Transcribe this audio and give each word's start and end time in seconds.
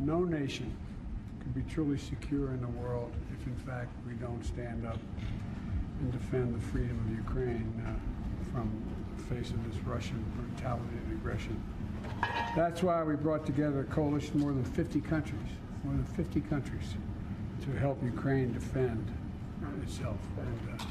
no 0.00 0.24
nation 0.24 0.72
can 1.40 1.52
be 1.52 1.62
truly 1.72 1.98
secure 1.98 2.48
in 2.48 2.60
the 2.60 2.68
world 2.68 3.12
if, 3.32 3.46
in 3.46 3.54
fact, 3.56 3.90
we 4.06 4.14
don't 4.14 4.44
stand 4.44 4.86
up 4.86 4.98
and 6.00 6.12
defend 6.12 6.54
the 6.54 6.60
freedom 6.68 6.98
of 7.06 7.16
Ukraine 7.16 7.70
uh, 7.86 8.52
from 8.52 8.70
the 9.16 9.22
face 9.34 9.50
of 9.50 9.70
this 9.70 9.82
Russian 9.84 10.24
brutality 10.36 10.96
and 11.04 11.12
aggression. 11.12 11.62
That's 12.56 12.82
why 12.82 13.02
we 13.04 13.14
brought 13.16 13.46
together 13.46 13.80
a 13.80 13.84
coalition 13.84 14.36
of 14.36 14.40
more 14.40 14.52
than 14.52 14.64
50 14.64 15.00
countries, 15.02 15.40
more 15.84 15.94
than 15.94 16.04
50 16.04 16.40
countries, 16.42 16.94
to 17.64 17.78
help 17.78 18.02
Ukraine 18.02 18.52
defend 18.52 19.06
itself, 19.82 20.16
and 20.38 20.80
uh, 20.80 20.84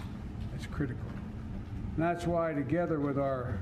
it's 0.56 0.68
critical. 0.68 1.06
And 1.96 2.04
that's 2.04 2.26
why, 2.26 2.54
together 2.54 3.00
with 3.00 3.18
our 3.18 3.58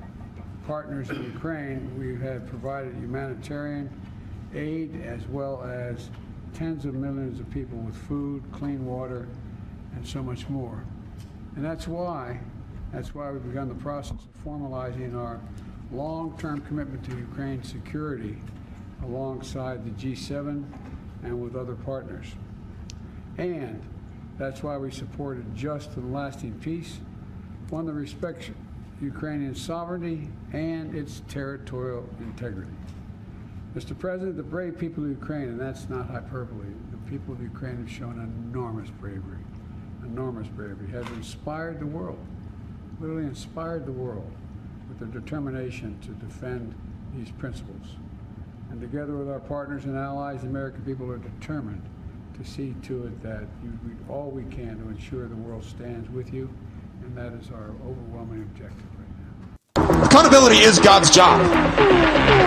partners 0.67 1.09
in 1.09 1.23
Ukraine, 1.23 1.89
we 1.97 2.21
have 2.23 2.45
provided 2.47 2.93
humanitarian 2.95 3.89
aid 4.53 5.01
as 5.03 5.25
well 5.27 5.63
as 5.63 6.09
tens 6.53 6.85
of 6.85 6.93
millions 6.93 7.39
of 7.39 7.49
people 7.51 7.77
with 7.79 7.95
food, 7.95 8.43
clean 8.51 8.85
water, 8.85 9.27
and 9.95 10.07
so 10.07 10.23
much 10.23 10.47
more. 10.49 10.83
And 11.55 11.63
that's 11.63 11.87
why, 11.87 12.39
that's 12.91 13.13
why 13.13 13.31
we've 13.31 13.43
begun 13.43 13.67
the 13.67 13.75
process 13.75 14.17
of 14.17 14.43
formalizing 14.45 15.15
our 15.15 15.39
long-term 15.91 16.61
commitment 16.61 17.03
to 17.05 17.17
Ukraine's 17.17 17.69
security 17.69 18.37
alongside 19.03 19.85
the 19.85 19.91
G7 19.91 20.63
and 21.23 21.41
with 21.41 21.55
other 21.55 21.75
partners. 21.75 22.27
And 23.37 23.81
that's 24.37 24.63
why 24.63 24.77
we 24.77 24.91
supported 24.91 25.55
just 25.55 25.95
and 25.95 26.13
lasting 26.13 26.59
peace, 26.59 26.99
one 27.69 27.85
that 27.85 27.93
respects 27.93 28.49
Ukrainian 29.01 29.55
sovereignty 29.55 30.29
and 30.53 30.95
its 30.95 31.21
territorial 31.27 32.07
integrity. 32.19 32.71
Mr. 33.77 33.95
President, 33.95 34.35
the 34.35 34.41
brave 34.41 34.75
people 34.75 35.03
of 35.03 35.09
Ukraine, 35.11 35.49
and 35.49 35.59
that's 35.59 35.87
not 35.87 36.09
hyperbole, 36.09 36.65
the 36.89 37.11
people 37.11 37.31
of 37.31 37.39
Ukraine 37.39 37.77
have 37.77 37.91
shown 37.91 38.19
enormous 38.19 38.89
bravery, 38.89 39.37
enormous 40.03 40.47
bravery, 40.47 40.89
have 40.89 41.07
inspired 41.11 41.79
the 41.79 41.85
world, 41.85 42.17
literally 42.99 43.25
inspired 43.25 43.85
the 43.85 43.91
world 43.91 44.31
with 44.89 44.97
their 44.97 45.21
determination 45.21 45.95
to 45.99 46.09
defend 46.25 46.73
these 47.15 47.29
principles. 47.29 47.97
And 48.71 48.81
together 48.81 49.15
with 49.15 49.29
our 49.29 49.39
partners 49.39 49.85
and 49.85 49.95
allies, 49.95 50.41
the 50.41 50.47
American 50.47 50.81
people 50.81 51.11
are 51.11 51.19
determined 51.19 51.83
to 52.33 52.43
see 52.43 52.73
to 52.81 53.05
it 53.05 53.21
that 53.21 53.45
you 53.63 53.69
do 53.69 53.95
all 54.09 54.31
we 54.31 54.45
can 54.45 54.79
to 54.79 54.89
ensure 54.89 55.27
the 55.27 55.35
world 55.35 55.63
stands 55.63 56.09
with 56.09 56.33
you, 56.33 56.49
and 57.03 57.15
that 57.15 57.31
is 57.33 57.51
our 57.51 57.75
overwhelming 57.85 58.41
objective. 58.41 58.96
Accountability 60.07 60.59
is 60.59 60.79
God's 60.79 61.09
job, 61.09 61.37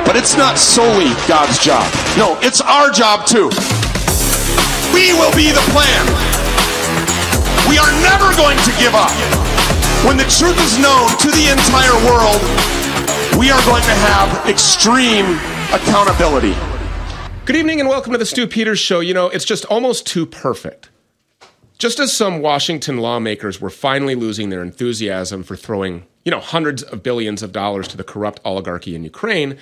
but 0.06 0.16
it's 0.16 0.34
not 0.34 0.56
solely 0.56 1.12
God's 1.28 1.58
job. 1.58 1.84
No, 2.16 2.38
it's 2.40 2.62
our 2.62 2.90
job 2.90 3.26
too. 3.26 3.50
We 4.96 5.12
will 5.12 5.30
be 5.36 5.52
the 5.52 5.60
plan. 5.68 6.06
We 7.68 7.76
are 7.76 7.92
never 8.00 8.34
going 8.34 8.56
to 8.64 8.72
give 8.80 8.96
up. 8.96 9.12
When 10.08 10.16
the 10.16 10.24
truth 10.24 10.56
is 10.56 10.78
known 10.80 11.12
to 11.20 11.28
the 11.28 11.52
entire 11.52 11.92
world, 12.08 12.40
we 13.38 13.50
are 13.50 13.60
going 13.66 13.82
to 13.84 13.96
have 14.08 14.48
extreme 14.48 15.26
accountability. 15.68 16.56
Good 17.44 17.56
evening 17.56 17.78
and 17.78 17.90
welcome 17.90 18.12
to 18.12 18.18
the 18.18 18.24
Stew 18.24 18.46
Peters 18.46 18.78
Show. 18.78 19.00
You 19.00 19.12
know, 19.12 19.28
it's 19.28 19.44
just 19.44 19.66
almost 19.66 20.06
too 20.06 20.24
perfect. 20.24 20.88
Just 21.76 22.00
as 22.00 22.10
some 22.10 22.40
Washington 22.40 22.96
lawmakers 22.96 23.60
were 23.60 23.70
finally 23.70 24.14
losing 24.14 24.48
their 24.48 24.62
enthusiasm 24.62 25.42
for 25.42 25.56
throwing, 25.56 26.06
you 26.24 26.30
know, 26.30 26.40
hundreds 26.40 26.82
of 26.82 27.02
billions 27.02 27.42
of 27.42 27.52
dollars 27.52 27.88
to 27.88 27.96
the 27.96 28.04
corrupt 28.04 28.40
oligarchy 28.44 28.94
in 28.94 29.04
Ukraine, 29.04 29.56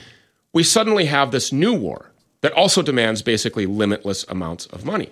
we 0.52 0.62
suddenly 0.62 1.06
have 1.06 1.30
this 1.30 1.52
new 1.52 1.74
war 1.74 2.10
that 2.40 2.52
also 2.52 2.82
demands 2.82 3.22
basically 3.22 3.66
limitless 3.66 4.24
amounts 4.28 4.66
of 4.66 4.84
money. 4.84 5.10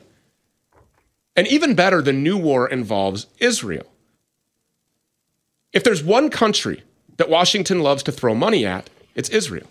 And 1.34 1.46
even 1.48 1.74
better, 1.74 2.00
the 2.00 2.12
new 2.12 2.36
war 2.36 2.68
involves 2.68 3.26
Israel. 3.38 3.86
If 5.72 5.84
there's 5.84 6.02
one 6.02 6.30
country 6.30 6.82
that 7.18 7.28
Washington 7.28 7.80
loves 7.80 8.02
to 8.04 8.12
throw 8.12 8.34
money 8.34 8.64
at, 8.64 8.88
it's 9.14 9.28
Israel. 9.28 9.68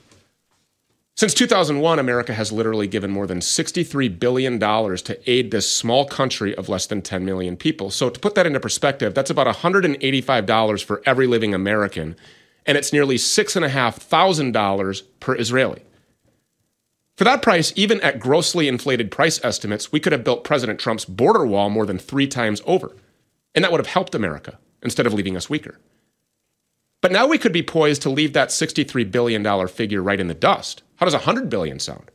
Since 1.18 1.34
2001, 1.36 1.98
America 1.98 2.34
has 2.34 2.52
literally 2.52 2.88
given 2.88 3.10
more 3.10 3.26
than 3.26 3.40
$63 3.40 4.20
billion 4.20 4.60
to 4.60 5.18
aid 5.26 5.50
this 5.50 5.72
small 5.72 6.06
country 6.06 6.54
of 6.54 6.68
less 6.68 6.88
than 6.88 7.02
10 7.02 7.24
million 7.24 7.56
people. 7.56 7.90
So, 7.90 8.10
to 8.10 8.20
put 8.20 8.36
that 8.36 8.46
into 8.46 8.60
perspective, 8.60 9.14
that's 9.14 9.30
about 9.30 9.48
$185 9.48 10.84
for 10.84 11.02
every 11.06 11.26
living 11.26 11.54
American, 11.54 12.18
and 12.66 12.78
it's 12.78 12.92
nearly 12.92 13.16
$6,500 13.16 15.02
per 15.22 15.38
Israeli. 15.38 15.84
For 17.16 17.24
that 17.24 17.42
price, 17.42 17.72
even 17.78 18.02
at 18.02 18.20
grossly 18.20 18.68
inflated 18.68 19.10
price 19.10 19.40
estimates, 19.42 19.94
we 19.94 20.02
could 20.02 20.12
have 20.12 20.26
built 20.26 20.44
President 20.44 20.82
Trump's 20.82 21.06
border 21.06 21.46
wall 21.46 21.70
more 21.70 21.86
than 21.86 21.98
three 21.98 22.28
times 22.28 22.62
over. 22.66 22.94
And 23.54 23.64
that 23.64 23.72
would 23.72 23.80
have 23.80 23.88
helped 23.88 24.16
America 24.16 24.60
instead 24.84 25.08
of 25.08 25.14
leaving 25.14 25.38
us 25.38 25.50
weaker. 25.50 25.80
But 27.00 27.14
now 27.14 27.26
we 27.26 27.38
could 27.38 27.54
be 27.54 27.64
poised 27.64 28.02
to 28.02 28.10
leave 28.10 28.34
that 28.34 28.50
$63 28.50 29.10
billion 29.10 29.68
figure 29.70 30.04
right 30.04 30.20
in 30.20 30.28
the 30.28 30.34
dust. 30.34 30.84
How 30.98 31.06
does 31.06 31.14
100 31.14 31.50
billion 31.50 31.80
sound? 31.80 32.12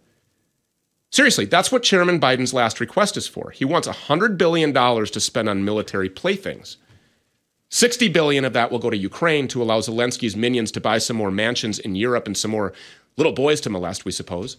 Seriously, 1.12 1.44
that's 1.44 1.72
what 1.72 1.82
Chairman 1.82 2.20
Biden's 2.20 2.54
last 2.54 2.80
request 2.80 3.16
is 3.16 3.26
for. 3.26 3.50
He 3.50 3.64
wants 3.64 3.88
$100 3.88 4.38
billion 4.38 4.72
to 4.72 5.20
spend 5.20 5.48
on 5.48 5.64
military 5.64 6.08
playthings. 6.08 6.76
60 7.68 8.08
billion 8.08 8.44
of 8.44 8.52
that 8.52 8.70
will 8.70 8.78
go 8.78 8.90
to 8.90 8.96
Ukraine 8.96 9.48
to 9.48 9.62
allow 9.62 9.80
Zelensky's 9.80 10.36
minions 10.36 10.72
to 10.72 10.80
buy 10.80 10.98
some 10.98 11.16
more 11.16 11.30
mansions 11.30 11.78
in 11.78 11.94
Europe 11.94 12.26
and 12.26 12.36
some 12.36 12.50
more 12.50 12.72
little 13.16 13.32
boys 13.32 13.60
to 13.62 13.70
molest, 13.70 14.04
we 14.04 14.12
suppose. 14.12 14.56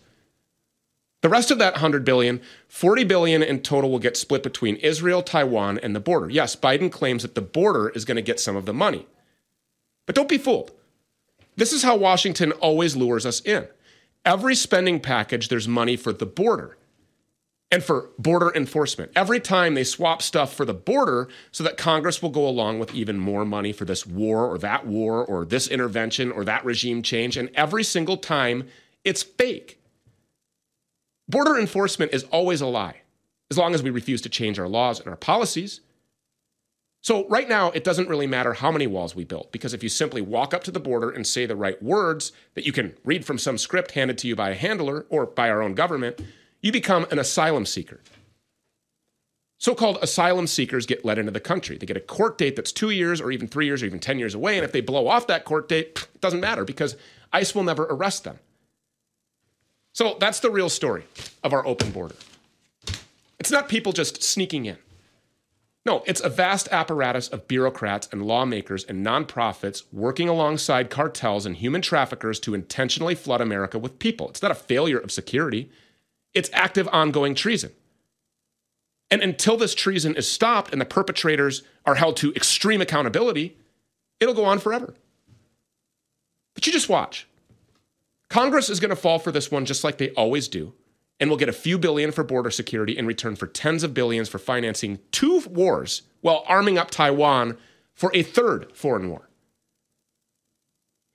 The 1.21 1.29
rest 1.29 1.51
of 1.51 1.59
that 1.59 1.73
100 1.73 2.03
billion, 2.03 2.41
40 2.67 3.03
billion 3.03 3.43
in 3.43 3.61
total 3.61 3.91
will 3.91 3.99
get 3.99 4.17
split 4.17 4.43
between 4.43 4.77
Israel, 4.77 5.21
Taiwan, 5.21 5.77
and 5.79 5.95
the 5.95 5.99
border. 5.99 6.29
Yes, 6.29 6.55
Biden 6.55 6.91
claims 6.91 7.21
that 7.21 7.35
the 7.35 7.41
border 7.41 7.89
is 7.89 8.05
going 8.05 8.15
to 8.15 8.21
get 8.21 8.39
some 8.39 8.55
of 8.55 8.65
the 8.65 8.73
money. 8.73 9.05
But 10.05 10.15
don't 10.15 10.29
be 10.29 10.37
fooled. 10.37 10.71
This 11.55 11.73
is 11.73 11.83
how 11.83 11.95
Washington 11.95 12.53
always 12.53 12.95
lures 12.95 13.25
us 13.25 13.39
in. 13.41 13.67
Every 14.23 14.55
spending 14.55 14.99
package, 14.99 15.47
there's 15.47 15.67
money 15.67 15.95
for 15.95 16.13
the 16.13 16.25
border 16.25 16.77
and 17.71 17.83
for 17.83 18.09
border 18.19 18.51
enforcement. 18.53 19.11
Every 19.15 19.39
time 19.39 19.73
they 19.73 19.83
swap 19.83 20.21
stuff 20.21 20.53
for 20.53 20.65
the 20.65 20.73
border 20.73 21.29
so 21.51 21.63
that 21.63 21.77
Congress 21.77 22.21
will 22.21 22.29
go 22.29 22.47
along 22.47 22.79
with 22.79 22.93
even 22.93 23.17
more 23.17 23.45
money 23.45 23.71
for 23.71 23.85
this 23.85 24.05
war 24.05 24.45
or 24.45 24.57
that 24.59 24.85
war 24.85 25.25
or 25.25 25.45
this 25.45 25.67
intervention 25.67 26.31
or 26.31 26.43
that 26.45 26.65
regime 26.65 27.01
change. 27.01 27.37
And 27.37 27.49
every 27.55 27.83
single 27.83 28.17
time, 28.17 28.67
it's 29.03 29.23
fake. 29.23 29.79
Border 31.27 31.57
enforcement 31.57 32.13
is 32.13 32.23
always 32.25 32.59
a 32.61 32.67
lie, 32.67 33.01
as 33.49 33.57
long 33.57 33.73
as 33.73 33.81
we 33.81 33.89
refuse 33.89 34.21
to 34.21 34.29
change 34.29 34.59
our 34.59 34.67
laws 34.67 34.99
and 34.99 35.07
our 35.07 35.15
policies. 35.15 35.79
So, 37.03 37.27
right 37.29 37.49
now, 37.49 37.71
it 37.71 37.83
doesn't 37.83 38.09
really 38.09 38.27
matter 38.27 38.53
how 38.53 38.71
many 38.71 38.85
walls 38.85 39.15
we 39.15 39.23
build, 39.23 39.51
because 39.51 39.73
if 39.73 39.81
you 39.81 39.89
simply 39.89 40.21
walk 40.21 40.53
up 40.53 40.63
to 40.65 40.71
the 40.71 40.79
border 40.79 41.09
and 41.09 41.25
say 41.25 41.47
the 41.47 41.55
right 41.55 41.81
words 41.81 42.31
that 42.53 42.65
you 42.65 42.71
can 42.71 42.95
read 43.03 43.25
from 43.25 43.39
some 43.39 43.57
script 43.57 43.91
handed 43.91 44.19
to 44.19 44.27
you 44.27 44.35
by 44.35 44.51
a 44.51 44.55
handler 44.55 45.07
or 45.09 45.25
by 45.25 45.49
our 45.49 45.63
own 45.63 45.73
government, 45.73 46.21
you 46.61 46.71
become 46.71 47.07
an 47.09 47.17
asylum 47.17 47.65
seeker. 47.65 48.01
So 49.57 49.75
called 49.75 49.97
asylum 50.01 50.47
seekers 50.47 50.85
get 50.85 51.05
let 51.05 51.19
into 51.19 51.31
the 51.31 51.39
country. 51.39 51.77
They 51.77 51.85
get 51.85 51.97
a 51.97 52.01
court 52.01 52.37
date 52.37 52.55
that's 52.55 52.71
two 52.71 52.89
years 52.89 53.21
or 53.21 53.31
even 53.31 53.47
three 53.47 53.65
years 53.65 53.83
or 53.83 53.85
even 53.87 53.99
10 53.99 54.17
years 54.17 54.33
away. 54.33 54.57
And 54.57 54.65
if 54.65 54.71
they 54.71 54.81
blow 54.81 55.07
off 55.07 55.27
that 55.27 55.45
court 55.45 55.69
date, 55.69 56.07
it 56.15 56.21
doesn't 56.21 56.39
matter 56.39 56.65
because 56.65 56.97
ICE 57.31 57.53
will 57.53 57.63
never 57.63 57.83
arrest 57.83 58.23
them. 58.23 58.39
So 59.93 60.17
that's 60.19 60.39
the 60.39 60.49
real 60.49 60.69
story 60.69 61.03
of 61.43 61.53
our 61.53 61.65
open 61.65 61.91
border. 61.91 62.15
It's 63.39 63.51
not 63.51 63.69
people 63.69 63.91
just 63.91 64.23
sneaking 64.23 64.65
in. 64.65 64.77
No, 65.83 66.03
it's 66.05 66.21
a 66.21 66.29
vast 66.29 66.67
apparatus 66.71 67.27
of 67.27 67.47
bureaucrats 67.47 68.07
and 68.11 68.25
lawmakers 68.25 68.83
and 68.83 69.05
nonprofits 69.05 69.83
working 69.91 70.29
alongside 70.29 70.91
cartels 70.91 71.45
and 71.45 71.57
human 71.57 71.81
traffickers 71.81 72.39
to 72.41 72.53
intentionally 72.53 73.15
flood 73.15 73.41
America 73.41 73.79
with 73.79 73.97
people. 73.97 74.29
It's 74.29 74.43
not 74.43 74.51
a 74.51 74.55
failure 74.55 74.99
of 74.99 75.11
security, 75.11 75.71
it's 76.33 76.51
active 76.53 76.87
ongoing 76.91 77.33
treason. 77.33 77.71
And 79.09 79.21
until 79.21 79.57
this 79.57 79.75
treason 79.75 80.15
is 80.15 80.31
stopped 80.31 80.71
and 80.71 80.79
the 80.79 80.85
perpetrators 80.85 81.63
are 81.85 81.95
held 81.95 82.15
to 82.17 82.33
extreme 82.33 82.79
accountability, 82.79 83.57
it'll 84.19 84.35
go 84.35 84.45
on 84.45 84.59
forever. 84.59 84.93
But 86.53 86.65
you 86.65 86.71
just 86.71 86.89
watch. 86.89 87.27
Congress 88.29 88.69
is 88.69 88.79
going 88.79 88.89
to 88.91 88.95
fall 88.95 89.19
for 89.19 89.31
this 89.31 89.51
one 89.51 89.65
just 89.65 89.83
like 89.83 89.97
they 89.97 90.11
always 90.11 90.47
do 90.47 90.73
and 91.21 91.29
we'll 91.29 91.37
get 91.37 91.47
a 91.47 91.53
few 91.53 91.77
billion 91.77 92.11
for 92.11 92.23
border 92.23 92.49
security 92.49 92.97
in 92.97 93.05
return 93.05 93.35
for 93.35 93.45
tens 93.45 93.83
of 93.83 93.93
billions 93.93 94.27
for 94.27 94.39
financing 94.39 94.99
two 95.11 95.39
wars 95.41 96.01
while 96.21 96.43
arming 96.47 96.79
up 96.79 96.89
Taiwan 96.89 97.57
for 97.93 98.11
a 98.15 98.23
third 98.23 98.75
foreign 98.75 99.07
war. 99.07 99.29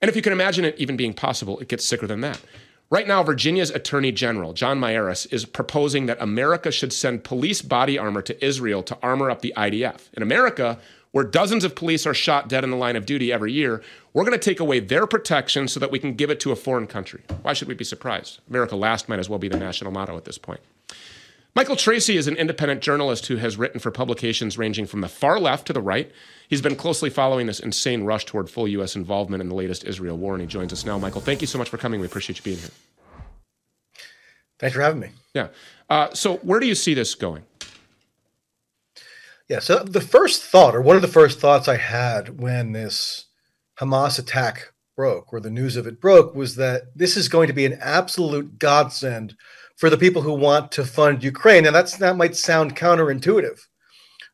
And 0.01 0.07
if 0.07 0.15
you 0.15 0.21
can 0.21 0.31
imagine 0.31 0.63
it 0.63 0.75
even 0.77 0.95
being 0.95 1.13
possible, 1.13 1.59
it 1.59 1.67
gets 1.67 1.85
sicker 1.85 2.07
than 2.07 2.21
that. 2.21 2.39
Right 2.89 3.05
now, 3.07 3.21
Virginia's 3.21 3.69
Attorney 3.69 4.13
General, 4.13 4.53
John 4.53 4.79
Miyares, 4.79 5.31
is 5.33 5.43
proposing 5.43 6.05
that 6.05 6.21
America 6.21 6.71
should 6.71 6.93
send 6.93 7.25
police 7.25 7.61
body 7.61 7.97
armor 7.97 8.21
to 8.21 8.45
Israel 8.45 8.83
to 8.83 8.97
armor 9.03 9.29
up 9.29 9.41
the 9.41 9.53
IDF. 9.57 10.09
In 10.13 10.23
America, 10.23 10.79
where 11.17 11.25
dozens 11.25 11.63
of 11.63 11.73
police 11.73 12.05
are 12.05 12.13
shot 12.13 12.47
dead 12.47 12.63
in 12.63 12.69
the 12.69 12.77
line 12.77 12.95
of 12.95 13.03
duty 13.03 13.33
every 13.33 13.51
year, 13.51 13.81
we're 14.13 14.23
going 14.23 14.37
to 14.37 14.45
take 14.49 14.59
away 14.59 14.79
their 14.79 15.07
protection 15.07 15.67
so 15.67 15.79
that 15.79 15.89
we 15.89 15.97
can 15.97 16.13
give 16.13 16.29
it 16.29 16.39
to 16.39 16.51
a 16.51 16.55
foreign 16.55 16.85
country. 16.85 17.23
Why 17.41 17.53
should 17.53 17.67
we 17.67 17.73
be 17.73 17.83
surprised? 17.83 18.39
America 18.47 18.75
last 18.75 19.09
might 19.09 19.17
as 19.17 19.27
well 19.27 19.39
be 19.39 19.47
the 19.47 19.57
national 19.57 19.91
motto 19.91 20.15
at 20.15 20.25
this 20.25 20.37
point. 20.37 20.59
Michael 21.55 21.75
Tracey 21.75 22.17
is 22.17 22.27
an 22.27 22.35
independent 22.35 22.81
journalist 22.81 23.25
who 23.25 23.37
has 23.37 23.57
written 23.57 23.79
for 23.79 23.89
publications 23.89 24.59
ranging 24.59 24.85
from 24.85 25.01
the 25.01 25.09
far 25.09 25.39
left 25.39 25.65
to 25.65 25.73
the 25.73 25.81
right. 25.81 26.11
He's 26.47 26.61
been 26.61 26.75
closely 26.75 27.09
following 27.09 27.47
this 27.47 27.59
insane 27.59 28.03
rush 28.03 28.25
toward 28.25 28.47
full 28.47 28.67
U.S. 28.67 28.95
involvement 28.95 29.41
in 29.41 29.49
the 29.49 29.55
latest 29.55 29.85
Israel 29.85 30.19
war, 30.19 30.35
and 30.35 30.41
he 30.41 30.47
joins 30.47 30.71
us 30.71 30.85
now. 30.85 30.99
Michael, 30.99 31.21
thank 31.21 31.41
you 31.41 31.47
so 31.47 31.57
much 31.57 31.69
for 31.69 31.79
coming. 31.79 31.99
We 31.99 32.05
appreciate 32.05 32.37
you 32.37 32.43
being 32.43 32.59
here. 32.59 32.69
Thanks 34.59 34.75
for 34.75 34.83
having 34.83 34.99
me. 34.99 35.09
Yeah. 35.33 35.47
Uh, 35.89 36.13
so, 36.13 36.37
where 36.37 36.59
do 36.59 36.67
you 36.67 36.75
see 36.75 36.93
this 36.93 37.15
going? 37.15 37.41
Yeah. 39.49 39.59
So, 39.59 39.79
the 39.79 40.01
first 40.01 40.43
thought, 40.43 40.75
or 40.75 40.81
one 40.81 40.95
of 40.95 41.01
the 41.01 41.07
first 41.07 41.39
thoughts 41.39 41.67
I 41.67 41.77
had 41.77 42.39
when 42.41 42.73
this 42.73 43.25
Hamas 43.79 44.19
attack 44.19 44.73
broke, 44.95 45.31
or 45.31 45.39
the 45.39 45.49
news 45.49 45.77
of 45.77 45.87
it 45.87 46.01
broke, 46.01 46.35
was 46.35 46.55
that 46.55 46.83
this 46.95 47.15
is 47.15 47.29
going 47.29 47.47
to 47.47 47.53
be 47.53 47.65
an 47.65 47.77
absolute 47.81 48.59
godsend 48.59 49.35
for 49.77 49.89
the 49.89 49.97
people 49.97 50.23
who 50.23 50.33
want 50.33 50.71
to 50.73 50.83
fund 50.83 51.23
Ukraine. 51.23 51.65
And 51.65 51.75
that's 51.75 51.95
that 51.97 52.17
might 52.17 52.35
sound 52.35 52.75
counterintuitive, 52.75 53.59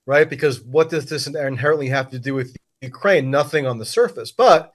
right? 0.06 0.28
Because 0.28 0.62
what 0.62 0.90
does 0.90 1.06
this 1.06 1.28
inherently 1.28 1.90
have 1.90 2.10
to 2.12 2.20
do 2.20 2.34
with 2.34 2.56
Ukraine? 2.82 3.30
Nothing 3.30 3.68
on 3.68 3.78
the 3.78 3.86
surface. 3.86 4.32
But 4.32 4.72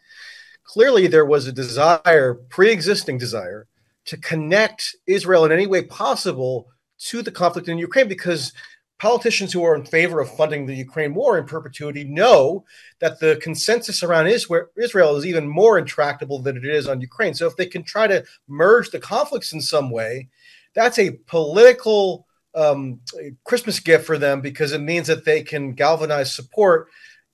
clearly 0.62 1.08
there 1.08 1.26
was 1.26 1.46
a 1.46 1.52
desire, 1.52 2.34
pre-existing 2.34 3.18
desire, 3.18 3.66
to 4.04 4.16
connect 4.16 4.94
Israel 5.06 5.44
in 5.44 5.52
any 5.52 5.66
way 5.66 5.82
possible 5.82 6.68
to 6.98 7.22
the 7.22 7.30
conflict 7.30 7.68
in 7.68 7.78
Ukraine 7.78 8.08
because 8.08 8.52
politicians 8.98 9.52
who 9.52 9.64
are 9.64 9.74
in 9.74 9.84
favor 9.84 10.20
of 10.20 10.34
funding 10.34 10.66
the 10.66 10.74
Ukraine 10.74 11.14
war 11.14 11.38
in 11.38 11.44
perpetuity 11.44 12.04
know 12.04 12.64
that 12.98 13.20
the 13.20 13.38
consensus 13.42 14.02
around 14.02 14.26
Israel 14.26 15.16
is 15.16 15.26
even 15.26 15.48
more 15.48 15.78
intractable 15.78 16.40
than 16.40 16.56
it 16.56 16.64
is 16.64 16.88
on 16.88 17.00
Ukraine. 17.00 17.34
So 17.34 17.46
if 17.46 17.56
they 17.56 17.66
can 17.66 17.84
try 17.84 18.06
to 18.08 18.24
merge 18.48 18.90
the 18.90 18.98
conflicts 18.98 19.52
in 19.52 19.60
some 19.60 19.90
way, 19.90 20.28
that's 20.74 20.98
a 20.98 21.12
political 21.26 22.26
um, 22.54 23.00
Christmas 23.44 23.78
gift 23.78 24.04
for 24.04 24.18
them 24.18 24.40
because 24.40 24.72
it 24.72 24.80
means 24.80 25.06
that 25.06 25.24
they 25.24 25.42
can 25.42 25.72
galvanize 25.72 26.34
support 26.34 26.88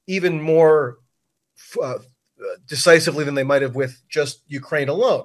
even 0.07 0.41
more 0.41 0.99
uh, 1.83 1.99
decisively 2.67 3.25
than 3.25 3.35
they 3.35 3.43
might 3.43 3.63
have 3.63 3.75
with 3.75 4.03
just 4.09 4.43
Ukraine 4.49 4.89
alone. 4.89 5.25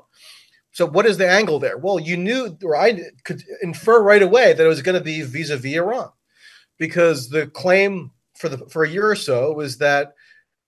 So, 0.72 0.86
what 0.86 1.06
is 1.06 1.18
the 1.18 1.30
angle 1.30 1.60
there? 1.60 1.78
Well, 1.78 2.00
you 2.00 2.16
knew, 2.16 2.58
or 2.64 2.76
I 2.76 3.02
could 3.24 3.44
infer 3.62 4.02
right 4.02 4.22
away 4.22 4.54
that 4.54 4.64
it 4.64 4.70
was 4.70 4.82
going 4.82 4.98
to 4.98 5.04
be 5.04 5.22
vis-a-vis 5.24 5.76
Iran, 5.76 6.12
because 6.80 7.30
the 7.30 7.48
claim 7.48 8.12
for 8.36 8.50
the 8.50 8.58
for 8.70 8.84
a 8.84 8.90
year 8.90 9.08
or 9.10 9.16
so 9.16 9.54
was 9.54 9.78
that 9.78 10.16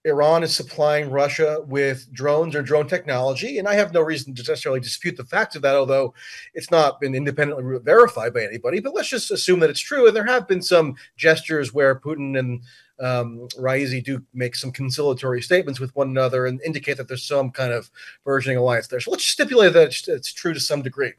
Iran 0.03 0.41
is 0.41 0.55
supplying 0.55 1.11
Russia 1.11 1.59
with 1.67 2.11
drones 2.11 2.55
or 2.55 2.63
drone 2.63 2.87
technology. 2.87 3.59
And 3.59 3.67
I 3.67 3.75
have 3.75 3.93
no 3.93 4.01
reason 4.01 4.33
to 4.33 4.41
necessarily 4.41 4.79
dispute 4.79 5.15
the 5.15 5.23
facts 5.23 5.55
of 5.55 5.61
that, 5.61 5.75
although 5.75 6.13
it's 6.55 6.71
not 6.71 6.99
been 6.99 7.13
independently 7.13 7.79
verified 7.83 8.33
by 8.33 8.43
anybody. 8.43 8.79
But 8.79 8.95
let's 8.95 9.09
just 9.09 9.29
assume 9.29 9.59
that 9.59 9.69
it's 9.69 9.79
true. 9.79 10.07
And 10.07 10.15
there 10.15 10.25
have 10.25 10.47
been 10.47 10.61
some 10.61 10.95
gestures 11.17 11.71
where 11.71 11.99
Putin 11.99 12.37
and 12.39 12.61
um, 12.99 13.47
Raisi 13.59 14.03
do 14.03 14.23
make 14.33 14.55
some 14.55 14.71
conciliatory 14.71 15.41
statements 15.41 15.79
with 15.79 15.95
one 15.95 16.09
another 16.09 16.47
and 16.47 16.61
indicate 16.63 16.97
that 16.97 17.07
there's 17.07 17.23
some 17.23 17.51
kind 17.51 17.71
of 17.71 17.91
burgeoning 18.23 18.57
alliance 18.57 18.87
there. 18.87 18.99
So 18.99 19.11
let's 19.11 19.25
stipulate 19.25 19.73
that 19.73 19.87
it's, 19.87 20.07
it's 20.07 20.33
true 20.33 20.53
to 20.53 20.59
some 20.59 20.81
degree. 20.81 21.13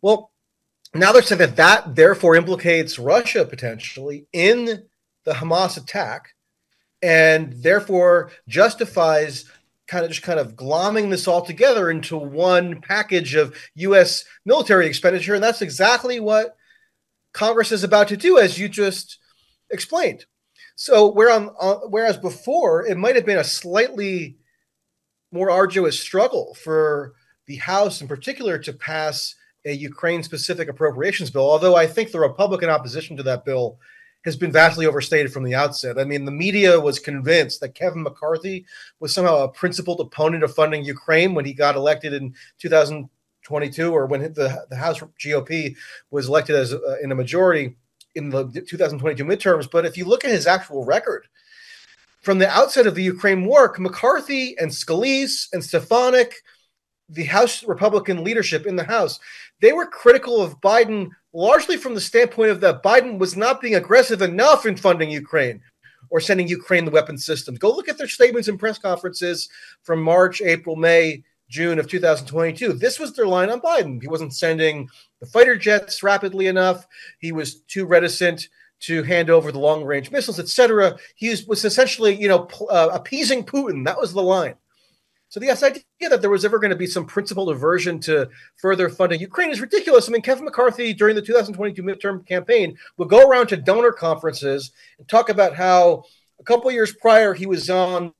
Well, 0.00 0.30
now 0.94 1.12
they're 1.12 1.22
saying 1.22 1.38
that 1.38 1.56
that 1.56 1.94
therefore 1.94 2.36
implicates 2.36 2.98
Russia 2.98 3.44
potentially 3.44 4.26
in 4.32 4.84
the 5.24 5.32
Hamas 5.32 5.76
attack 5.76 6.34
and 7.02 7.52
therefore 7.62 8.30
justifies 8.48 9.44
kind 9.86 10.04
of 10.04 10.10
just 10.10 10.22
kind 10.22 10.40
of 10.40 10.56
glomming 10.56 11.10
this 11.10 11.28
all 11.28 11.42
together 11.42 11.90
into 11.90 12.16
one 12.16 12.80
package 12.80 13.34
of 13.34 13.56
U.S. 13.76 14.24
military 14.44 14.86
expenditure, 14.86 15.34
and 15.34 15.42
that's 15.42 15.62
exactly 15.62 16.18
what 16.18 16.56
Congress 17.32 17.72
is 17.72 17.84
about 17.84 18.08
to 18.08 18.16
do, 18.16 18.38
as 18.38 18.58
you 18.58 18.68
just 18.68 19.18
explained. 19.70 20.26
So, 20.74 21.10
where 21.10 21.30
on, 21.30 21.50
uh, 21.60 21.76
whereas 21.88 22.16
before 22.16 22.84
it 22.86 22.96
might 22.96 23.14
have 23.14 23.26
been 23.26 23.38
a 23.38 23.44
slightly 23.44 24.36
more 25.32 25.50
arduous 25.50 25.98
struggle 25.98 26.54
for 26.54 27.14
the 27.46 27.56
House, 27.56 28.00
in 28.00 28.08
particular, 28.08 28.58
to 28.58 28.72
pass 28.72 29.34
a 29.66 29.72
Ukraine-specific 29.72 30.68
appropriations 30.68 31.30
bill, 31.30 31.50
although 31.50 31.76
I 31.76 31.86
think 31.86 32.12
the 32.12 32.20
Republican 32.20 32.70
opposition 32.70 33.16
to 33.16 33.22
that 33.24 33.44
bill 33.44 33.78
has 34.24 34.36
been 34.36 34.52
vastly 34.52 34.86
overstated 34.86 35.32
from 35.32 35.44
the 35.44 35.54
outset. 35.54 35.98
I 35.98 36.04
mean, 36.04 36.24
the 36.24 36.32
media 36.32 36.80
was 36.80 36.98
convinced 36.98 37.60
that 37.60 37.74
Kevin 37.74 38.02
McCarthy 38.02 38.64
was 38.98 39.14
somehow 39.14 39.38
a 39.38 39.48
principled 39.48 40.00
opponent 40.00 40.42
of 40.42 40.54
funding 40.54 40.84
Ukraine 40.84 41.34
when 41.34 41.44
he 41.44 41.52
got 41.52 41.76
elected 41.76 42.12
in 42.12 42.34
2022, 42.58 43.92
or 43.92 44.06
when 44.06 44.22
the, 44.22 44.66
the 44.70 44.76
House 44.76 45.00
GOP 45.24 45.76
was 46.10 46.28
elected 46.28 46.56
as 46.56 46.72
uh, 46.72 46.96
in 47.02 47.12
a 47.12 47.14
majority 47.14 47.76
in 48.16 48.30
the 48.30 48.44
2022 48.48 49.24
midterms. 49.24 49.70
But 49.70 49.86
if 49.86 49.96
you 49.96 50.04
look 50.04 50.24
at 50.24 50.30
his 50.30 50.46
actual 50.46 50.84
record, 50.84 51.28
from 52.22 52.38
the 52.38 52.48
outset 52.48 52.88
of 52.88 52.96
the 52.96 53.04
Ukraine 53.04 53.44
war, 53.44 53.72
McCarthy 53.78 54.58
and 54.58 54.72
Scalise 54.72 55.46
and 55.52 55.62
Stefanik, 55.62 56.34
the 57.08 57.24
House 57.24 57.62
Republican 57.62 58.24
leadership 58.24 58.66
in 58.66 58.74
the 58.74 58.82
House, 58.82 59.20
they 59.60 59.72
were 59.72 59.86
critical 59.86 60.42
of 60.42 60.60
Biden 60.60 61.10
largely 61.32 61.76
from 61.76 61.94
the 61.94 62.00
standpoint 62.00 62.50
of 62.50 62.60
that 62.60 62.82
Biden 62.82 63.18
was 63.18 63.36
not 63.36 63.60
being 63.60 63.74
aggressive 63.74 64.22
enough 64.22 64.66
in 64.66 64.76
funding 64.76 65.10
Ukraine 65.10 65.60
or 66.10 66.20
sending 66.20 66.48
Ukraine 66.48 66.84
the 66.84 66.90
weapon 66.90 67.18
systems. 67.18 67.58
Go 67.58 67.70
look 67.74 67.88
at 67.88 67.98
their 67.98 68.08
statements 68.08 68.48
and 68.48 68.58
press 68.58 68.78
conferences 68.78 69.48
from 69.82 70.02
March, 70.02 70.40
April, 70.40 70.76
May, 70.76 71.22
June 71.48 71.78
of 71.78 71.88
2022. 71.88 72.72
This 72.72 72.98
was 72.98 73.12
their 73.12 73.26
line 73.26 73.50
on 73.50 73.60
Biden. 73.60 74.00
He 74.00 74.08
wasn't 74.08 74.34
sending 74.34 74.88
the 75.20 75.26
fighter 75.26 75.56
jets 75.56 76.02
rapidly 76.02 76.46
enough. 76.46 76.86
He 77.18 77.32
was 77.32 77.60
too 77.62 77.86
reticent 77.86 78.48
to 78.80 79.02
hand 79.02 79.30
over 79.30 79.52
the 79.52 79.58
long 79.58 79.84
range 79.84 80.10
missiles, 80.10 80.38
etc. 80.38 80.96
He 81.14 81.30
was, 81.48 81.64
essentially, 81.64 82.14
you 82.14 82.28
know, 82.28 82.48
uh, 82.70 82.90
appeasing 82.92 83.44
Putin. 83.44 83.84
That 83.84 83.98
was 83.98 84.12
the 84.12 84.22
line. 84.22 84.54
So 85.28 85.40
the 85.40 85.50
idea 85.50 85.82
that 86.08 86.20
there 86.20 86.30
was 86.30 86.44
ever 86.44 86.58
going 86.58 86.70
to 86.70 86.76
be 86.76 86.86
some 86.86 87.04
principled 87.04 87.50
aversion 87.50 87.98
to 88.00 88.28
further 88.56 88.88
funding 88.88 89.20
Ukraine 89.20 89.50
is 89.50 89.60
ridiculous. 89.60 90.08
I 90.08 90.12
mean, 90.12 90.22
Kevin 90.22 90.44
McCarthy 90.44 90.92
during 90.92 91.16
the 91.16 91.22
2022 91.22 91.82
midterm 91.82 92.26
campaign 92.26 92.78
would 92.96 93.08
go 93.08 93.28
around 93.28 93.48
to 93.48 93.56
donor 93.56 93.92
conferences 93.92 94.70
and 94.98 95.08
talk 95.08 95.28
about 95.28 95.56
how 95.56 96.04
a 96.38 96.44
couple 96.44 96.70
years 96.70 96.92
prior 96.92 97.34
he 97.34 97.46
was 97.46 97.68
on 97.68 98.12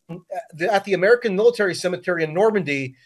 at 0.61 0.85
the 0.85 0.95
American 0.95 1.37
Military 1.37 1.75
Cemetery 1.75 2.25
in 2.25 2.35
Normandy, 2.35 2.97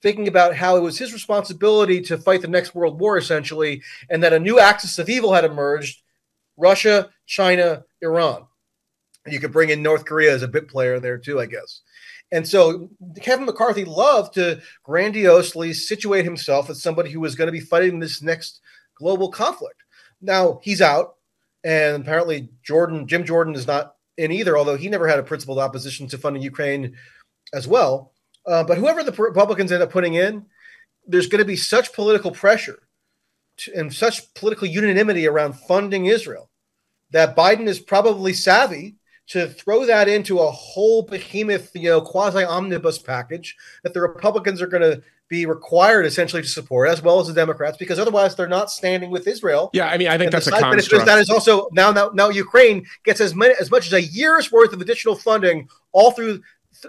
thinking 0.00 0.28
about 0.28 0.56
how 0.56 0.76
it 0.76 0.80
was 0.80 0.98
his 0.98 1.12
responsibility 1.12 2.00
to 2.00 2.16
fight 2.16 2.40
the 2.40 2.48
next 2.48 2.74
world 2.74 2.98
war, 2.98 3.18
essentially, 3.18 3.82
and 4.08 4.22
that 4.22 4.32
a 4.32 4.38
new 4.38 4.58
axis 4.58 4.98
of 4.98 5.10
evil 5.10 5.34
had 5.34 5.44
emerged: 5.44 6.02
Russia, 6.56 7.10
China, 7.26 7.84
Iran. 8.00 8.46
You 9.26 9.38
could 9.38 9.52
bring 9.52 9.68
in 9.68 9.82
North 9.82 10.06
Korea 10.06 10.32
as 10.32 10.42
a 10.42 10.48
bit 10.48 10.68
player 10.68 10.98
there 10.98 11.18
too, 11.18 11.38
I 11.40 11.46
guess. 11.46 11.82
And 12.32 12.46
so 12.46 12.90
Kevin 13.20 13.46
McCarthy 13.46 13.84
loved 13.84 14.34
to 14.34 14.60
grandiosely 14.84 15.72
situate 15.72 16.24
himself 16.24 16.70
as 16.70 16.82
somebody 16.82 17.10
who 17.10 17.20
was 17.20 17.34
going 17.34 17.48
to 17.48 17.52
be 17.52 17.60
fighting 17.60 17.98
this 17.98 18.22
next 18.22 18.60
global 18.94 19.30
conflict. 19.30 19.82
Now 20.20 20.60
he's 20.62 20.80
out, 20.80 21.16
and 21.64 22.02
apparently 22.02 22.50
Jordan, 22.62 23.08
Jim 23.08 23.24
Jordan, 23.24 23.54
is 23.54 23.66
not 23.66 23.96
in 24.16 24.30
either, 24.30 24.56
although 24.56 24.76
he 24.76 24.88
never 24.88 25.08
had 25.08 25.18
a 25.18 25.24
principled 25.24 25.58
opposition 25.58 26.06
to 26.08 26.18
funding 26.18 26.42
Ukraine 26.42 26.96
as 27.52 27.66
well. 27.66 28.12
Uh, 28.46 28.62
but 28.64 28.78
whoever 28.78 29.02
the 29.02 29.12
Republicans 29.12 29.72
end 29.72 29.82
up 29.82 29.90
putting 29.90 30.14
in, 30.14 30.46
there's 31.06 31.26
going 31.26 31.42
to 31.42 31.46
be 31.46 31.56
such 31.56 31.92
political 31.92 32.30
pressure 32.30 32.80
to, 33.58 33.72
and 33.74 33.92
such 33.92 34.32
political 34.34 34.68
unanimity 34.68 35.26
around 35.26 35.54
funding 35.54 36.06
Israel 36.06 36.50
that 37.10 37.36
Biden 37.36 37.66
is 37.66 37.80
probably 37.80 38.32
savvy 38.32 38.96
to 39.30 39.48
throw 39.48 39.86
that 39.86 40.08
into 40.08 40.40
a 40.40 40.50
whole 40.50 41.02
behemoth, 41.02 41.70
you 41.74 41.88
know, 41.88 42.00
quasi 42.00 42.42
omnibus 42.42 42.98
package 42.98 43.56
that 43.84 43.94
the 43.94 44.00
Republicans 44.00 44.60
are 44.60 44.66
going 44.66 44.82
to 44.82 45.00
be 45.28 45.46
required 45.46 46.04
essentially 46.04 46.42
to 46.42 46.48
support, 46.48 46.88
as 46.88 47.00
well 47.00 47.20
as 47.20 47.28
the 47.28 47.32
Democrats, 47.32 47.76
because 47.78 48.00
otherwise 48.00 48.34
they're 48.34 48.48
not 48.48 48.68
standing 48.68 49.10
with 49.10 49.28
Israel. 49.28 49.70
Yeah, 49.72 49.86
I 49.86 49.96
mean, 49.96 50.08
I 50.08 50.18
think 50.18 50.32
that's 50.32 50.48
a 50.48 50.50
construct. 50.50 51.06
That 51.06 51.20
is 51.20 51.30
also 51.30 51.68
now, 51.70 51.92
now, 51.92 52.10
now 52.12 52.28
Ukraine 52.28 52.84
gets 53.04 53.20
as 53.20 53.32
many 53.32 53.54
as 53.60 53.70
much 53.70 53.86
as 53.86 53.92
a 53.92 54.02
year's 54.02 54.50
worth 54.50 54.72
of 54.72 54.80
additional 54.80 55.14
funding 55.14 55.68
all 55.92 56.10
through 56.10 56.42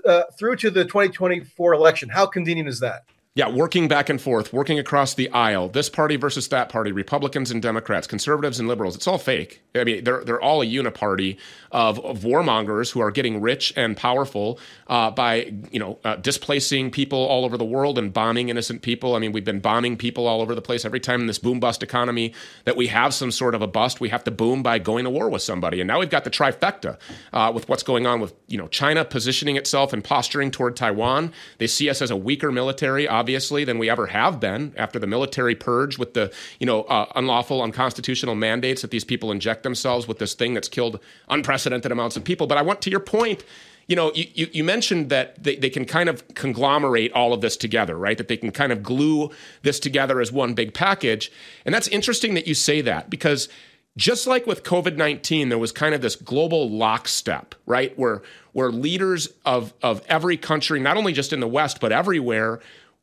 uh, 0.05 0.23
through 0.39 0.55
to 0.55 0.71
the 0.71 0.83
2024 0.83 1.73
election. 1.73 2.09
How 2.09 2.25
convenient 2.25 2.67
is 2.67 2.79
that? 2.79 3.03
Yeah, 3.33 3.49
working 3.49 3.87
back 3.87 4.09
and 4.09 4.19
forth, 4.19 4.51
working 4.51 4.77
across 4.77 5.13
the 5.13 5.29
aisle, 5.29 5.69
this 5.69 5.89
party 5.89 6.17
versus 6.17 6.49
that 6.49 6.67
party, 6.67 6.91
Republicans 6.91 7.49
and 7.49 7.61
Democrats, 7.61 8.05
conservatives 8.05 8.59
and 8.59 8.67
liberals. 8.67 8.93
It's 8.93 9.07
all 9.07 9.17
fake. 9.17 9.61
I 9.73 9.85
mean, 9.85 10.03
they're 10.03 10.21
they're 10.25 10.41
all 10.41 10.61
a 10.61 10.65
uniparty 10.65 11.37
of, 11.71 11.97
of 12.01 12.19
warmongers 12.19 12.91
who 12.91 12.99
are 12.99 13.09
getting 13.09 13.39
rich 13.39 13.71
and 13.77 13.95
powerful 13.95 14.59
uh, 14.87 15.11
by 15.11 15.53
you 15.71 15.79
know 15.79 15.97
uh, 16.03 16.17
displacing 16.17 16.91
people 16.91 17.19
all 17.19 17.45
over 17.45 17.55
the 17.55 17.63
world 17.63 17.97
and 17.97 18.11
bombing 18.11 18.49
innocent 18.49 18.81
people. 18.81 19.15
I 19.15 19.19
mean, 19.19 19.31
we've 19.31 19.45
been 19.45 19.61
bombing 19.61 19.95
people 19.95 20.27
all 20.27 20.41
over 20.41 20.53
the 20.53 20.61
place. 20.61 20.83
Every 20.83 20.99
time 20.99 21.21
in 21.21 21.27
this 21.27 21.39
boom 21.39 21.61
bust 21.61 21.83
economy 21.83 22.33
that 22.65 22.75
we 22.75 22.87
have 22.87 23.13
some 23.13 23.31
sort 23.31 23.55
of 23.55 23.61
a 23.61 23.67
bust, 23.67 24.01
we 24.01 24.09
have 24.09 24.25
to 24.25 24.31
boom 24.31 24.61
by 24.61 24.77
going 24.77 25.05
to 25.05 25.09
war 25.09 25.29
with 25.29 25.41
somebody. 25.41 25.79
And 25.79 25.87
now 25.87 25.99
we've 25.99 26.09
got 26.09 26.25
the 26.25 26.31
trifecta 26.31 26.97
uh, 27.31 27.49
with 27.55 27.69
what's 27.69 27.83
going 27.83 28.05
on 28.05 28.19
with 28.19 28.33
you 28.47 28.57
know 28.57 28.67
China 28.67 29.05
positioning 29.05 29.55
itself 29.55 29.93
and 29.93 30.03
posturing 30.03 30.51
toward 30.51 30.75
Taiwan. 30.75 31.31
They 31.59 31.67
see 31.67 31.89
us 31.89 32.01
as 32.01 32.11
a 32.11 32.17
weaker 32.17 32.51
military 32.51 33.07
obviously, 33.21 33.63
than 33.63 33.77
we 33.77 33.87
ever 33.87 34.07
have 34.07 34.39
been 34.39 34.73
after 34.77 34.97
the 34.97 35.05
military 35.05 35.53
purge 35.53 35.99
with 35.99 36.15
the 36.15 36.33
you 36.59 36.65
know 36.65 36.81
uh, 36.83 37.05
unlawful, 37.15 37.61
unconstitutional 37.61 38.33
mandates 38.33 38.81
that 38.81 38.89
these 38.89 39.03
people 39.03 39.31
inject 39.31 39.61
themselves 39.61 40.07
with 40.07 40.17
this 40.17 40.33
thing 40.33 40.55
that's 40.55 40.67
killed 40.67 40.99
unprecedented 41.29 41.91
amounts 41.91 42.17
of 42.17 42.23
people. 42.23 42.47
But 42.47 42.57
I 42.57 42.63
want 42.63 42.81
to 42.81 42.89
your 42.89 42.99
point. 42.99 43.43
You 43.87 43.95
know, 43.95 44.11
you, 44.13 44.25
you, 44.33 44.47
you 44.53 44.63
mentioned 44.63 45.09
that 45.09 45.43
they, 45.43 45.55
they 45.57 45.69
can 45.69 45.85
kind 45.85 46.07
of 46.07 46.25
conglomerate 46.33 47.11
all 47.13 47.33
of 47.33 47.41
this 47.41 47.57
together, 47.57 47.97
right? 47.97 48.17
That 48.17 48.27
they 48.27 48.37
can 48.37 48.51
kind 48.51 48.71
of 48.71 48.81
glue 48.81 49.31
this 49.63 49.79
together 49.79 50.21
as 50.21 50.31
one 50.31 50.53
big 50.53 50.73
package. 50.73 51.31
And 51.65 51.75
that's 51.75 51.89
interesting 51.89 52.33
that 52.35 52.47
you 52.47 52.53
say 52.53 52.81
that 52.81 53.09
because 53.09 53.49
just 53.97 54.27
like 54.27 54.47
with 54.47 54.63
COVID 54.63 54.95
19, 54.95 55.49
there 55.49 55.57
was 55.57 55.71
kind 55.71 55.93
of 55.93 56.01
this 56.01 56.15
global 56.15 56.69
lockstep, 56.69 57.55
right? 57.65 57.97
Where, 57.97 58.21
where 58.53 58.71
leaders 58.71 59.27
of, 59.45 59.73
of 59.81 60.01
every 60.07 60.37
country, 60.37 60.79
not 60.79 60.95
only 60.95 61.11
just 61.11 61.33
in 61.33 61.39
the 61.41 61.47
West, 61.47 61.81
but 61.81 61.91
everywhere, 61.91 62.61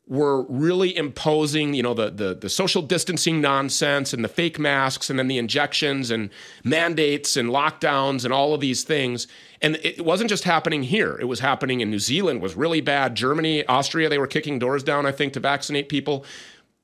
were 0.08 0.42
really 0.44 0.96
imposing, 0.96 1.74
you 1.74 1.82
know, 1.82 1.92
the, 1.92 2.10
the, 2.10 2.34
the 2.34 2.48
social 2.48 2.80
distancing 2.80 3.42
nonsense 3.42 4.14
and 4.14 4.24
the 4.24 4.28
fake 4.28 4.58
masks 4.58 5.10
and 5.10 5.18
then 5.18 5.28
the 5.28 5.36
injections 5.36 6.10
and 6.10 6.30
mandates 6.64 7.36
and 7.36 7.50
lockdowns 7.50 8.24
and 8.24 8.32
all 8.32 8.54
of 8.54 8.60
these 8.60 8.84
things. 8.84 9.26
And 9.60 9.76
it 9.76 10.02
wasn't 10.02 10.30
just 10.30 10.44
happening 10.44 10.82
here. 10.82 11.18
It 11.20 11.26
was 11.26 11.40
happening 11.40 11.80
in 11.80 11.90
New 11.90 11.98
Zealand 11.98 12.40
was 12.40 12.56
really 12.56 12.80
bad. 12.80 13.16
Germany, 13.16 13.66
Austria, 13.66 14.08
they 14.08 14.18
were 14.18 14.26
kicking 14.26 14.58
doors 14.58 14.82
down, 14.82 15.04
I 15.04 15.12
think, 15.12 15.34
to 15.34 15.40
vaccinate 15.40 15.90
people. 15.90 16.24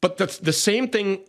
But 0.02 0.18
the, 0.18 0.38
the 0.42 0.52
same 0.52 0.88
thing 0.88 1.20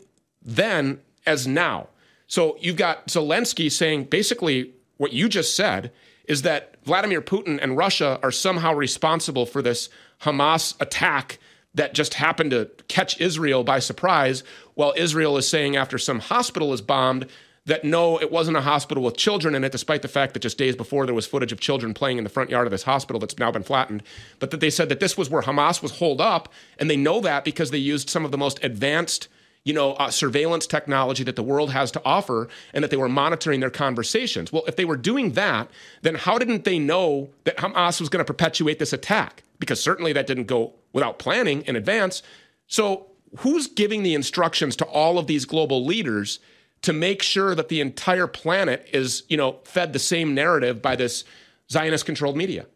then 0.41 0.99
as 1.25 1.47
now. 1.47 1.87
So 2.27 2.57
you've 2.59 2.75
got 2.75 3.07
Zelensky 3.07 3.71
saying 3.71 4.05
basically 4.05 4.73
what 4.97 5.13
you 5.13 5.29
just 5.29 5.55
said 5.55 5.91
is 6.27 6.41
that 6.41 6.75
Vladimir 6.83 7.21
Putin 7.21 7.57
and 7.61 7.77
Russia 7.77 8.19
are 8.21 8.31
somehow 8.31 8.73
responsible 8.73 9.45
for 9.45 9.61
this 9.61 9.89
Hamas 10.21 10.79
attack 10.81 11.39
that 11.75 11.93
just 11.93 12.15
happened 12.15 12.51
to 12.51 12.69
catch 12.87 13.19
Israel 13.21 13.63
by 13.63 13.79
surprise, 13.79 14.43
while 14.73 14.93
Israel 14.97 15.37
is 15.37 15.47
saying 15.47 15.75
after 15.75 15.97
some 15.97 16.19
hospital 16.19 16.73
is 16.73 16.81
bombed 16.81 17.27
that 17.65 17.83
no, 17.83 18.21
it 18.21 18.31
wasn't 18.31 18.55
a 18.55 18.61
hospital 18.61 19.03
with 19.03 19.17
children 19.17 19.55
in 19.55 19.63
it, 19.63 19.71
despite 19.71 20.03
the 20.03 20.07
fact 20.07 20.33
that 20.33 20.41
just 20.41 20.57
days 20.57 20.75
before 20.75 21.05
there 21.05 21.15
was 21.15 21.25
footage 21.25 21.51
of 21.51 21.59
children 21.59 21.93
playing 21.95 22.17
in 22.17 22.23
the 22.23 22.29
front 22.29 22.49
yard 22.49 22.67
of 22.67 22.71
this 22.71 22.83
hospital 22.83 23.19
that's 23.19 23.39
now 23.39 23.51
been 23.51 23.63
flattened. 23.63 24.03
But 24.39 24.51
that 24.51 24.59
they 24.59 24.69
said 24.69 24.89
that 24.89 24.99
this 24.99 25.17
was 25.17 25.29
where 25.29 25.41
Hamas 25.41 25.81
was 25.81 25.97
holed 25.97 26.21
up, 26.21 26.51
and 26.77 26.89
they 26.89 26.97
know 26.97 27.19
that 27.21 27.43
because 27.43 27.71
they 27.71 27.79
used 27.79 28.09
some 28.09 28.23
of 28.23 28.31
the 28.31 28.37
most 28.37 28.63
advanced 28.63 29.27
you 29.63 29.73
know, 29.73 29.93
uh, 29.93 30.11
surveillance 30.11 30.67
technology 30.67 31.23
that 31.23 31.35
the 31.35 31.41
world 31.41 31.71
has 31.71 31.89
to 31.89 32.01
offer 32.05 32.47
and 32.71 32.83
that 32.83 32.91
they 32.91 32.97
were 32.97 33.09
monitoring 33.09 33.59
their 33.61 33.71
conversations. 33.71 34.53
Well, 34.53 34.63
if 34.67 34.75
they 34.75 34.85
were 34.85 34.95
doing 34.95 35.31
that, 35.31 35.71
then 36.03 36.13
how 36.13 36.37
didn't 36.37 36.65
they 36.65 36.77
know 36.77 37.29
that 37.45 37.57
Hamas 37.57 37.99
was 37.99 38.07
going 38.07 38.23
to 38.23 38.31
perpetuate 38.31 38.77
this 38.77 38.93
attack? 38.93 39.41
Because 39.59 39.81
certainly 39.81 40.13
that 40.13 40.27
didn't 40.27 40.45
go 40.45 40.73
without 40.93 41.19
planning 41.19 41.61
in 41.63 41.75
advance. 41.75 42.21
So, 42.67 43.07
who's 43.39 43.67
giving 43.67 44.03
the 44.03 44.13
instructions 44.13 44.75
to 44.77 44.85
all 44.85 45.17
of 45.17 45.27
these 45.27 45.45
global 45.45 45.85
leaders 45.85 46.39
to 46.81 46.93
make 46.93 47.21
sure 47.21 47.55
that 47.55 47.69
the 47.69 47.81
entire 47.81 48.27
planet 48.27 48.87
is, 48.93 49.23
you 49.27 49.37
know, 49.37 49.59
fed 49.63 49.93
the 49.93 49.99
same 49.99 50.33
narrative 50.33 50.81
by 50.81 50.95
this 50.95 51.23
Zionist 51.69 52.05
controlled 52.05 52.37
media? 52.37 52.67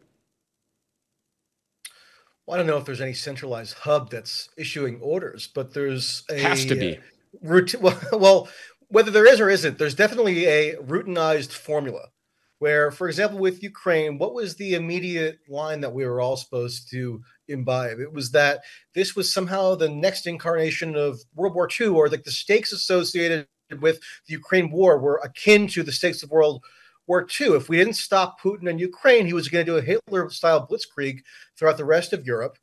well, 2.50 2.56
I 2.56 2.58
don't 2.58 2.66
know 2.66 2.78
if 2.78 2.84
there's 2.84 3.00
any 3.00 3.12
centralized 3.12 3.74
hub 3.74 4.10
that's 4.10 4.48
issuing 4.56 4.98
orders, 5.00 5.46
but 5.46 5.72
there's 5.72 6.24
a 6.28 6.40
has 6.40 6.64
to 6.66 6.74
be. 6.74 6.96
Uh, 6.96 7.00
Routine, 7.42 7.80
well, 7.80 8.00
well, 8.12 8.48
whether 8.88 9.12
there 9.12 9.24
is 9.24 9.40
or 9.40 9.48
isn't, 9.48 9.78
there's 9.78 9.94
definitely 9.94 10.46
a 10.46 10.74
routinized 10.78 11.52
formula. 11.52 12.08
Where, 12.60 12.90
for 12.90 13.08
example, 13.08 13.38
with 13.38 13.62
Ukraine, 13.62 14.18
what 14.18 14.34
was 14.34 14.54
the 14.54 14.74
immediate 14.74 15.38
line 15.48 15.80
that 15.80 15.94
we 15.94 16.04
were 16.04 16.20
all 16.20 16.36
supposed 16.36 16.90
to 16.90 17.22
imbibe? 17.48 18.00
It 18.00 18.12
was 18.12 18.32
that 18.32 18.60
this 18.94 19.16
was 19.16 19.32
somehow 19.32 19.74
the 19.74 19.88
next 19.88 20.26
incarnation 20.26 20.94
of 20.94 21.20
World 21.34 21.54
War 21.54 21.70
II, 21.80 21.86
or 21.88 22.10
like 22.10 22.24
the 22.24 22.30
stakes 22.30 22.70
associated 22.70 23.48
with 23.80 23.98
the 24.26 24.34
Ukraine 24.34 24.70
war 24.70 24.98
were 24.98 25.22
akin 25.24 25.68
to 25.68 25.82
the 25.82 25.90
stakes 25.90 26.22
of 26.22 26.30
World 26.30 26.62
War 27.06 27.26
II. 27.40 27.56
If 27.56 27.70
we 27.70 27.78
didn't 27.78 27.94
stop 27.94 28.38
Putin 28.38 28.68
in 28.68 28.78
Ukraine, 28.78 29.24
he 29.24 29.32
was 29.32 29.48
going 29.48 29.64
to 29.64 29.72
do 29.72 29.78
a 29.78 29.82
Hitler 29.82 30.28
style 30.28 30.68
blitzkrieg 30.70 31.20
throughout 31.56 31.78
the 31.78 31.86
rest 31.86 32.12
of 32.12 32.26
Europe. 32.26 32.58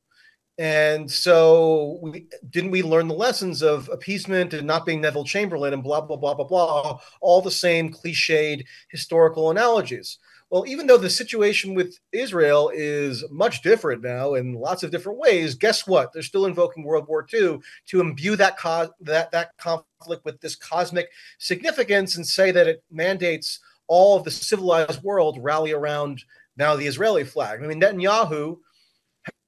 And 0.58 1.10
so, 1.10 2.00
we, 2.02 2.28
didn't 2.50 2.72
we 2.72 2.82
learn 2.82 3.08
the 3.08 3.14
lessons 3.14 3.62
of 3.62 3.90
appeasement 3.90 4.54
and 4.54 4.66
not 4.66 4.86
being 4.88 5.02
Neville 5.02 5.24
Chamberlain 5.24 5.74
and 5.74 5.84
blah, 5.84 6.02
blah, 6.02 6.18
blah, 6.18 6.34
blah, 6.34 6.46
blah, 6.46 7.00
all 7.22 7.42
the 7.42 7.52
same 7.52 7.94
cliched 7.94 8.66
historical 8.90 9.52
analogies? 9.52 10.18
Well, 10.50 10.66
even 10.66 10.88
though 10.88 10.98
the 10.98 11.10
situation 11.10 11.74
with 11.74 12.00
Israel 12.14 12.72
is 12.74 13.24
much 13.30 13.62
different 13.62 14.02
now 14.02 14.36
in 14.36 14.54
lots 14.54 14.82
of 14.82 14.92
different 14.92 15.20
ways, 15.20 15.56
guess 15.56 15.86
what? 15.86 16.14
They're 16.14 16.22
still 16.22 16.46
invoking 16.46 16.84
World 16.84 17.08
War 17.08 17.28
II 17.32 17.60
to 17.88 18.02
imbue 18.02 18.38
that, 18.38 18.58
co- 18.58 18.94
that, 19.02 19.30
that 19.32 19.58
conflict 19.58 20.24
with 20.24 20.40
this 20.40 20.56
cosmic 20.56 21.10
significance 21.38 22.16
and 22.16 22.26
say 22.26 22.52
that 22.52 22.68
it 22.68 22.82
mandates 22.90 23.60
all 23.88 24.18
of 24.18 24.24
the 24.24 24.32
civilized 24.32 25.04
world 25.04 25.38
rally 25.42 25.74
around 25.74 26.24
now 26.56 26.76
the 26.76 26.88
Israeli 26.88 27.26
flag. 27.26 27.62
I 27.62 27.68
mean, 27.68 27.82
Netanyahu 27.82 28.58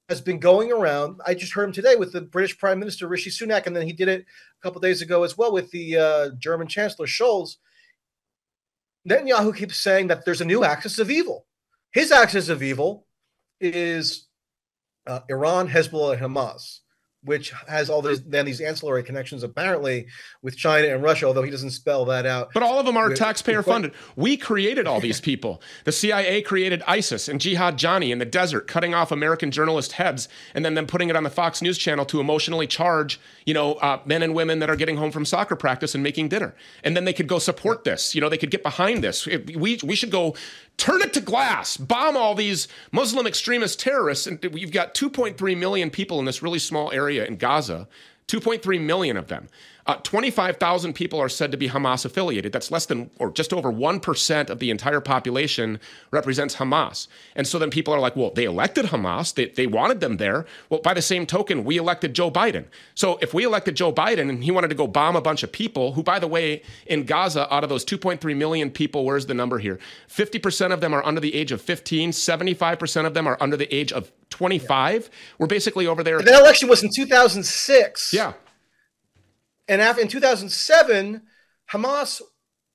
has 0.09 0.19
been 0.19 0.39
going 0.39 0.71
around. 0.71 1.21
I 1.25 1.35
just 1.35 1.53
heard 1.53 1.65
him 1.65 1.71
today 1.71 1.95
with 1.95 2.11
the 2.11 2.21
British 2.21 2.57
Prime 2.57 2.79
Minister 2.79 3.07
Rishi 3.07 3.29
Sunak, 3.29 3.67
and 3.67 3.75
then 3.75 3.85
he 3.85 3.93
did 3.93 4.07
it 4.07 4.21
a 4.21 4.61
couple 4.63 4.81
days 4.81 5.01
ago 5.01 5.23
as 5.23 5.37
well 5.37 5.53
with 5.53 5.69
the 5.71 5.97
uh, 5.97 6.29
German 6.39 6.67
Chancellor 6.67 7.05
Scholz. 7.05 7.57
Netanyahu 9.07 9.55
keeps 9.55 9.77
saying 9.77 10.07
that 10.07 10.25
there's 10.25 10.41
a 10.41 10.45
new 10.45 10.63
axis 10.63 10.99
of 10.99 11.09
evil. 11.09 11.45
His 11.91 12.11
axis 12.11 12.49
of 12.49 12.61
evil 12.61 13.05
is 13.61 14.27
uh, 15.07 15.21
Iran, 15.29 15.69
Hezbollah, 15.69 16.13
and 16.13 16.35
Hamas 16.35 16.79
which 17.23 17.51
has 17.67 17.89
all 17.89 18.01
these 18.01 18.23
then 18.23 18.45
these 18.45 18.61
ancillary 18.61 19.03
connections 19.03 19.43
apparently 19.43 20.07
with 20.41 20.55
China 20.55 20.87
and 20.87 21.03
Russia, 21.03 21.25
although 21.25 21.43
he 21.43 21.51
doesn't 21.51 21.71
spell 21.71 22.05
that 22.05 22.25
out. 22.25 22.49
But 22.53 22.63
all 22.63 22.79
of 22.79 22.85
them 22.85 22.95
are 22.95 23.13
taxpayer 23.13 23.61
funded. 23.61 23.93
We 24.15 24.37
created 24.37 24.87
all 24.87 25.01
these 25.01 25.19
people. 25.29 25.61
The 25.83 25.91
CIA 25.91 26.41
created 26.41 26.81
ISIS 26.87 27.27
and 27.27 27.41
Jihad 27.41 27.77
Johnny 27.77 28.11
in 28.11 28.19
the 28.19 28.25
desert, 28.25 28.67
cutting 28.67 28.93
off 28.93 29.11
American 29.11 29.51
journalist 29.51 29.93
heads 29.93 30.29
and 30.53 30.63
then 30.63 30.75
them 30.75 30.87
putting 30.87 31.09
it 31.09 31.15
on 31.15 31.23
the 31.23 31.29
Fox 31.29 31.61
News 31.61 31.77
channel 31.77 32.05
to 32.05 32.19
emotionally 32.19 32.67
charge, 32.67 33.19
you 33.45 33.53
know, 33.53 33.73
uh, 33.75 33.99
men 34.05 34.23
and 34.23 34.33
women 34.33 34.59
that 34.59 34.69
are 34.69 34.75
getting 34.75 34.97
home 34.97 35.11
from 35.11 35.25
soccer 35.25 35.55
practice 35.55 35.93
and 35.93 36.03
making 36.03 36.29
dinner. 36.29 36.55
And 36.83 36.95
then 36.95 37.03
they 37.03 37.13
could 37.13 37.27
go 37.27 37.39
support 37.39 37.83
this. 37.83 38.15
You 38.15 38.21
know, 38.21 38.29
they 38.29 38.37
could 38.37 38.51
get 38.51 38.63
behind 38.63 39.03
this. 39.03 39.25
We 39.25 39.79
we 39.83 39.95
should 39.95 40.11
go 40.11 40.35
turn 40.79 41.01
it 41.01 41.13
to 41.13 41.21
glass, 41.21 41.77
bomb 41.77 42.17
all 42.17 42.33
these 42.33 42.67
Muslim 42.91 43.27
extremist 43.27 43.79
terrorists. 43.79 44.25
And 44.25 44.39
you've 44.53 44.71
got 44.71 44.95
2.3 44.95 45.57
million 45.57 45.89
people 45.89 46.19
in 46.19 46.25
this 46.25 46.41
really 46.41 46.59
small 46.59 46.91
area 46.91 47.25
in 47.25 47.35
Gaza, 47.35 47.87
2.3 48.27 48.81
million 48.81 49.17
of 49.17 49.27
them. 49.27 49.47
Uh, 49.89 49.95
25,000 50.03 50.93
people 50.93 51.19
are 51.19 51.27
said 51.27 51.49
to 51.49 51.57
be 51.57 51.67
Hamas 51.67 52.05
affiliated. 52.05 52.51
That's 52.51 52.69
less 52.69 52.85
than, 52.85 53.09
or 53.17 53.31
just 53.31 53.51
over 53.51 53.71
1% 53.71 54.49
of 54.51 54.59
the 54.59 54.69
entire 54.69 55.01
population 55.01 55.79
represents 56.11 56.57
Hamas. 56.57 57.07
And 57.35 57.47
so 57.47 57.57
then 57.57 57.71
people 57.71 57.91
are 57.91 57.99
like, 57.99 58.15
well, 58.15 58.29
they 58.29 58.43
elected 58.43 58.85
Hamas. 58.85 59.33
They, 59.33 59.45
they 59.45 59.65
wanted 59.65 59.99
them 59.99 60.17
there. 60.17 60.45
Well, 60.69 60.79
by 60.81 60.93
the 60.93 61.01
same 61.01 61.25
token, 61.25 61.63
we 61.65 61.77
elected 61.77 62.13
Joe 62.13 62.29
Biden. 62.29 62.65
So 62.93 63.17
if 63.23 63.33
we 63.33 63.45
elected 63.45 63.75
Joe 63.75 63.91
Biden 63.91 64.29
and 64.29 64.43
he 64.43 64.51
wanted 64.51 64.67
to 64.67 64.75
go 64.75 64.85
bomb 64.85 65.15
a 65.15 65.21
bunch 65.21 65.41
of 65.41 65.51
people, 65.51 65.93
who, 65.93 66.03
by 66.03 66.19
the 66.19 66.27
way, 66.27 66.61
in 66.85 67.05
Gaza, 67.05 67.51
out 67.51 67.63
of 67.63 67.71
those 67.71 67.83
2.3 67.83 68.37
million 68.37 68.69
people, 68.69 69.05
where's 69.05 69.25
the 69.25 69.33
number 69.33 69.57
here? 69.57 69.79
50% 70.07 70.71
of 70.71 70.81
them 70.81 70.93
are 70.93 71.03
under 71.03 71.19
the 71.19 71.33
age 71.33 71.51
of 71.51 71.63
15, 71.63 72.11
75% 72.11 73.05
of 73.07 73.15
them 73.15 73.25
are 73.25 73.37
under 73.41 73.57
the 73.57 73.73
age 73.73 73.91
of 73.91 74.11
25. 74.29 75.01
Yeah. 75.01 75.09
We're 75.39 75.47
basically 75.47 75.87
over 75.87 76.03
there. 76.03 76.21
That 76.21 76.39
election 76.39 76.69
was 76.69 76.83
in 76.83 76.91
2006. 76.93 78.13
Yeah. 78.13 78.33
And 79.69 79.81
after, 79.81 80.01
in 80.01 80.07
2007, 80.07 81.21
Hamas 81.71 82.21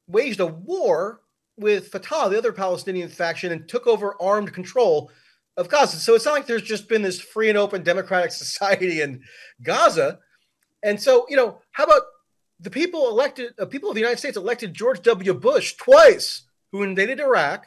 waged 0.07 0.41
a 0.41 0.47
war 0.47 1.21
with 1.57 1.89
Fatah, 1.89 2.31
the 2.31 2.39
other 2.39 2.53
Palestinian 2.53 3.09
faction, 3.09 3.53
and 3.53 3.69
took 3.69 3.87
over 3.87 4.17
armed 4.23 4.55
control 4.55 5.11
of 5.57 5.69
Gaza. 5.69 5.97
So 5.97 6.15
it's 6.15 6.25
not 6.25 6.35
like 6.35 6.47
there's 6.47 6.63
just 6.63 6.89
been 6.89 7.03
this 7.03 7.21
free 7.21 7.49
and 7.49 7.59
open 7.59 7.83
democratic 7.83 8.31
society 8.33 9.03
in 9.03 9.23
Gaza. 9.63 10.21
And 10.83 11.01
so, 11.01 11.27
you 11.29 11.37
know, 11.37 11.59
how 11.73 11.85
about 11.85 12.03
the 12.61 12.71
people 12.71 13.09
elected, 13.09 13.55
uh, 13.59 13.67
people 13.67 13.89
of 13.89 13.97
the 13.97 14.01
United 14.01 14.19
States 14.19 14.37
elected 14.37 14.73
George 14.73 15.03
W. 15.03 15.35
Bush 15.35 15.75
twice, 15.75 16.45
who 16.71 16.83
invaded 16.85 17.19
Iraq. 17.19 17.67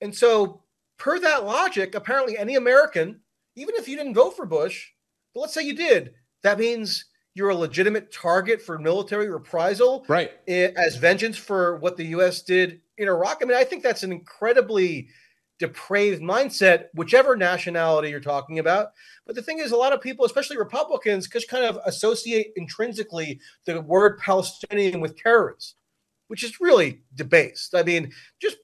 And 0.00 0.14
so, 0.14 0.62
per 0.98 1.18
that 1.20 1.44
logic, 1.44 1.94
apparently 1.94 2.36
any 2.36 2.54
American, 2.54 3.20
even 3.56 3.74
if 3.76 3.88
you 3.88 3.96
didn't 3.96 4.14
vote 4.14 4.36
for 4.36 4.44
Bush, 4.44 4.88
But 5.34 5.40
let's 5.40 5.54
say 5.54 5.62
you 5.62 5.74
did. 5.74 6.14
That 6.42 6.58
means 6.58 7.06
you're 7.38 7.50
a 7.50 7.54
legitimate 7.54 8.12
target 8.12 8.60
for 8.60 8.80
military 8.80 9.30
reprisal, 9.30 10.04
right? 10.08 10.32
As 10.48 10.96
vengeance 10.96 11.36
for 11.38 11.76
what 11.76 11.96
the 11.96 12.06
U.S. 12.06 12.42
did 12.42 12.80
in 12.98 13.06
Iraq. 13.06 13.38
I 13.40 13.44
mean, 13.44 13.56
I 13.56 13.62
think 13.62 13.84
that's 13.84 14.02
an 14.02 14.10
incredibly 14.10 15.08
depraved 15.60 16.20
mindset, 16.20 16.86
whichever 16.94 17.36
nationality 17.36 18.10
you're 18.10 18.18
talking 18.18 18.58
about. 18.58 18.88
But 19.24 19.36
the 19.36 19.42
thing 19.42 19.60
is, 19.60 19.70
a 19.70 19.76
lot 19.76 19.92
of 19.92 20.00
people, 20.00 20.26
especially 20.26 20.58
Republicans, 20.58 21.28
just 21.28 21.48
kind 21.48 21.64
of 21.64 21.78
associate 21.86 22.52
intrinsically 22.56 23.38
the 23.66 23.80
word 23.80 24.18
Palestinian 24.18 25.00
with 25.00 25.16
terrorists, 25.16 25.76
which 26.26 26.42
is 26.42 26.60
really 26.60 27.02
debased. 27.14 27.72
I 27.72 27.84
mean, 27.84 28.12
just 28.42 28.56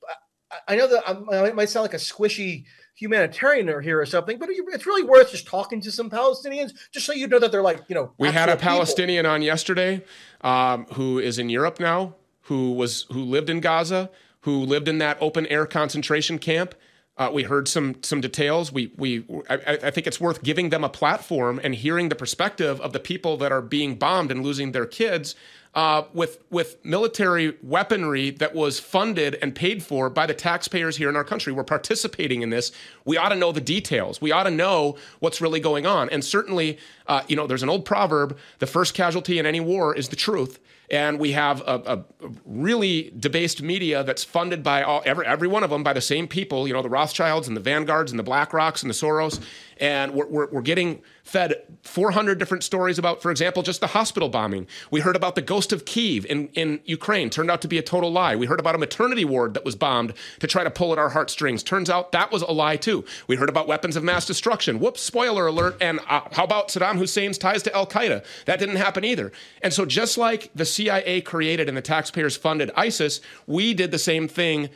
I 0.67 0.75
know 0.75 0.89
that 0.89 1.09
I 1.09 1.53
might 1.53 1.69
sound 1.69 1.85
like 1.85 1.95
a 1.95 1.99
squishy 1.99 2.65
humanitarian 2.95 3.69
or 3.69 3.81
here 3.81 4.01
or 4.01 4.07
something, 4.07 4.39
but 4.39 4.49
it's 4.51 4.87
really 4.87 5.03
worth 5.03 5.33
just 5.33 5.47
talking 5.47 5.81
to 5.81 5.91
some 5.91 6.09
Palestinians 6.09 6.73
just 6.93 7.07
so 7.07 7.13
you 7.13 7.27
know 7.27 7.39
that 7.39 7.51
they're 7.51 7.63
like, 7.63 7.83
you 7.89 7.95
know, 7.95 8.13
we 8.19 8.31
had 8.31 8.49
a 8.49 8.57
Palestinian 8.57 9.25
people. 9.25 9.35
on 9.35 9.43
yesterday 9.43 10.05
um, 10.43 10.87
who 10.95 11.19
is 11.19 11.39
in 11.39 11.49
Europe 11.49 11.81
now, 11.81 12.15
who 12.43 12.73
was 12.73 13.07
who 13.11 13.23
lived 13.25 13.51
in 13.51 13.61
Gaza, 13.61 14.11
who 14.41 14.65
lived 14.65 14.89
in 14.89 14.99
that 14.99 15.19
open 15.21 15.47
air 15.47 15.67
concentration 15.67 16.39
camp. 16.39 16.75
Uh, 17.17 17.31
we 17.33 17.45
heard 17.45 17.69
some 17.69 17.97
some 18.03 18.21
details. 18.21 18.73
We 18.73 18.93
we 18.97 19.25
I, 19.49 19.79
I, 19.85 19.91
think 19.91 20.07
it's 20.07 20.21
worth 20.21 20.43
giving 20.43 20.71
them 20.71 20.83
a 20.83 20.89
platform 20.89 21.61
and 21.63 21.75
hearing 21.75 22.09
the 22.09 22.17
perspective 22.17 22.81
of 22.81 22.93
the 22.93 22.99
people 22.99 23.37
that 23.37 23.53
are 23.53 23.63
being 23.63 23.95
bombed 23.97 24.33
and 24.33 24.43
losing 24.43 24.73
their 24.73 24.87
kids 24.87 25.37
uh, 25.75 26.05
with 26.13 26.39
with 26.51 26.83
military 26.85 27.57
weaponry 27.63 28.31
that 28.31 28.55
was 28.55 28.79
funded 28.79 29.37
and 29.43 29.55
paid 29.55 29.83
for 29.83 30.09
by 30.09 30.27
the 30.27 30.35
taxpayers 30.35 30.97
here 30.97 31.09
in 31.09 31.17
our 31.17 31.25
country. 31.25 31.53
We're 31.53 31.65
participating 31.65 32.43
in 32.43 32.51
this. 32.51 32.71
We 33.05 33.17
ought 33.17 33.31
to 33.31 33.37
know 33.37 33.53
the 33.53 33.61
details. 33.61 34.21
We 34.21 34.31
ought 34.33 34.45
to 34.45 34.51
know 34.51 34.97
what's 35.19 35.41
really 35.41 35.61
going 35.61 35.87
on. 35.87 36.09
And 36.11 36.25
certainly, 36.25 36.79
uh, 37.07 37.23
you 37.27 37.37
know, 37.37 37.47
there's 37.47 37.63
an 37.63 37.69
old 37.69 37.85
proverb: 37.85 38.39
the 38.61 38.67
first 38.67 38.95
casualty 38.95 39.39
in 39.39 39.47
any 39.47 39.61
war 39.61 39.95
is 39.95 40.09
the 40.09 40.17
truth 40.17 40.61
and 40.91 41.19
we 41.19 41.33
have 41.33 41.61
a, 41.63 42.05
a, 42.21 42.29
really 42.45 43.13
debased 43.19 43.63
media 43.63 44.05
that's 44.05 44.23
funded 44.23 44.63
by 44.63 44.83
all 44.83 45.03
every, 45.05 45.27
every 45.27 45.49
one 45.49 45.65
of 45.65 45.71
them 45.71 45.83
by 45.83 45.93
the 45.93 46.01
same 46.01 46.29
people 46.29 46.69
you 46.69 46.75
know 46.75 46.83
the 46.83 46.89
rothschilds 46.89 47.49
and 47.49 47.57
the 47.57 47.61
vanguards 47.61 48.13
and 48.13 48.19
the 48.19 48.25
blackrocks 48.25 48.83
and 48.83 48.91
the 48.91 48.95
soros 48.95 49.41
and 49.79 50.13
we're, 50.13 50.27
we're, 50.27 50.51
we're, 50.51 50.63
getting 50.63 51.03
fed 51.25 51.55
400 51.83 52.39
different 52.39 52.63
stories 52.63 52.99
about 52.99 53.23
for 53.23 53.31
example 53.31 53.63
just 53.63 53.81
the 53.81 53.89
hospital 53.89 54.29
bombing. 54.29 54.67
We 54.91 55.01
heard 55.01 55.17
about 55.17 55.35
the 55.35 55.43
ghost 55.43 55.73
of 55.73 55.87
kiev 55.87 56.27
in, 56.27 56.49
in 56.49 56.81
ukraine 56.85 57.31
turned 57.31 57.51
out 57.51 57.63
to 57.63 57.69
be 57.69 57.79
a 57.79 57.83
total 57.83 58.13
lie. 58.13 58.37
We 58.37 58.47
heard 58.47 58.61
about 58.61 58.75
a 58.75 58.79
maternity 58.79 59.25
ward 59.25 59.55
that 59.55 59.65
was 59.65 59.75
bombed 59.75 60.13
to 60.41 60.47
try 60.47 60.63
to 60.65 60.71
pull 60.71 60.93
at 60.93 60.99
our 60.99 61.09
heartstrings. 61.09 61.63
Turns 61.63 61.89
out 61.89 62.13
that 62.13 62.31
was 62.31 62.43
a 62.43 62.53
lie 62.53 62.77
too. 62.77 63.05
We 63.27 63.37
heard 63.37 63.49
about 63.49 63.67
weapons 63.67 63.97
of 63.97 64.05
mass 64.05 64.27
destruction. 64.27 64.79
Whoops 64.79 65.01
spoiler 65.01 65.47
alert 65.47 65.77
and 65.81 65.99
uh, 66.09 66.21
how 66.33 66.45
about 66.45 66.69
saddam 66.69 66.99
hussein's 66.99 67.39
ties 67.39 67.63
to 67.65 67.75
al-qaeda? 67.75 68.25
That 68.45 68.59
didn't 68.59 68.77
happen 68.77 69.05
either. 69.05 69.33
And 69.63 69.73
so 69.73 69.87
just 69.87 70.19
like 70.19 70.51
the 70.55 70.67
cia 70.67 71.23
created 71.23 71.69
and 71.69 71.77
the 71.77 71.83
taxpayers 71.83 72.37
funded 72.37 72.71
isis 72.77 73.21
we 73.47 73.73
did 73.75 73.91
the 73.91 73.99
same 73.99 74.29
thing 74.29 74.69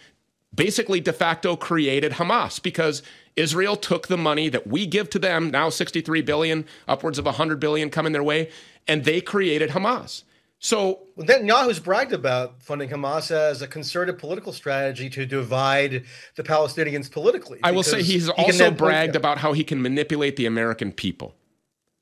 basically 0.55 1.01
de 1.01 1.13
facto 1.13 1.57
created 1.57 2.13
Hamas 2.13 2.63
because 2.63 3.03
Israel 3.39 3.77
took 3.77 4.09
the 4.09 4.17
money 4.17 4.49
that 4.49 4.67
we 4.67 4.85
give 4.85 5.09
to 5.11 5.19
them, 5.19 5.51
now 5.51 5.71
63 5.71 6.23
billion, 6.23 6.67
upwards 6.89 7.19
of 7.19 7.25
100 7.25 7.61
billion 7.61 7.89
coming 7.89 8.13
their 8.13 8.23
way, 8.23 8.51
and 8.89 9.05
they 9.05 9.21
created 9.21 9.71
Hamas. 9.71 10.25
So 10.59 11.03
well, 11.15 11.25
Netanyahu's 11.25 11.79
bragged 11.79 12.13
about 12.13 12.61
funding 12.61 12.91
Hamas 12.91 13.31
as 13.31 13.63
a 13.63 13.69
concerted 13.69 14.19
political 14.19 14.53
strategy 14.53 15.09
to 15.11 15.25
divide 15.25 16.03
the 16.35 16.43
Palestinians 16.43 17.11
politically. 17.11 17.61
I 17.63 17.71
will 17.71 17.85
say 17.85 18.03
he's 18.03 18.27
he 18.27 18.33
also 18.33 18.73
bragged 18.73 19.15
about 19.15 19.39
how 19.39 19.53
he 19.53 19.63
can 19.63 19.81
manipulate 19.81 20.35
the 20.35 20.47
American 20.47 20.91
people. 20.91 21.37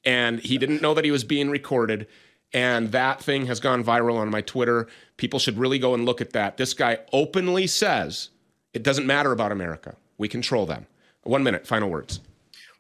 And 0.07 0.41
he 0.41 0.57
didn't 0.57 0.81
know 0.81 0.95
that 0.95 1.05
he 1.05 1.11
was 1.11 1.25
being 1.25 1.51
recorded. 1.51 2.07
And 2.53 2.93
that 2.93 3.23
thing 3.23 3.47
has 3.47 3.61
gone 3.61 3.85
viral 3.85 4.17
on 4.17 4.31
my 4.31 4.41
Twitter. 4.41 4.87
People 5.19 5.39
should 5.39 5.59
really 5.59 5.79
go 5.79 5.93
and 5.93 6.07
look 6.07 6.23
at 6.23 6.33
that. 6.33 6.57
This 6.57 6.73
guy 6.73 7.01
openly 7.13 7.67
says 7.67 8.31
it 8.73 8.83
doesn't 8.83 9.07
matter 9.07 9.33
about 9.33 9.53
America. 9.53 9.97
We 10.17 10.29
control 10.29 10.65
them. 10.65 10.87
One 11.27 11.43
minute, 11.43 11.67
final 11.67 11.91
words. 11.91 12.21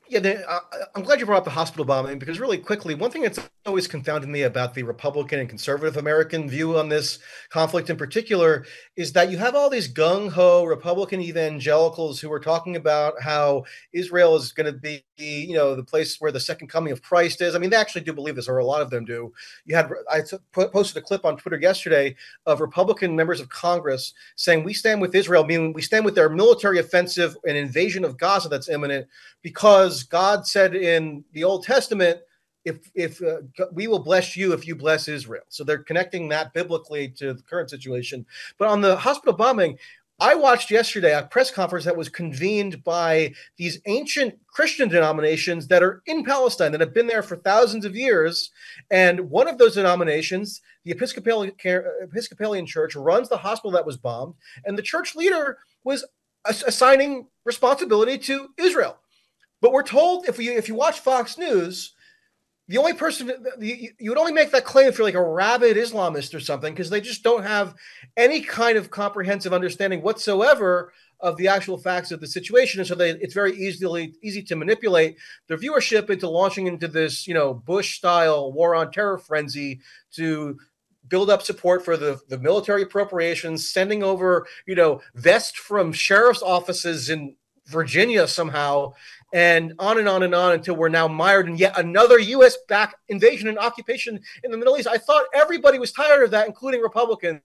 Yeah, 0.08 0.20
the, 0.20 0.48
uh, 0.48 0.60
I'm 0.94 1.02
glad 1.02 1.18
you 1.18 1.26
brought 1.26 1.38
up 1.38 1.44
the 1.44 1.50
hospital 1.50 1.84
bombing 1.84 2.20
because, 2.20 2.38
really 2.38 2.58
quickly, 2.58 2.94
one 2.94 3.10
thing 3.10 3.22
that's 3.22 3.40
always 3.66 3.88
confounded 3.88 4.30
me 4.30 4.42
about 4.42 4.72
the 4.72 4.84
Republican 4.84 5.40
and 5.40 5.48
conservative 5.48 5.96
American 5.96 6.48
view 6.48 6.78
on 6.78 6.88
this 6.88 7.18
conflict 7.48 7.90
in 7.90 7.96
particular 7.96 8.64
is 8.94 9.12
that 9.14 9.32
you 9.32 9.38
have 9.38 9.56
all 9.56 9.68
these 9.68 9.92
gung 9.92 10.30
ho 10.30 10.64
Republican 10.64 11.20
evangelicals 11.20 12.20
who 12.20 12.32
are 12.32 12.38
talking 12.38 12.76
about 12.76 13.20
how 13.20 13.64
Israel 13.92 14.36
is 14.36 14.52
going 14.52 14.72
to 14.72 14.78
be, 14.78 15.04
you 15.18 15.54
know, 15.54 15.74
the 15.74 15.82
place 15.82 16.20
where 16.20 16.32
the 16.32 16.40
second 16.40 16.68
coming 16.68 16.92
of 16.92 17.02
Christ 17.02 17.40
is. 17.40 17.54
I 17.54 17.58
mean, 17.58 17.70
they 17.70 17.76
actually 17.76 18.02
do 18.02 18.12
believe 18.12 18.36
this, 18.36 18.48
or 18.48 18.58
a 18.58 18.64
lot 18.64 18.82
of 18.82 18.90
them 18.90 19.04
do. 19.04 19.32
You 19.64 19.76
had, 19.76 19.90
I 20.10 20.22
posted 20.52 21.02
a 21.02 21.06
clip 21.06 21.24
on 21.24 21.36
Twitter 21.36 21.58
yesterday 21.58 22.16
of 22.44 22.60
Republican 22.60 23.16
members 23.16 23.40
of 23.40 23.48
Congress 23.48 24.14
saying, 24.36 24.64
We 24.64 24.74
stand 24.74 25.00
with 25.00 25.14
Israel, 25.14 25.44
meaning 25.44 25.72
we 25.72 25.82
stand 25.82 26.04
with 26.04 26.14
their 26.14 26.28
military 26.28 26.78
offensive 26.78 27.36
and 27.46 27.56
invasion 27.56 28.04
of 28.04 28.18
Gaza 28.18 28.48
that's 28.48 28.68
imminent 28.68 29.06
because 29.42 30.02
God 30.02 30.46
said 30.46 30.74
in 30.74 31.24
the 31.32 31.44
Old 31.44 31.64
Testament, 31.64 32.20
if 32.64 32.90
if 32.94 33.22
uh, 33.22 33.42
we 33.72 33.86
will 33.86 34.00
bless 34.00 34.36
you 34.36 34.52
if 34.52 34.66
you 34.66 34.74
bless 34.74 35.06
Israel. 35.06 35.44
So 35.48 35.62
they're 35.62 35.78
connecting 35.78 36.28
that 36.28 36.52
biblically 36.52 37.08
to 37.10 37.32
the 37.32 37.42
current 37.42 37.70
situation. 37.70 38.26
But 38.58 38.68
on 38.68 38.80
the 38.80 38.96
hospital 38.96 39.34
bombing, 39.34 39.78
I 40.18 40.34
watched 40.34 40.70
yesterday 40.70 41.12
a 41.12 41.24
press 41.24 41.50
conference 41.50 41.84
that 41.84 41.96
was 41.96 42.08
convened 42.08 42.82
by 42.82 43.34
these 43.58 43.80
ancient 43.84 44.34
Christian 44.46 44.88
denominations 44.88 45.68
that 45.68 45.82
are 45.82 46.02
in 46.06 46.24
Palestine 46.24 46.72
that 46.72 46.80
have 46.80 46.94
been 46.94 47.06
there 47.06 47.22
for 47.22 47.36
thousands 47.36 47.84
of 47.84 47.94
years. 47.94 48.50
And 48.90 49.28
one 49.28 49.46
of 49.46 49.58
those 49.58 49.74
denominations, 49.74 50.62
the 50.84 50.92
Episcopalian, 50.92 52.66
Church, 52.66 52.96
runs 52.96 53.28
the 53.28 53.36
hospital 53.36 53.72
that 53.72 53.84
was 53.84 53.98
bombed. 53.98 54.34
And 54.64 54.78
the 54.78 54.82
church 54.82 55.14
leader 55.14 55.58
was 55.84 56.06
assigning 56.46 57.26
responsibility 57.44 58.16
to 58.18 58.48
Israel. 58.56 58.96
But 59.60 59.72
we're 59.72 59.82
told 59.82 60.28
if 60.28 60.38
you 60.38 60.52
if 60.52 60.68
you 60.68 60.74
watch 60.74 61.00
Fox 61.00 61.36
News, 61.36 61.94
the 62.68 62.78
only 62.78 62.94
person 62.94 63.32
you, 63.60 63.90
would 64.08 64.18
only 64.18 64.32
make 64.32 64.50
that 64.50 64.64
claim 64.64 64.88
if 64.88 64.98
you're 64.98 65.06
like 65.06 65.14
a 65.14 65.22
rabid 65.22 65.76
Islamist 65.76 66.34
or 66.34 66.40
something, 66.40 66.72
because 66.72 66.90
they 66.90 67.00
just 67.00 67.22
don't 67.22 67.44
have 67.44 67.74
any 68.16 68.40
kind 68.40 68.76
of 68.76 68.90
comprehensive 68.90 69.52
understanding 69.52 70.02
whatsoever 70.02 70.92
of 71.20 71.36
the 71.38 71.48
actual 71.48 71.78
facts 71.78 72.10
of 72.10 72.20
the 72.20 72.26
situation, 72.26 72.80
and 72.80 72.86
so 72.86 72.94
they, 72.94 73.10
it's 73.10 73.32
very 73.32 73.52
easily 73.52 74.14
easy 74.22 74.42
to 74.42 74.56
manipulate 74.56 75.16
the 75.46 75.56
viewership 75.56 76.10
into 76.10 76.28
launching 76.28 76.66
into 76.66 76.88
this, 76.88 77.26
you 77.26 77.32
know, 77.32 77.54
Bush-style 77.54 78.52
war 78.52 78.74
on 78.74 78.92
terror 78.92 79.16
frenzy 79.16 79.80
to 80.12 80.58
build 81.08 81.30
up 81.30 81.42
support 81.42 81.84
for 81.84 81.96
the, 81.96 82.20
the 82.28 82.36
military 82.38 82.82
appropriations, 82.82 83.70
sending 83.70 84.02
over, 84.02 84.46
you 84.66 84.74
know, 84.74 85.00
vests 85.14 85.56
from 85.56 85.92
sheriff's 85.92 86.42
offices 86.42 87.08
in 87.08 87.36
Virginia 87.66 88.28
somehow 88.28 88.92
and 89.36 89.74
on 89.78 89.98
and 89.98 90.08
on 90.08 90.22
and 90.22 90.34
on 90.34 90.54
until 90.54 90.74
we're 90.76 90.88
now 90.88 91.06
mired 91.06 91.46
in 91.46 91.56
yet 91.56 91.78
another 91.78 92.18
U.S. 92.18 92.56
back 92.68 92.96
invasion 93.08 93.48
and 93.48 93.58
occupation 93.58 94.18
in 94.42 94.50
the 94.50 94.56
Middle 94.56 94.78
East. 94.78 94.88
I 94.88 94.96
thought 94.96 95.26
everybody 95.34 95.78
was 95.78 95.92
tired 95.92 96.24
of 96.24 96.30
that, 96.30 96.46
including 96.46 96.80
Republicans, 96.80 97.42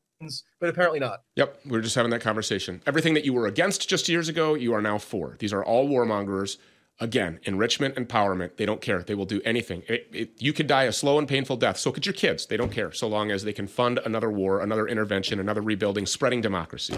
but 0.62 0.70
apparently 0.70 1.02
not. 1.02 1.24
Yep, 1.36 1.60
we 1.66 1.78
are 1.78 1.82
just 1.82 1.96
having 1.96 2.12
that 2.12 2.22
conversation. 2.22 2.82
Everything 2.88 3.14
that 3.16 3.26
you 3.26 3.34
were 3.34 3.46
against 3.46 3.90
just 3.90 4.08
years 4.08 4.30
ago, 4.30 4.54
you 4.54 4.74
are 4.74 4.82
now 4.82 4.98
for. 5.00 5.36
These 5.40 5.52
are 5.52 5.66
all 5.66 5.90
warmongers. 5.90 6.56
Again, 7.02 7.40
enrichment, 7.46 7.96
empowerment. 7.96 8.58
They 8.58 8.66
don't 8.68 8.80
care. 8.80 9.02
They 9.02 9.16
will 9.16 9.26
do 9.26 9.42
anything. 9.44 9.82
It, 9.88 10.08
it, 10.14 10.30
you 10.38 10.54
could 10.54 10.68
die 10.68 10.84
a 10.84 10.92
slow 10.92 11.18
and 11.18 11.28
painful 11.28 11.58
death. 11.58 11.78
So 11.78 11.92
could 11.92 12.06
your 12.06 12.14
kids. 12.14 12.46
They 12.46 12.58
don't 12.58 12.72
care, 12.72 12.92
so 12.92 13.08
long 13.08 13.32
as 13.32 13.44
they 13.44 13.54
can 13.54 13.66
fund 13.66 14.00
another 14.06 14.30
war, 14.30 14.62
another 14.62 14.88
intervention, 14.88 15.40
another 15.40 15.62
rebuilding, 15.64 16.06
spreading 16.06 16.42
democracy. 16.42 16.96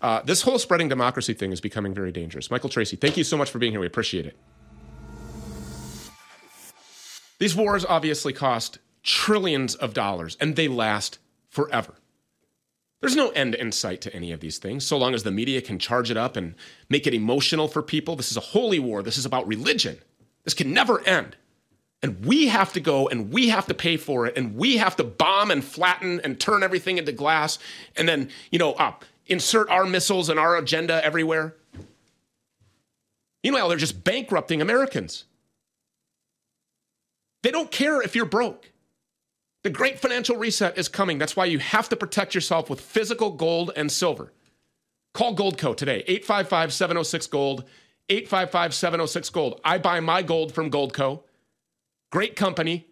Uh, 0.00 0.22
this 0.22 0.40
whole 0.40 0.58
spreading 0.58 0.88
democracy 0.88 1.34
thing 1.34 1.52
is 1.52 1.60
becoming 1.60 1.92
very 1.92 2.10
dangerous. 2.10 2.50
Michael 2.50 2.70
Tracey, 2.70 2.96
thank 2.96 3.18
you 3.18 3.24
so 3.24 3.36
much 3.36 3.50
for 3.50 3.58
being 3.58 3.72
here. 3.72 3.80
We 3.80 3.86
appreciate 3.86 4.24
it. 4.24 4.38
These 7.38 7.54
wars 7.54 7.84
obviously 7.84 8.32
cost 8.32 8.78
trillions 9.02 9.74
of 9.74 9.92
dollars 9.92 10.38
and 10.40 10.56
they 10.56 10.66
last 10.66 11.18
forever. 11.50 11.96
There's 13.02 13.16
no 13.16 13.30
end 13.30 13.56
in 13.56 13.72
sight 13.72 14.00
to 14.02 14.14
any 14.14 14.30
of 14.30 14.38
these 14.38 14.58
things, 14.58 14.86
so 14.86 14.96
long 14.96 15.12
as 15.12 15.24
the 15.24 15.32
media 15.32 15.60
can 15.60 15.80
charge 15.80 16.08
it 16.08 16.16
up 16.16 16.36
and 16.36 16.54
make 16.88 17.04
it 17.04 17.12
emotional 17.12 17.66
for 17.66 17.82
people. 17.82 18.14
This 18.14 18.30
is 18.30 18.36
a 18.36 18.40
holy 18.40 18.78
war. 18.78 19.02
This 19.02 19.18
is 19.18 19.26
about 19.26 19.48
religion. 19.48 19.98
This 20.44 20.54
can 20.54 20.72
never 20.72 21.00
end. 21.00 21.36
And 22.00 22.24
we 22.24 22.46
have 22.46 22.72
to 22.74 22.80
go 22.80 23.08
and 23.08 23.32
we 23.32 23.48
have 23.48 23.66
to 23.66 23.74
pay 23.74 23.96
for 23.96 24.26
it 24.26 24.36
and 24.36 24.56
we 24.56 24.76
have 24.76 24.94
to 24.96 25.04
bomb 25.04 25.50
and 25.50 25.64
flatten 25.64 26.20
and 26.20 26.38
turn 26.38 26.62
everything 26.62 26.96
into 26.96 27.10
glass 27.10 27.58
and 27.96 28.08
then, 28.08 28.30
you 28.52 28.60
know, 28.60 28.76
insert 29.26 29.68
our 29.68 29.84
missiles 29.84 30.28
and 30.28 30.38
our 30.38 30.56
agenda 30.56 31.04
everywhere. 31.04 31.56
Meanwhile, 33.42 33.68
they're 33.68 33.78
just 33.78 34.04
bankrupting 34.04 34.62
Americans. 34.62 35.24
They 37.42 37.50
don't 37.50 37.72
care 37.72 38.00
if 38.00 38.14
you're 38.14 38.26
broke. 38.26 38.71
The 39.62 39.70
great 39.70 40.00
financial 40.00 40.36
reset 40.36 40.76
is 40.76 40.88
coming. 40.88 41.18
That's 41.18 41.36
why 41.36 41.44
you 41.44 41.60
have 41.60 41.88
to 41.90 41.96
protect 41.96 42.34
yourself 42.34 42.68
with 42.68 42.80
physical 42.80 43.30
gold 43.30 43.70
and 43.76 43.90
silver. 43.92 44.32
Call 45.14 45.36
Goldco 45.36 45.76
today, 45.76 46.02
855 46.06 46.72
706 46.72 47.26
Gold, 47.28 47.64
855 48.08 48.74
706 48.74 49.30
Gold. 49.30 49.60
I 49.64 49.78
buy 49.78 50.00
my 50.00 50.22
gold 50.22 50.52
from 50.52 50.70
Goldco. 50.70 51.22
Great 52.10 52.34
company. 52.34 52.86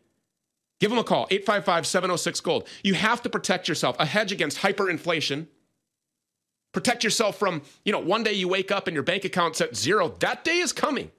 Give 0.78 0.90
them 0.90 0.98
a 0.98 1.04
call, 1.04 1.26
855 1.30 1.86
706 1.86 2.40
Gold. 2.40 2.68
You 2.84 2.94
have 2.94 3.22
to 3.22 3.30
protect 3.30 3.68
yourself, 3.68 3.96
a 3.98 4.06
hedge 4.06 4.32
against 4.32 4.58
hyperinflation. 4.58 5.46
Protect 6.72 7.02
yourself 7.02 7.36
from, 7.36 7.62
you 7.84 7.90
know, 7.90 7.98
one 7.98 8.22
day 8.22 8.32
you 8.32 8.46
wake 8.46 8.70
up 8.70 8.86
and 8.86 8.94
your 8.94 9.02
bank 9.02 9.24
account's 9.24 9.60
at 9.60 9.76
zero. 9.76 10.14
That 10.20 10.44
day 10.44 10.58
is 10.58 10.72
coming. 10.72 11.10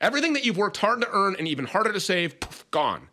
Everything 0.00 0.34
that 0.34 0.44
you've 0.44 0.56
worked 0.56 0.78
hard 0.78 1.00
to 1.00 1.08
earn 1.10 1.34
and 1.36 1.48
even 1.48 1.66
harder 1.66 1.92
to 1.92 2.00
save, 2.00 2.38
poof, 2.38 2.64
gone. 2.70 3.09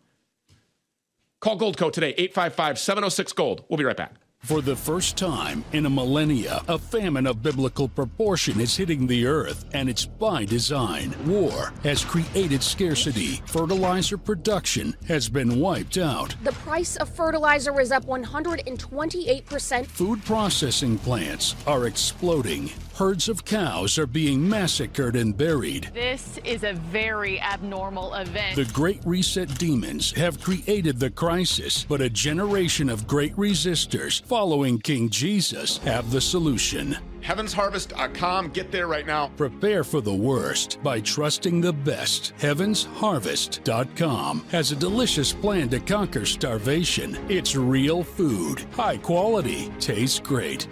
Call 1.40 1.56
Gold 1.56 1.76
Goldco 1.76 1.92
today, 1.92 2.14
855 2.18 2.78
706 2.78 3.32
Gold. 3.32 3.64
We'll 3.68 3.76
be 3.76 3.84
right 3.84 3.96
back. 3.96 4.14
For 4.48 4.62
the 4.62 4.76
first 4.76 5.18
time 5.18 5.62
in 5.72 5.84
a 5.84 5.90
millennia, 5.90 6.62
a 6.68 6.78
famine 6.78 7.26
of 7.26 7.42
biblical 7.42 7.86
proportion 7.86 8.60
is 8.60 8.74
hitting 8.74 9.06
the 9.06 9.26
earth, 9.26 9.66
and 9.74 9.90
it's 9.90 10.06
by 10.06 10.46
design. 10.46 11.14
War 11.26 11.74
has 11.82 12.02
created 12.02 12.62
scarcity. 12.62 13.42
Fertilizer 13.44 14.16
production 14.16 14.96
has 15.06 15.28
been 15.28 15.60
wiped 15.60 15.98
out. 15.98 16.34
The 16.44 16.52
price 16.52 16.96
of 16.96 17.10
fertilizer 17.10 17.78
is 17.78 17.92
up 17.92 18.06
128%. 18.06 19.86
Food 19.86 20.24
processing 20.24 20.96
plants 20.96 21.54
are 21.66 21.86
exploding. 21.86 22.70
Herds 22.94 23.28
of 23.28 23.44
cows 23.44 23.96
are 23.96 24.08
being 24.08 24.48
massacred 24.48 25.14
and 25.14 25.36
buried. 25.36 25.88
This 25.94 26.40
is 26.42 26.64
a 26.64 26.72
very 26.72 27.40
abnormal 27.40 28.14
event. 28.14 28.56
The 28.56 28.64
Great 28.72 29.00
Reset 29.04 29.56
demons 29.56 30.10
have 30.16 30.40
created 30.40 30.98
the 30.98 31.10
crisis, 31.10 31.86
but 31.88 32.00
a 32.00 32.10
generation 32.10 32.88
of 32.88 33.06
great 33.06 33.36
resistors 33.36 34.20
following 34.38 34.78
King 34.78 35.08
Jesus 35.08 35.78
have 35.78 36.12
the 36.12 36.20
solution. 36.20 36.96
HeavensHarvest.com. 37.22 38.50
Get 38.50 38.70
there 38.70 38.86
right 38.86 39.04
now. 39.04 39.32
Prepare 39.36 39.82
for 39.82 40.00
the 40.00 40.14
worst 40.14 40.80
by 40.80 41.00
trusting 41.00 41.60
the 41.60 41.72
best. 41.72 42.32
HeavensHarvest.com 42.38 44.44
has 44.52 44.70
a 44.70 44.76
delicious 44.76 45.32
plan 45.32 45.68
to 45.70 45.80
conquer 45.80 46.24
starvation. 46.24 47.18
It's 47.28 47.56
real 47.56 48.04
food, 48.04 48.60
high 48.70 48.98
quality, 48.98 49.72
tastes 49.80 50.20
great. 50.20 50.68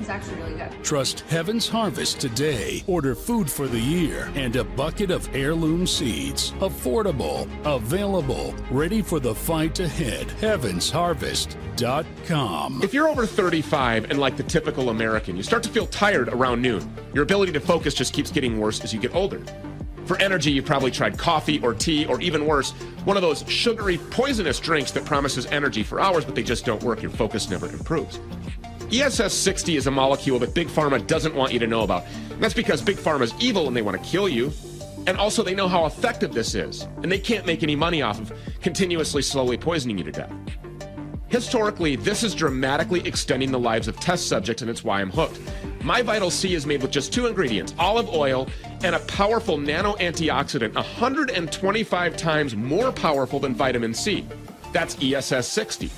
It's 0.00 0.08
actually 0.08 0.36
really 0.36 0.54
good. 0.54 0.72
Trust 0.82 1.20
Heaven's 1.28 1.68
Harvest 1.68 2.18
today. 2.20 2.82
Order 2.86 3.14
food 3.14 3.50
for 3.50 3.68
the 3.68 3.80
year 3.80 4.30
and 4.34 4.56
a 4.56 4.64
bucket 4.64 5.10
of 5.10 5.28
heirloom 5.34 5.86
seeds. 5.86 6.52
Affordable, 6.60 7.46
available, 7.64 8.54
ready 8.70 9.02
for 9.02 9.20
the 9.20 9.34
fight 9.34 9.80
ahead. 9.80 10.28
HeavensHarvest.com. 10.40 12.80
If 12.82 12.94
you're 12.94 13.08
over 13.08 13.26
35 13.26 14.10
and 14.10 14.18
like 14.18 14.36
the 14.36 14.42
typical 14.42 14.90
American, 14.90 15.36
you 15.36 15.42
start 15.42 15.62
to 15.64 15.70
feel 15.70 15.86
tired 15.86 16.28
around 16.28 16.62
noon. 16.62 16.88
Your 17.12 17.24
ability 17.24 17.50
to 17.52 17.60
focus 17.60 17.94
just 17.94 18.12
keeps 18.12 18.30
getting 18.30 18.58
worse 18.58 18.84
as 18.84 18.94
you 18.94 19.00
get 19.00 19.12
older. 19.14 19.42
For 20.08 20.18
energy, 20.22 20.50
you've 20.50 20.64
probably 20.64 20.90
tried 20.90 21.18
coffee 21.18 21.60
or 21.60 21.74
tea, 21.74 22.06
or 22.06 22.18
even 22.22 22.46
worse, 22.46 22.70
one 23.04 23.18
of 23.18 23.22
those 23.22 23.44
sugary, 23.46 23.98
poisonous 24.10 24.58
drinks 24.58 24.90
that 24.92 25.04
promises 25.04 25.44
energy 25.46 25.82
for 25.82 26.00
hours, 26.00 26.24
but 26.24 26.34
they 26.34 26.42
just 26.42 26.64
don't 26.64 26.82
work. 26.82 27.02
Your 27.02 27.10
focus 27.10 27.50
never 27.50 27.68
improves. 27.68 28.18
ESS 28.90 29.34
60 29.34 29.76
is 29.76 29.86
a 29.86 29.90
molecule 29.90 30.38
that 30.38 30.54
Big 30.54 30.68
Pharma 30.68 31.06
doesn't 31.06 31.34
want 31.34 31.52
you 31.52 31.58
to 31.58 31.66
know 31.66 31.82
about. 31.82 32.04
And 32.30 32.42
that's 32.42 32.54
because 32.54 32.80
Big 32.80 32.96
Pharma 32.96 33.22
is 33.22 33.34
evil 33.38 33.68
and 33.68 33.76
they 33.76 33.82
want 33.82 34.02
to 34.02 34.08
kill 34.08 34.28
you. 34.28 34.50
And 35.06 35.18
also, 35.18 35.42
they 35.42 35.54
know 35.54 35.68
how 35.68 35.84
effective 35.84 36.32
this 36.32 36.54
is. 36.54 36.82
And 37.02 37.12
they 37.12 37.18
can't 37.18 37.46
make 37.46 37.62
any 37.62 37.76
money 37.76 38.00
off 38.00 38.18
of 38.18 38.32
continuously 38.62 39.20
slowly 39.20 39.58
poisoning 39.58 39.98
you 39.98 40.04
to 40.04 40.12
death. 40.12 40.32
Historically, 41.28 41.96
this 41.96 42.22
is 42.22 42.34
dramatically 42.34 43.06
extending 43.06 43.50
the 43.52 43.58
lives 43.58 43.88
of 43.88 44.00
test 44.00 44.26
subjects, 44.26 44.62
and 44.62 44.70
it's 44.70 44.82
why 44.82 45.02
I'm 45.02 45.10
hooked. 45.10 45.38
My 45.82 46.00
Vital 46.00 46.30
C 46.30 46.54
is 46.54 46.64
made 46.64 46.80
with 46.80 46.90
just 46.90 47.12
two 47.12 47.26
ingredients 47.26 47.74
olive 47.78 48.08
oil 48.08 48.48
and 48.82 48.94
a 48.94 49.00
powerful 49.00 49.58
nano 49.58 49.94
antioxidant, 49.96 50.74
125 50.74 52.16
times 52.16 52.56
more 52.56 52.90
powerful 52.90 53.38
than 53.38 53.54
vitamin 53.54 53.92
C. 53.92 54.26
That's 54.72 54.96
ESS 55.02 55.46
60. 55.48 55.90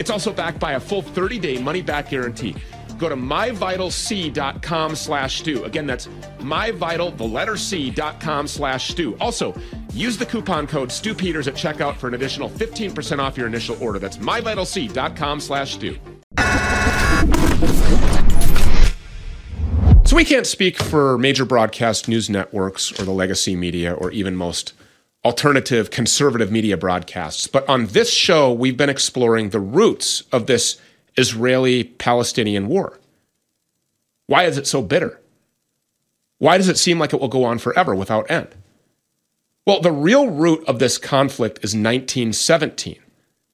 It's 0.00 0.10
also 0.10 0.32
backed 0.32 0.58
by 0.58 0.72
a 0.72 0.80
full 0.80 1.02
30-day 1.02 1.62
money-back 1.62 2.08
guarantee. 2.08 2.56
Go 2.98 3.10
to 3.10 3.16
myvitalc.com 3.16 4.96
slash 4.96 5.40
stew. 5.40 5.64
Again, 5.64 5.86
that's 5.86 6.06
myvital, 6.38 7.16
the 7.16 7.24
letter 7.24 7.56
C.com 7.56 8.46
slash 8.46 8.90
stew. 8.90 9.16
Also, 9.20 9.54
use 9.92 10.16
the 10.16 10.24
coupon 10.24 10.66
code 10.66 10.88
StewPeters 10.88 11.46
at 11.46 11.54
checkout 11.54 11.96
for 11.96 12.08
an 12.08 12.14
additional 12.14 12.48
15% 12.48 13.18
off 13.18 13.36
your 13.36 13.46
initial 13.46 13.76
order. 13.82 13.98
That's 13.98 14.16
myvitalc.com 14.16 15.40
slash 15.40 15.74
stew. 15.74 15.98
So 20.06 20.16
we 20.16 20.24
can't 20.24 20.46
speak 20.46 20.82
for 20.82 21.18
major 21.18 21.44
broadcast 21.44 22.08
news 22.08 22.28
networks 22.30 22.98
or 22.98 23.04
the 23.04 23.12
legacy 23.12 23.54
media 23.54 23.92
or 23.92 24.10
even 24.10 24.34
most 24.34 24.72
alternative 25.24 25.90
conservative 25.90 26.50
media 26.50 26.76
broadcasts. 26.76 27.46
But 27.46 27.68
on 27.68 27.86
this 27.86 28.12
show, 28.12 28.52
we've 28.52 28.76
been 28.76 28.88
exploring 28.88 29.50
the 29.50 29.60
roots 29.60 30.22
of 30.32 30.46
this 30.46 30.80
Israeli 31.16 31.84
Palestinian 31.84 32.68
war. 32.68 32.98
Why 34.26 34.44
is 34.44 34.56
it 34.56 34.66
so 34.66 34.80
bitter? 34.80 35.20
Why 36.38 36.56
does 36.56 36.68
it 36.68 36.78
seem 36.78 36.98
like 36.98 37.12
it 37.12 37.20
will 37.20 37.28
go 37.28 37.44
on 37.44 37.58
forever 37.58 37.94
without 37.94 38.30
end? 38.30 38.48
Well, 39.66 39.80
the 39.80 39.92
real 39.92 40.30
root 40.30 40.64
of 40.66 40.78
this 40.78 40.96
conflict 40.96 41.58
is 41.58 41.74
1917, 41.74 42.96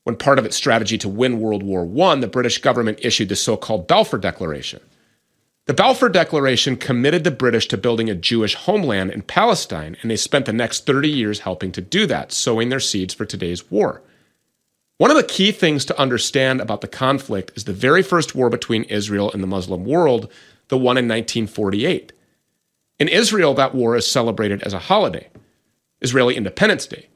when 0.04 0.16
part 0.16 0.38
of 0.38 0.46
its 0.46 0.56
strategy 0.56 0.96
to 0.98 1.08
win 1.08 1.40
World 1.40 1.64
War 1.64 1.82
I, 2.06 2.14
the 2.16 2.28
British 2.28 2.58
government 2.58 3.00
issued 3.02 3.28
the 3.28 3.36
so 3.36 3.56
called 3.56 3.88
Balfour 3.88 4.20
Declaration. 4.20 4.80
The 5.66 5.74
Balfour 5.74 6.08
Declaration 6.10 6.76
committed 6.76 7.24
the 7.24 7.32
British 7.32 7.66
to 7.68 7.76
building 7.76 8.08
a 8.08 8.14
Jewish 8.14 8.54
homeland 8.54 9.10
in 9.10 9.22
Palestine, 9.22 9.96
and 10.00 10.08
they 10.08 10.16
spent 10.16 10.46
the 10.46 10.52
next 10.52 10.86
30 10.86 11.08
years 11.08 11.40
helping 11.40 11.72
to 11.72 11.80
do 11.80 12.06
that, 12.06 12.30
sowing 12.30 12.68
their 12.68 12.78
seeds 12.78 13.12
for 13.12 13.24
today's 13.24 13.68
war. 13.68 14.00
One 14.98 15.10
of 15.10 15.16
the 15.16 15.24
key 15.24 15.50
things 15.50 15.84
to 15.86 16.00
understand 16.00 16.60
about 16.60 16.82
the 16.82 16.88
conflict 16.88 17.50
is 17.56 17.64
the 17.64 17.72
very 17.72 18.04
first 18.04 18.32
war 18.32 18.48
between 18.48 18.84
Israel 18.84 19.28
and 19.32 19.42
the 19.42 19.48
Muslim 19.48 19.84
world, 19.84 20.30
the 20.68 20.76
one 20.76 20.96
in 20.96 21.08
1948. 21.08 22.12
In 23.00 23.08
Israel, 23.08 23.52
that 23.54 23.74
war 23.74 23.96
is 23.96 24.08
celebrated 24.08 24.62
as 24.62 24.72
a 24.72 24.78
holiday, 24.78 25.28
Israeli 26.00 26.36
Independence 26.36 26.86
Day. 26.86 27.08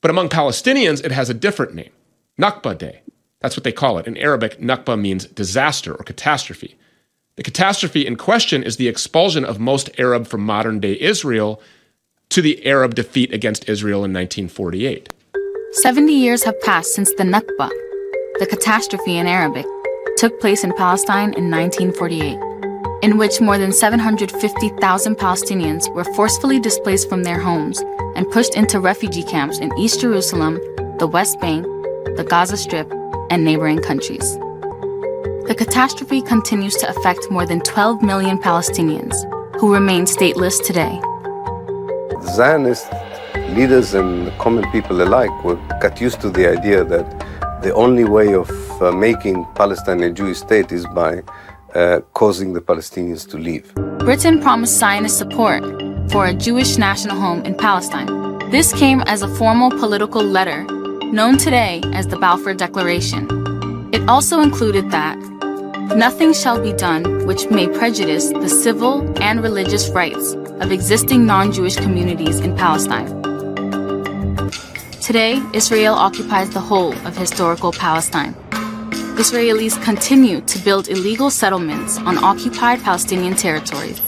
But 0.00 0.10
among 0.10 0.30
Palestinians, 0.30 1.04
it 1.04 1.12
has 1.12 1.28
a 1.28 1.34
different 1.34 1.74
name 1.74 1.92
Nakba 2.40 2.78
Day. 2.78 3.02
That's 3.40 3.54
what 3.54 3.64
they 3.64 3.72
call 3.72 3.98
it. 3.98 4.06
In 4.06 4.16
Arabic, 4.16 4.58
Nakba 4.60 4.98
means 4.98 5.26
disaster 5.26 5.94
or 5.94 6.04
catastrophe. 6.04 6.78
The 7.36 7.42
catastrophe 7.42 8.06
in 8.06 8.16
question 8.16 8.62
is 8.62 8.76
the 8.76 8.88
expulsion 8.88 9.44
of 9.44 9.60
most 9.60 9.90
Arab 9.98 10.26
from 10.26 10.40
modern 10.40 10.80
day 10.80 10.98
Israel 10.98 11.60
to 12.30 12.40
the 12.40 12.66
Arab 12.66 12.94
defeat 12.94 13.32
against 13.32 13.68
Israel 13.68 14.04
in 14.06 14.12
1948. 14.14 15.12
70 15.72 16.12
years 16.14 16.44
have 16.44 16.58
passed 16.62 16.94
since 16.94 17.12
the 17.14 17.24
Nakba, 17.24 17.68
the 18.38 18.46
catastrophe 18.48 19.18
in 19.18 19.26
Arabic, 19.26 19.66
took 20.16 20.40
place 20.40 20.64
in 20.64 20.72
Palestine 20.72 21.34
in 21.34 21.50
1948, 21.50 22.38
in 23.02 23.18
which 23.18 23.42
more 23.42 23.58
than 23.58 23.70
750,000 23.70 25.16
Palestinians 25.16 25.94
were 25.94 26.04
forcefully 26.14 26.58
displaced 26.58 27.06
from 27.06 27.22
their 27.22 27.38
homes 27.38 27.80
and 28.14 28.30
pushed 28.30 28.56
into 28.56 28.80
refugee 28.80 29.24
camps 29.24 29.58
in 29.58 29.76
East 29.78 30.00
Jerusalem, 30.00 30.58
the 30.98 31.06
West 31.06 31.38
Bank, 31.38 31.66
the 32.16 32.26
Gaza 32.26 32.56
Strip, 32.56 32.90
and 33.28 33.44
neighboring 33.44 33.80
countries. 33.80 34.38
The 35.48 35.54
catastrophe 35.54 36.22
continues 36.22 36.74
to 36.78 36.88
affect 36.88 37.30
more 37.30 37.46
than 37.46 37.60
12 37.60 38.02
million 38.02 38.36
Palestinians, 38.36 39.14
who 39.60 39.72
remain 39.72 40.04
stateless 40.04 40.60
today. 40.60 41.00
Zionist 42.34 42.88
leaders 43.50 43.94
and 43.94 44.36
common 44.38 44.68
people 44.72 45.00
alike 45.00 45.44
were 45.44 45.54
got 45.80 46.00
used 46.00 46.20
to 46.22 46.30
the 46.30 46.50
idea 46.50 46.82
that 46.82 47.06
the 47.62 47.72
only 47.74 48.02
way 48.02 48.34
of 48.34 48.50
uh, 48.82 48.90
making 48.90 49.46
Palestine 49.54 50.02
a 50.02 50.10
Jewish 50.10 50.38
state 50.38 50.72
is 50.72 50.84
by 50.86 51.22
uh, 51.76 52.00
causing 52.12 52.52
the 52.52 52.60
Palestinians 52.60 53.24
to 53.30 53.38
leave. 53.38 53.72
Britain 54.00 54.42
promised 54.42 54.76
Zionist 54.76 55.16
support 55.16 55.62
for 56.10 56.26
a 56.26 56.34
Jewish 56.34 56.76
national 56.76 57.20
home 57.20 57.44
in 57.44 57.54
Palestine. 57.54 58.08
This 58.50 58.72
came 58.72 59.00
as 59.02 59.22
a 59.22 59.28
formal 59.36 59.70
political 59.70 60.24
letter, 60.24 60.64
known 61.12 61.38
today 61.38 61.82
as 61.94 62.08
the 62.08 62.18
Balfour 62.18 62.54
Declaration. 62.54 63.28
It 63.92 64.08
also 64.08 64.40
included 64.40 64.90
that 64.90 65.16
Nothing 65.94 66.32
shall 66.32 66.60
be 66.60 66.72
done 66.72 67.26
which 67.26 67.48
may 67.48 67.68
prejudice 67.68 68.30
the 68.30 68.48
civil 68.48 69.00
and 69.22 69.40
religious 69.40 69.88
rights 69.90 70.32
of 70.60 70.72
existing 70.72 71.24
non 71.24 71.52
Jewish 71.52 71.76
communities 71.76 72.40
in 72.40 72.56
Palestine. 72.56 73.06
Today, 75.00 75.40
Israel 75.54 75.94
occupies 75.94 76.50
the 76.50 76.60
whole 76.60 76.92
of 77.06 77.16
historical 77.16 77.72
Palestine. 77.72 78.34
Israelis 79.16 79.80
continue 79.82 80.40
to 80.42 80.58
build 80.58 80.88
illegal 80.88 81.30
settlements 81.30 81.98
on 81.98 82.18
occupied 82.18 82.82
Palestinian 82.82 83.36
territories. 83.36 84.00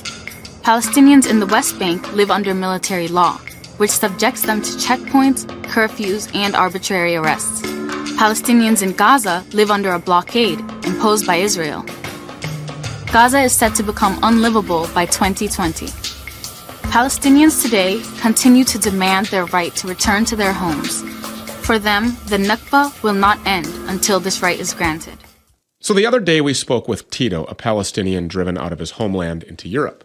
Palestinians 0.62 1.31
in 1.31 1.38
the 1.38 1.47
West 1.47 1.79
Bank 1.79 2.12
live 2.12 2.31
under 2.31 2.55
military 2.55 3.09
law, 3.09 3.38
which 3.79 3.91
subjects 3.91 4.43
them 4.43 4.61
to 4.61 4.71
checkpoints, 4.73 5.47
curfews, 5.62 6.35
and 6.35 6.57
arbitrary 6.57 7.14
arrests. 7.14 7.78
Palestinians 8.18 8.83
in 8.83 8.90
Gaza 8.94 9.46
live 9.52 9.70
under 9.70 9.92
a 9.92 9.98
blockade 10.00 10.59
imposed 10.85 11.24
by 11.24 11.37
Israel. 11.37 11.85
Gaza 13.12 13.42
is 13.42 13.52
set 13.52 13.76
to 13.76 13.85
become 13.85 14.18
unlivable 14.24 14.88
by 14.92 15.07
2020. 15.07 15.87
Palestinians 16.90 17.62
today 17.62 18.02
continue 18.20 18.64
to 18.64 18.76
demand 18.76 19.26
their 19.26 19.44
right 19.46 19.72
to 19.76 19.87
return 19.87 20.24
to 20.24 20.35
their 20.35 20.52
homes. 20.52 21.02
For 21.64 21.78
them, 21.78 22.16
the 22.26 22.38
Nakba 22.38 23.00
will 23.04 23.14
not 23.14 23.38
end 23.46 23.68
until 23.88 24.18
this 24.18 24.42
right 24.42 24.59
is 24.59 24.74
granted. 24.74 25.18
So 25.78 25.94
the 25.94 26.04
other 26.04 26.18
day 26.18 26.40
we 26.40 26.54
spoke 26.54 26.88
with 26.88 27.09
Tito, 27.11 27.44
a 27.44 27.54
Palestinian 27.54 28.26
driven 28.26 28.59
out 28.59 28.72
of 28.72 28.81
his 28.81 28.90
homeland 28.98 29.44
into 29.44 29.68
Europe. 29.68 30.02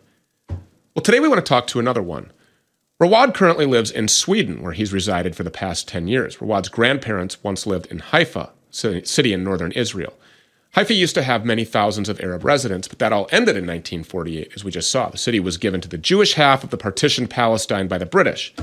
Well, 0.93 1.02
today 1.02 1.19
we 1.19 1.28
want 1.28 1.43
to 1.43 1.49
talk 1.49 1.65
to 1.65 1.80
another 1.80 2.04
one. 2.04 2.32
Rawad 3.01 3.34
currently 3.34 3.65
lives 3.65 3.91
in 3.91 4.08
Sweden, 4.08 4.62
where 4.62 4.73
he's 4.73 4.93
resided 4.93 5.36
for 5.36 5.43
the 5.43 5.51
past 5.51 5.88
10 5.88 6.08
years. 6.08 6.38
Rawad's 6.38 6.69
grandparents 6.69 7.43
once 7.43 7.65
lived 7.65 7.88
in 7.88 7.99
Haifa, 7.99 8.51
city 8.69 9.34
in 9.34 9.43
northern 9.43 9.71
Israel. 9.71 10.13
Haifa 10.75 10.93
used 10.93 11.15
to 11.15 11.23
have 11.23 11.45
many 11.45 11.65
thousands 11.65 12.08
of 12.08 12.19
Arab 12.21 12.43
residents, 12.43 12.88
but 12.88 12.99
that 12.99 13.13
all 13.13 13.27
ended 13.32 13.56
in 13.56 13.65
1948, 13.65 14.53
as 14.56 14.63
we 14.63 14.71
just 14.71 14.89
saw. 14.89 15.10
The 15.10 15.17
city 15.17 15.39
was 15.39 15.58
given 15.58 15.82
to 15.82 15.88
the 15.88 15.97
Jewish 15.97 16.34
half 16.34 16.63
of 16.63 16.69
the 16.69 16.77
partitioned 16.77 17.29
Palestine 17.29 17.88
by 17.88 17.97
the 17.97 18.06
British. 18.06 18.53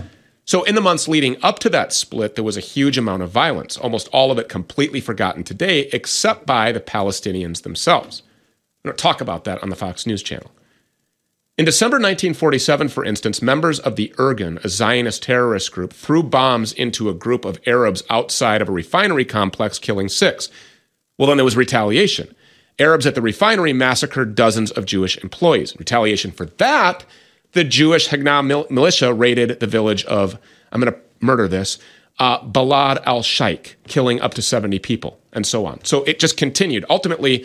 So, 0.45 0.65
in 0.65 0.75
the 0.75 0.81
months 0.81 1.07
leading 1.07 1.37
up 1.43 1.61
to 1.61 1.69
that 1.71 1.93
split, 1.93 2.35
there 2.35 2.43
was 2.43 2.57
a 2.57 2.61
huge 2.61 2.99
amount 2.99 3.23
of 3.23 3.31
violence, 3.31 3.77
almost 3.77 4.09
all 4.09 4.33
of 4.33 4.39
it 4.39 4.49
completely 4.49 5.01
forgotten 5.01 5.45
today, 5.45 5.89
except 5.93 6.47
by 6.47 6.73
the 6.73 6.81
Palestinians 6.81 7.63
themselves. 7.63 8.23
We 8.83 8.89
don't 8.89 8.99
talk 8.99 9.21
about 9.21 9.45
that 9.45 9.63
on 9.63 9.69
the 9.69 9.77
Fox 9.77 10.07
News 10.07 10.23
channel. 10.23 10.51
In 11.59 11.67
December 11.67 11.97
1947, 11.97 12.89
for 12.89 13.05
instance, 13.05 13.43
members 13.43 13.79
of 13.81 13.97
the 13.97 14.15
Irgun, 14.17 14.65
a 14.65 14.69
Zionist 14.69 15.23
terrorist 15.23 15.73
group, 15.73 15.93
threw 15.93 16.23
bombs 16.23 16.73
into 16.73 17.11
a 17.11 17.15
group 17.15 17.45
of 17.45 17.61
Arabs 17.67 18.03
outside 18.09 18.63
of 18.63 18.69
a 18.69 18.73
refinery 18.73 19.27
complex, 19.27 19.79
killing 19.79 20.09
six. 20.09 20.49
Well, 21.19 21.29
then 21.29 21.37
there 21.37 21.45
was 21.45 21.57
retaliation. 21.57 22.35
Arabs 22.79 23.05
at 23.05 23.15
the 23.15 23.21
refinery 23.21 23.75
massacred 23.75 24.35
dozens 24.35 24.71
of 24.71 24.87
Jewish 24.87 25.19
employees. 25.19 25.73
In 25.73 25.79
retaliation 25.79 26.31
for 26.31 26.47
that, 26.47 27.05
the 27.53 27.65
Jewish 27.65 28.09
Haganah 28.09 28.47
mil- 28.47 28.67
militia 28.71 29.13
raided 29.13 29.61
the 29.61 29.67
village 29.67 30.05
of, 30.07 30.39
I'm 30.73 30.81
going 30.81 30.95
to 30.95 31.01
murder 31.21 31.47
this, 31.47 31.79
uh, 32.19 32.41
Balad 32.43 33.03
al 33.05 33.23
Shaikh, 33.23 33.77
killing 33.87 34.21
up 34.23 34.33
to 34.35 34.43
70 34.43 34.79
people, 34.79 35.21
and 35.33 35.47
so 35.47 35.67
on. 35.67 35.85
So 35.85 36.05
it 36.05 36.19
just 36.19 36.39
continued. 36.39 36.87
Ultimately, 36.89 37.45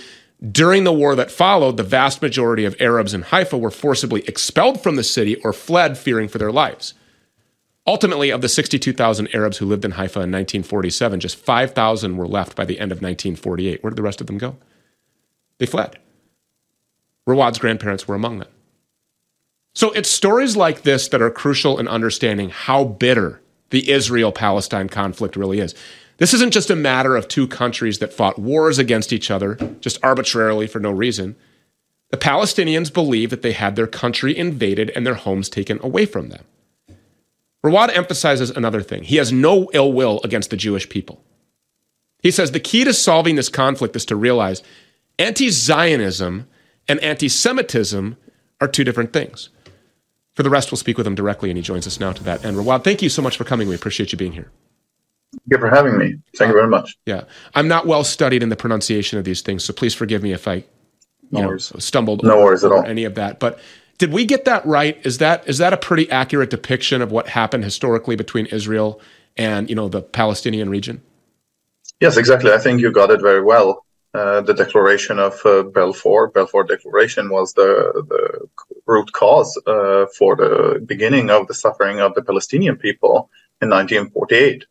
during 0.51 0.84
the 0.84 0.93
war 0.93 1.15
that 1.15 1.31
followed, 1.31 1.77
the 1.77 1.84
vast 1.84 2.21
majority 2.21 2.65
of 2.65 2.75
Arabs 2.79 3.13
in 3.13 3.23
Haifa 3.23 3.58
were 3.58 3.71
forcibly 3.71 4.21
expelled 4.27 4.81
from 4.81 4.95
the 4.95 5.03
city 5.03 5.36
or 5.38 5.53
fled 5.53 5.97
fearing 5.97 6.27
for 6.27 6.38
their 6.38 6.51
lives. 6.51 6.93
Ultimately, 7.88 8.31
of 8.31 8.41
the 8.41 8.49
62,000 8.49 9.34
Arabs 9.34 9.58
who 9.58 9.65
lived 9.65 9.86
in 9.86 9.91
Haifa 9.91 10.19
in 10.19 10.31
1947, 10.31 11.19
just 11.19 11.38
5,000 11.38 12.17
were 12.17 12.27
left 12.27 12.55
by 12.55 12.65
the 12.65 12.79
end 12.79 12.91
of 12.91 12.97
1948. 12.97 13.84
Where 13.84 13.91
did 13.91 13.97
the 13.97 14.01
rest 14.01 14.21
of 14.21 14.27
them 14.27 14.38
go? 14.38 14.58
They 15.60 15.65
fled. 15.65 15.99
Rawad's 17.27 17.60
grandparents 17.60 18.08
were 18.08 18.15
among 18.15 18.39
them. 18.39 18.49
So 19.73 19.91
it's 19.91 20.10
stories 20.10 20.55
like 20.55 20.81
this 20.81 21.08
that 21.10 21.21
are 21.21 21.29
crucial 21.29 21.77
in 21.79 21.88
understanding 21.88 22.49
how 22.49 22.86
bitter 22.86 23.41
the 23.69 23.89
Israel 23.91 24.31
Palestine 24.31 24.89
conflict 24.89 25.36
really 25.36 25.60
is. 25.60 25.75
This 26.17 26.34
isn't 26.34 26.54
just 26.54 26.69
a 26.69 26.75
matter 26.75 27.15
of 27.15 27.28
two 27.28 27.47
countries 27.47 27.99
that 27.99 28.13
fought 28.13 28.39
wars 28.39 28.80
against 28.80 29.12
each 29.12 29.30
other, 29.30 29.56
just 29.82 30.04
arbitrarily 30.04 30.67
for 30.67 30.80
no 30.80 30.91
reason. 30.91 31.36
The 32.12 32.17
Palestinians 32.17 32.93
believe 32.93 33.30
that 33.32 33.41
they 33.41 33.51
had 33.51 33.75
their 33.75 33.88
country 33.88 34.38
invaded 34.38 34.91
and 34.91 35.06
their 35.06 35.15
homes 35.15 35.49
taken 35.49 35.80
away 35.84 36.06
from 36.06 36.30
them. 36.30 36.45
Rawad 37.65 37.95
emphasizes 37.95 38.51
another 38.51 38.82
thing. 38.82 39.04
He 39.04 39.17
has 39.17 39.34
no 39.34 39.69
ill 39.73 39.91
will 39.91 40.21
against 40.23 40.51
the 40.51 40.58
Jewish 40.58 40.88
people. 40.88 41.23
He 42.21 42.32
says 42.32 42.51
the 42.51 42.60
key 42.60 42.84
to 42.84 42.93
solving 42.93 43.36
this 43.36 43.49
conflict 43.49 43.95
is 43.95 44.06
to 44.06 44.15
realize 44.15 44.63
anti 45.19 45.49
Zionism 45.49 46.47
and 46.88 46.99
anti 47.01 47.28
Semitism 47.28 48.17
are 48.62 48.67
two 48.67 48.84
different 48.84 49.12
things. 49.12 49.49
For 50.36 50.43
the 50.43 50.49
rest, 50.49 50.71
we'll 50.71 50.78
speak 50.78 50.97
with 50.97 51.08
him 51.08 51.15
directly, 51.15 51.49
and 51.49 51.58
he 51.58 51.63
joins 51.63 51.88
us 51.88 51.99
now 51.99 52.12
to 52.12 52.23
that. 52.23 52.43
And 52.45 52.58
Rawad, 52.58 52.84
thank 52.84 53.01
you 53.01 53.10
so 53.10 53.21
much 53.21 53.38
for 53.38 53.45
coming. 53.45 53.67
We 53.67 53.75
appreciate 53.75 54.12
you 54.12 54.17
being 54.17 54.34
here. 54.34 54.51
Thank 55.35 55.51
you 55.51 55.57
for 55.57 55.69
having 55.69 55.97
me. 55.97 56.15
Thank 56.35 56.49
you 56.49 56.55
very 56.55 56.67
much. 56.67 56.97
Yeah, 57.05 57.25
I'm 57.53 57.67
not 57.67 57.85
well 57.85 58.03
studied 58.03 58.43
in 58.43 58.49
the 58.49 58.55
pronunciation 58.55 59.19
of 59.19 59.25
these 59.25 59.41
things, 59.41 59.63
so 59.63 59.73
please 59.73 59.93
forgive 59.93 60.23
me 60.23 60.31
if 60.31 60.47
I, 60.47 60.63
no 61.31 61.41
know, 61.41 61.57
stumbled 61.57 62.23
no 62.23 62.37
worries 62.37 62.63
at 62.63 62.71
all. 62.71 62.85
any 62.85 63.03
of 63.03 63.15
that. 63.15 63.39
But 63.39 63.59
did 63.97 64.11
we 64.11 64.25
get 64.25 64.45
that 64.45 64.65
right? 64.65 64.99
Is 65.05 65.19
that 65.19 65.47
is 65.47 65.57
that 65.59 65.73
a 65.73 65.77
pretty 65.77 66.09
accurate 66.09 66.49
depiction 66.49 67.01
of 67.01 67.11
what 67.11 67.29
happened 67.29 67.63
historically 67.63 68.15
between 68.15 68.45
Israel 68.47 68.99
and 69.37 69.69
you 69.69 69.75
know 69.75 69.87
the 69.87 70.01
Palestinian 70.01 70.69
region? 70.69 71.01
Yes, 71.99 72.17
exactly. 72.17 72.51
I 72.51 72.57
think 72.57 72.81
you 72.81 72.91
got 72.91 73.11
it 73.11 73.21
very 73.21 73.41
well. 73.41 73.85
Uh, 74.13 74.39
the 74.41 74.53
declaration 74.53 75.19
of 75.19 75.45
uh, 75.45 75.63
Balfour, 75.63 76.29
Balfour 76.29 76.63
Declaration, 76.63 77.29
was 77.29 77.53
the, 77.53 78.05
the 78.07 78.47
root 78.85 79.11
cause 79.11 79.61
uh, 79.67 80.05
for 80.17 80.37
the 80.37 80.81
beginning 80.85 81.29
of 81.29 81.47
the 81.47 81.53
suffering 81.53 81.99
of 81.99 82.13
the 82.15 82.21
Palestinian 82.21 82.77
people 82.77 83.29
in 83.61 83.69
1948. 83.69 84.65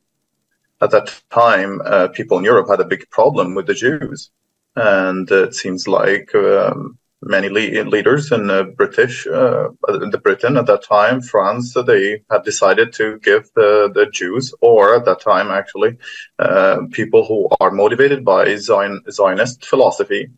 At 0.81 0.91
that 0.91 1.15
time, 1.31 1.81
uh, 1.85 2.09
people 2.09 2.39
in 2.39 2.45
Europe 2.45 2.69
had 2.69 2.81
a 2.81 2.85
big 2.85 3.09
problem 3.11 3.55
with 3.55 3.67
the 3.67 3.75
Jews, 3.75 4.31
and 4.77 5.31
it 5.31 5.55
seems 5.55 5.87
like 5.87 6.35
um, 6.35 6.99
many 7.23 7.49
le- 7.49 7.85
leaders 7.85 8.33
in 8.33 8.51
uh, 8.51 8.65
British, 8.65 9.27
uh, 9.27 9.69
the 9.89 10.21
Britain 10.23 10.57
at 10.57 10.67
that 10.67 10.85
time, 10.85 11.21
France, 11.21 11.75
they 11.87 12.23
had 12.31 12.45
decided 12.45 12.93
to 12.95 13.19
give 13.21 13.49
the, 13.55 13.91
the 13.95 14.07
Jews, 14.07 14.55
or 14.61 14.97
at 14.97 15.05
that 15.07 15.21
time 15.21 15.51
actually, 15.51 15.97
uh, 16.39 16.79
people 16.91 17.25
who 17.25 17.49
are 17.61 17.71
motivated 17.71 18.25
by 18.25 18.55
Zion, 18.57 19.03
Zionist 19.11 19.65
philosophy, 19.65 20.31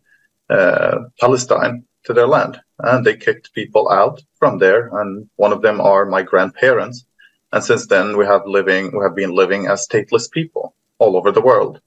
uh, 0.49 0.99
Palestine 1.19 1.83
to 2.05 2.13
their 2.13 2.27
land, 2.27 2.59
and 2.79 3.05
they 3.05 3.17
kicked 3.17 3.53
people 3.53 3.89
out 3.89 4.21
from 4.39 4.59
there. 4.59 4.89
And 5.01 5.29
one 5.35 5.51
of 5.51 5.61
them 5.61 5.81
are 5.81 6.05
my 6.05 6.21
grandparents, 6.21 7.05
and 7.51 7.63
since 7.63 7.87
then 7.87 8.17
we 8.17 8.25
have 8.25 8.45
living, 8.45 8.91
we 8.91 9.03
have 9.03 9.15
been 9.15 9.31
living 9.31 9.67
as 9.67 9.87
stateless 9.87 10.29
people 10.29 10.73
all 10.99 11.15
over 11.15 11.31
the 11.31 11.41
world. 11.41 11.81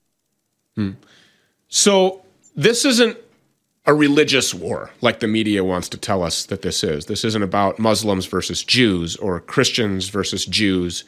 Hmm. 0.77 0.92
So 1.68 2.23
this 2.57 2.85
isn't 2.85 3.16
a 3.87 3.94
religious 3.94 4.53
war 4.53 4.90
like 5.01 5.20
the 5.20 5.27
media 5.27 5.64
wants 5.64 5.88
to 5.88 5.96
tell 5.96 6.23
us 6.23 6.46
that 6.46 6.62
this 6.62 6.85
is. 6.85 7.07
This 7.07 7.25
isn't 7.25 7.42
about 7.42 7.79
Muslims 7.79 8.27
versus 8.27 8.62
Jews 8.62 9.16
or 9.16 9.40
Christians 9.40 10.09
versus 10.09 10.44
Jews. 10.44 11.05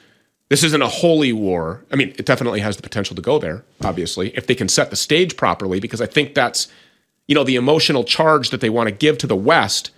This 0.48 0.64
isn't 0.64 0.82
a 0.82 0.88
holy 0.88 1.32
war. 1.32 1.84
I 1.90 1.96
mean, 1.96 2.14
it 2.18 2.26
definitely 2.26 2.60
has 2.60 2.76
the 2.76 2.82
potential 2.82 3.16
to 3.16 3.22
go 3.22 3.38
there, 3.38 3.64
obviously, 3.82 4.36
if 4.36 4.46
they 4.46 4.54
can 4.54 4.68
set 4.68 4.90
the 4.90 4.96
stage 4.96 5.36
properly, 5.36 5.80
because 5.80 6.00
I 6.00 6.06
think 6.06 6.34
that's, 6.34 6.68
you 7.26 7.34
know, 7.34 7.44
the 7.44 7.56
emotional 7.56 8.04
charge 8.04 8.50
that 8.50 8.60
they 8.60 8.70
want 8.70 8.88
to 8.88 8.94
give 8.94 9.18
to 9.18 9.26
the 9.26 9.36
West 9.36 9.90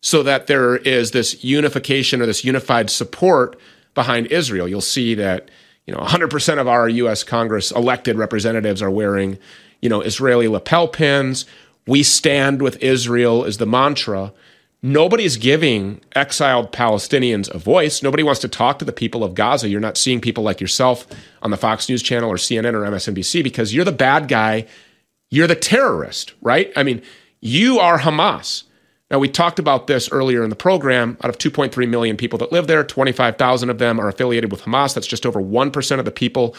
so 0.00 0.22
that 0.22 0.46
there 0.46 0.76
is 0.76 1.10
this 1.10 1.42
unification 1.42 2.20
or 2.20 2.26
this 2.26 2.44
unified 2.44 2.90
support 2.90 3.58
behind 3.98 4.28
Israel. 4.28 4.68
You'll 4.68 4.80
see 4.80 5.14
that, 5.16 5.50
you 5.86 5.92
know, 5.92 6.00
100% 6.00 6.60
of 6.60 6.68
our 6.68 6.88
US 6.88 7.24
Congress 7.24 7.70
elected 7.72 8.16
representatives 8.16 8.80
are 8.80 8.90
wearing, 8.90 9.38
you 9.82 9.88
know, 9.88 10.00
Israeli 10.00 10.48
lapel 10.48 10.88
pins 10.88 11.44
we 11.88 12.02
stand 12.02 12.60
with 12.60 12.76
Israel 12.82 13.44
is 13.44 13.56
the 13.56 13.66
mantra. 13.66 14.34
Nobody's 14.82 15.38
giving 15.38 16.02
exiled 16.14 16.70
Palestinians 16.70 17.48
a 17.52 17.56
voice. 17.56 18.02
Nobody 18.02 18.22
wants 18.22 18.42
to 18.42 18.48
talk 18.48 18.78
to 18.78 18.84
the 18.84 18.92
people 18.92 19.24
of 19.24 19.34
Gaza. 19.34 19.70
You're 19.70 19.80
not 19.80 19.96
seeing 19.96 20.20
people 20.20 20.44
like 20.44 20.60
yourself 20.60 21.06
on 21.40 21.50
the 21.50 21.56
Fox 21.56 21.88
News 21.88 22.02
channel 22.02 22.30
or 22.30 22.36
CNN 22.36 22.74
or 22.74 22.82
MSNBC 22.82 23.42
because 23.42 23.74
you're 23.74 23.86
the 23.86 23.92
bad 23.92 24.28
guy. 24.28 24.66
You're 25.30 25.46
the 25.46 25.54
terrorist, 25.54 26.34
right? 26.42 26.70
I 26.76 26.82
mean, 26.82 27.00
you 27.40 27.78
are 27.78 27.98
Hamas. 27.98 28.64
Now, 29.10 29.18
we 29.18 29.28
talked 29.28 29.58
about 29.58 29.86
this 29.86 30.10
earlier 30.12 30.44
in 30.44 30.50
the 30.50 30.56
program. 30.56 31.16
Out 31.22 31.30
of 31.30 31.38
2.3 31.38 31.88
million 31.88 32.16
people 32.16 32.38
that 32.40 32.52
live 32.52 32.66
there, 32.66 32.84
25,000 32.84 33.70
of 33.70 33.78
them 33.78 33.98
are 33.98 34.08
affiliated 34.08 34.52
with 34.52 34.62
Hamas. 34.62 34.94
That's 34.94 35.06
just 35.06 35.24
over 35.24 35.40
1% 35.40 35.98
of 35.98 36.04
the 36.04 36.10
people 36.10 36.54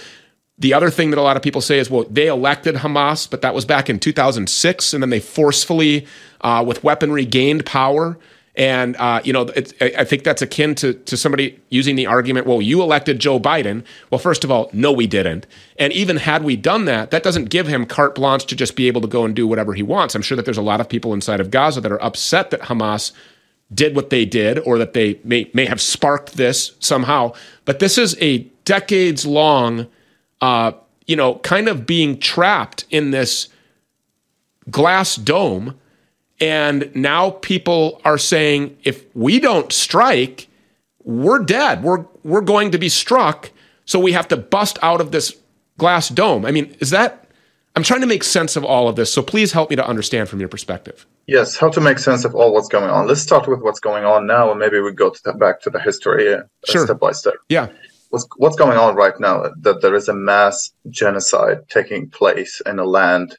the 0.60 0.74
other 0.74 0.90
thing 0.90 1.10
that 1.10 1.18
a 1.18 1.22
lot 1.22 1.38
of 1.38 1.42
people 1.42 1.62
say 1.62 1.80
is, 1.80 1.90
well, 1.90 2.06
they 2.10 2.28
elected 2.28 2.76
Hamas, 2.76 3.30
but 3.30 3.42
that 3.42 3.56
was 3.56 3.64
back 3.64 3.90
in 3.90 3.98
2006, 3.98 4.94
and 4.94 5.02
then 5.02 5.10
they 5.10 5.22
forcefully, 5.22 6.06
uh, 6.42 6.64
with 6.68 6.84
weaponry, 6.84 7.26
gained 7.26 7.66
power. 7.66 8.20
And 8.60 8.96
uh, 8.98 9.22
you 9.24 9.34
know, 9.34 9.50
I 9.82 10.04
think 10.04 10.24
that's 10.24 10.44
akin 10.44 10.76
to 10.76 10.94
to 10.94 11.18
somebody 11.18 11.60
using 11.70 11.96
the 11.96 12.06
argument, 12.06 12.46
well, 12.46 12.62
you 12.62 12.82
elected 12.82 13.18
Joe 13.18 13.40
Biden. 13.40 13.84
Well, 14.12 14.20
first 14.20 14.44
of 14.44 14.52
all, 14.52 14.70
no, 14.74 14.92
we 14.92 15.08
didn't. 15.08 15.48
And 15.78 15.92
even 15.94 16.18
had 16.18 16.44
we 16.44 16.56
done 16.56 16.86
that, 16.86 17.10
that 17.10 17.24
doesn't 17.24 17.46
give 17.46 17.68
him 17.68 17.86
carte 17.86 18.16
blanche 18.16 18.46
to 18.48 18.56
just 18.56 18.76
be 18.76 18.88
able 18.88 19.02
to 19.02 19.08
go 19.08 19.26
and 19.26 19.36
do 19.36 19.48
whatever 19.48 19.74
he 19.74 19.82
wants. 19.82 20.14
I'm 20.14 20.22
sure 20.22 20.36
that 20.36 20.46
there's 20.46 20.58
a 20.58 20.62
lot 20.62 20.82
of 20.82 20.88
people 20.88 21.14
inside 21.14 21.40
of 21.40 21.50
Gaza 21.50 21.82
that 21.82 21.92
are 21.92 22.04
upset 22.04 22.52
that 22.52 22.62
Hamas 22.64 23.14
did 23.74 23.96
what 23.96 24.10
they 24.10 24.26
did, 24.26 24.60
or 24.60 24.78
that 24.78 24.94
they 24.94 25.20
may 25.24 25.50
may 25.54 25.66
have 25.66 25.82
sparked 25.82 26.36
this 26.36 26.74
somehow. 26.80 27.34
But 27.66 27.80
this 27.80 27.98
is 27.98 28.16
a 28.22 28.40
decades 28.66 29.26
long 29.26 29.88
uh, 30.42 30.74
you 31.10 31.16
know, 31.16 31.36
kind 31.40 31.68
of 31.68 31.86
being 31.86 32.20
trapped 32.20 32.86
in 32.92 33.12
this 33.12 33.50
glass 34.70 35.16
dome. 35.16 35.80
And 36.42 36.94
now 36.96 37.32
people 37.32 38.02
are 38.06 38.18
saying, 38.18 38.78
if 38.84 39.06
we 39.16 39.40
don't 39.40 39.72
strike, 39.74 40.48
we're 41.04 41.40
dead. 41.40 41.84
We're 41.84 42.06
we're 42.24 42.42
going 42.42 42.72
to 42.72 42.78
be 42.78 42.90
struck. 42.90 43.52
So 43.86 44.00
we 44.00 44.12
have 44.12 44.28
to 44.30 44.38
bust 44.38 44.78
out 44.82 45.02
of 45.02 45.12
this 45.12 45.36
glass 45.78 46.10
dome. 46.10 46.46
I 46.46 46.52
mean, 46.52 46.76
is 46.80 46.92
that? 46.92 47.26
I'm 47.76 47.84
trying 47.84 48.02
to 48.02 48.08
make 48.08 48.24
sense 48.24 48.56
of 48.56 48.64
all 48.64 48.88
of 48.88 48.96
this. 48.96 49.12
So 49.12 49.22
please 49.22 49.52
help 49.52 49.70
me 49.70 49.76
to 49.76 49.88
understand 49.88 50.28
from 50.28 50.40
your 50.40 50.50
perspective. 50.50 51.06
Yes, 51.28 51.56
how 51.56 51.70
to 51.70 51.80
make 51.80 52.00
sense 52.00 52.26
of 52.26 52.36
all 52.36 52.54
what's 52.54 52.68
going 52.68 52.90
on. 52.90 53.08
Let's 53.08 53.22
start 53.22 53.48
with 53.48 53.62
what's 53.62 53.80
going 53.80 54.04
on 54.04 54.26
now, 54.26 54.50
and 54.52 54.60
maybe 54.60 54.80
we 54.80 54.92
go 54.92 55.10
to 55.12 55.20
the, 55.24 55.34
back 55.34 55.62
to 55.62 55.70
the 55.70 55.80
history 55.80 56.34
uh, 56.34 56.42
Sure. 56.66 56.86
step 56.86 57.00
by 57.00 57.12
step. 57.12 57.36
Yeah. 57.50 57.70
What's 58.10 58.28
what's 58.38 58.56
going 58.56 58.78
on 58.78 58.96
right 58.96 59.18
now? 59.20 59.52
That 59.62 59.82
there 59.82 59.96
is 59.96 60.10
a 60.10 60.14
mass 60.14 60.72
genocide 60.90 61.70
taking 61.70 62.10
place 62.10 62.62
in 62.66 62.80
a 62.80 62.86
land 62.86 63.38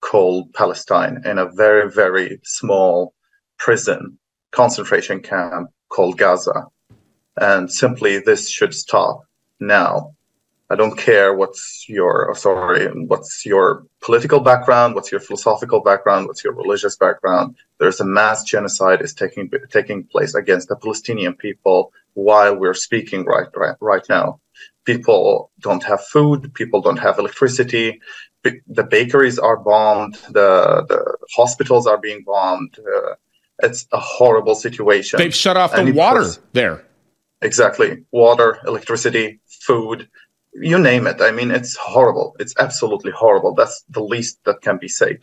called 0.00 0.52
Palestine, 0.52 1.22
in 1.24 1.38
a 1.38 1.50
very 1.50 1.90
very 1.90 2.40
small 2.44 3.14
prison 3.58 4.18
concentration 4.50 5.20
camp 5.20 5.70
called 5.88 6.18
Gaza, 6.18 6.66
and 7.36 7.70
simply 7.70 8.18
this 8.18 8.48
should 8.48 8.74
stop 8.74 9.24
now. 9.60 10.14
I 10.72 10.76
don't 10.76 10.96
care 10.96 11.34
what's 11.34 11.86
your 11.88 12.30
oh, 12.30 12.34
sorry, 12.34 12.86
what's 12.86 13.44
your 13.44 13.84
political 14.00 14.38
background, 14.38 14.94
what's 14.94 15.10
your 15.10 15.20
philosophical 15.20 15.80
background, 15.80 16.28
what's 16.28 16.44
your 16.44 16.54
religious 16.54 16.96
background. 16.96 17.56
There's 17.78 18.00
a 18.00 18.04
mass 18.04 18.44
genocide 18.44 19.02
is 19.02 19.12
taking 19.12 19.50
taking 19.70 20.04
place 20.04 20.34
against 20.36 20.68
the 20.68 20.76
Palestinian 20.76 21.34
people 21.34 21.92
while 22.14 22.54
we're 22.56 22.74
speaking 22.74 23.24
right 23.24 23.48
right, 23.56 23.76
right 23.80 24.06
now. 24.08 24.40
People 24.84 25.50
don't 25.60 25.82
have 25.82 26.04
food. 26.04 26.54
People 26.54 26.80
don't 26.80 26.98
have 26.98 27.18
electricity. 27.18 28.00
The 28.42 28.84
bakeries 28.84 29.38
are 29.38 29.56
bombed. 29.56 30.14
The 30.30 30.84
the 30.88 31.16
hospitals 31.36 31.86
are 31.86 31.98
being 31.98 32.22
bombed. 32.24 32.78
Uh, 32.78 33.14
it's 33.62 33.86
a 33.92 33.98
horrible 34.00 34.54
situation. 34.54 35.18
They've 35.18 35.34
shut 35.34 35.56
off 35.56 35.72
the 35.72 35.80
And 35.80 35.88
it 35.90 35.94
water 35.94 36.20
was- 36.20 36.40
there. 36.52 36.84
Exactly. 37.42 38.04
Water, 38.10 38.58
electricity, 38.66 39.40
food, 39.66 40.08
you 40.52 40.78
name 40.78 41.06
it. 41.06 41.20
I 41.22 41.30
mean, 41.30 41.50
it's 41.50 41.74
horrible. 41.76 42.36
It's 42.38 42.54
absolutely 42.58 43.12
horrible. 43.12 43.54
That's 43.54 43.82
the 43.88 44.02
least 44.02 44.38
that 44.44 44.60
can 44.60 44.76
be 44.78 44.88
said. 44.88 45.18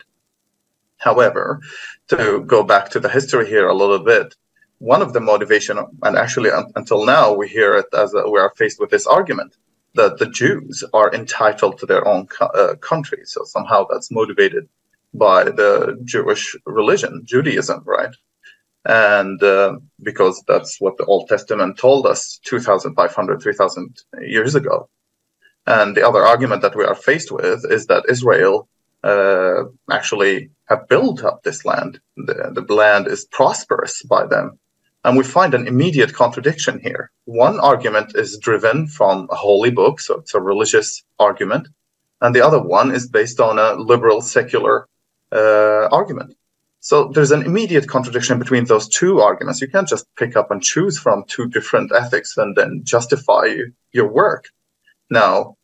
However, 0.96 1.60
to 2.08 2.40
go 2.40 2.62
back 2.64 2.88
to 2.90 3.00
the 3.00 3.08
history 3.08 3.46
here 3.48 3.68
a 3.68 3.74
little 3.74 4.00
bit, 4.00 4.34
one 4.78 5.00
of 5.02 5.12
the 5.12 5.20
motivation, 5.20 5.78
and 6.02 6.16
actually 6.16 6.50
un- 6.50 6.72
until 6.74 7.04
now, 7.04 7.32
we 7.32 7.46
hear 7.48 7.74
it 7.76 7.86
as 7.92 8.14
a, 8.14 8.28
we 8.28 8.38
are 8.40 8.52
faced 8.56 8.80
with 8.80 8.90
this 8.90 9.06
argument 9.06 9.56
that 9.94 10.18
the 10.18 10.26
Jews 10.26 10.84
are 10.92 11.12
entitled 11.14 11.78
to 11.78 11.86
their 11.86 12.06
own 12.06 12.26
co- 12.26 12.46
uh, 12.46 12.76
country. 12.76 13.22
So 13.24 13.44
somehow 13.44 13.86
that's 13.90 14.10
motivated 14.10 14.68
by 15.14 15.44
the 15.44 15.98
Jewish 16.04 16.56
religion, 16.66 17.22
Judaism, 17.24 17.82
right? 17.84 18.14
and 18.88 19.42
uh, 19.42 19.76
because 20.02 20.42
that's 20.48 20.80
what 20.80 20.96
the 20.96 21.04
Old 21.04 21.28
Testament 21.28 21.78
told 21.78 22.06
us 22.06 22.40
2,500, 22.44 23.42
3,000 23.42 24.02
years 24.22 24.54
ago. 24.54 24.88
And 25.66 25.94
the 25.94 26.08
other 26.08 26.24
argument 26.24 26.62
that 26.62 26.74
we 26.74 26.84
are 26.84 26.94
faced 26.94 27.30
with 27.30 27.64
is 27.70 27.86
that 27.86 28.04
Israel 28.08 28.68
uh, 29.04 29.64
actually 29.90 30.50
have 30.68 30.88
built 30.88 31.22
up 31.22 31.42
this 31.42 31.66
land. 31.66 32.00
The, 32.16 32.64
the 32.66 32.74
land 32.74 33.06
is 33.06 33.26
prosperous 33.26 34.02
by 34.02 34.26
them. 34.26 34.58
And 35.08 35.16
we 35.16 35.24
find 35.24 35.54
an 35.54 35.66
immediate 35.66 36.12
contradiction 36.12 36.80
here. 36.80 37.10
One 37.24 37.58
argument 37.60 38.14
is 38.14 38.36
driven 38.36 38.86
from 38.88 39.26
a 39.30 39.36
holy 39.36 39.70
book, 39.70 40.00
so 40.00 40.18
it's 40.18 40.34
a 40.34 40.40
religious 40.52 41.02
argument, 41.18 41.68
and 42.20 42.34
the 42.34 42.42
other 42.42 42.60
one 42.60 42.94
is 42.94 43.08
based 43.08 43.40
on 43.40 43.58
a 43.58 43.72
liberal 43.72 44.20
secular 44.20 44.86
uh, 45.32 45.88
argument. 45.90 46.34
So 46.80 47.08
there's 47.14 47.30
an 47.30 47.42
immediate 47.42 47.88
contradiction 47.88 48.38
between 48.38 48.66
those 48.66 48.86
two 48.86 49.22
arguments. 49.22 49.62
You 49.62 49.68
can't 49.68 49.88
just 49.88 50.04
pick 50.16 50.36
up 50.36 50.50
and 50.50 50.62
choose 50.62 50.98
from 50.98 51.24
two 51.26 51.48
different 51.48 51.90
ethics 51.90 52.36
and 52.36 52.54
then 52.54 52.82
justify 52.84 53.44
your 53.92 54.08
work. 54.08 54.50
Now, 55.08 55.56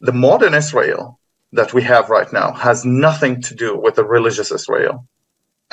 the 0.00 0.12
modern 0.12 0.54
Israel 0.54 1.18
that 1.50 1.74
we 1.74 1.82
have 1.82 2.08
right 2.08 2.32
now 2.32 2.52
has 2.52 2.84
nothing 2.84 3.42
to 3.42 3.54
do 3.56 3.76
with 3.76 3.96
the 3.96 4.04
religious 4.04 4.52
Israel. 4.52 5.08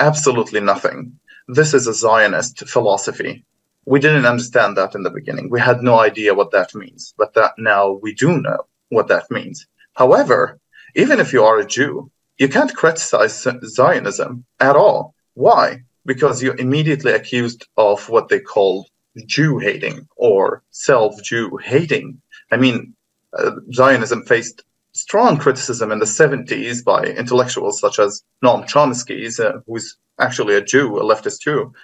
Absolutely 0.00 0.58
nothing. 0.58 1.20
This 1.48 1.74
is 1.74 1.86
a 1.86 1.92
Zionist 1.92 2.66
philosophy. 2.66 3.44
We 3.84 4.00
didn't 4.00 4.24
understand 4.24 4.78
that 4.78 4.94
in 4.94 5.02
the 5.02 5.10
beginning. 5.10 5.50
We 5.50 5.60
had 5.60 5.82
no 5.82 5.98
idea 6.00 6.32
what 6.32 6.52
that 6.52 6.74
means, 6.74 7.12
but 7.18 7.34
that 7.34 7.52
now 7.58 7.92
we 8.02 8.14
do 8.14 8.40
know 8.40 8.66
what 8.88 9.08
that 9.08 9.30
means. 9.30 9.66
However, 9.92 10.58
even 10.94 11.20
if 11.20 11.34
you 11.34 11.44
are 11.44 11.58
a 11.58 11.66
Jew, 11.66 12.10
you 12.38 12.48
can't 12.48 12.74
criticize 12.74 13.46
Zionism 13.66 14.44
at 14.58 14.74
all. 14.74 15.14
Why? 15.34 15.82
Because 16.06 16.42
you're 16.42 16.56
immediately 16.56 17.12
accused 17.12 17.66
of 17.76 18.08
what 18.08 18.30
they 18.30 18.40
call 18.40 18.88
Jew 19.26 19.58
hating 19.58 20.08
or 20.16 20.62
self 20.70 21.22
Jew 21.22 21.58
hating. 21.58 22.22
I 22.50 22.56
mean, 22.56 22.94
uh, 23.36 23.56
Zionism 23.72 24.24
faced 24.24 24.62
strong 24.94 25.36
criticism 25.36 25.92
in 25.92 25.98
the 25.98 26.04
70s 26.04 26.82
by 26.84 27.02
intellectuals 27.02 27.80
such 27.80 27.98
as 27.98 28.22
Noam 28.42 28.66
Chomsky, 28.66 29.28
uh, 29.40 29.60
who's 29.66 29.96
actually 30.18 30.54
a 30.54 30.62
Jew, 30.62 30.98
a 30.98 31.02
leftist 31.02 31.40
Jew. 31.40 31.74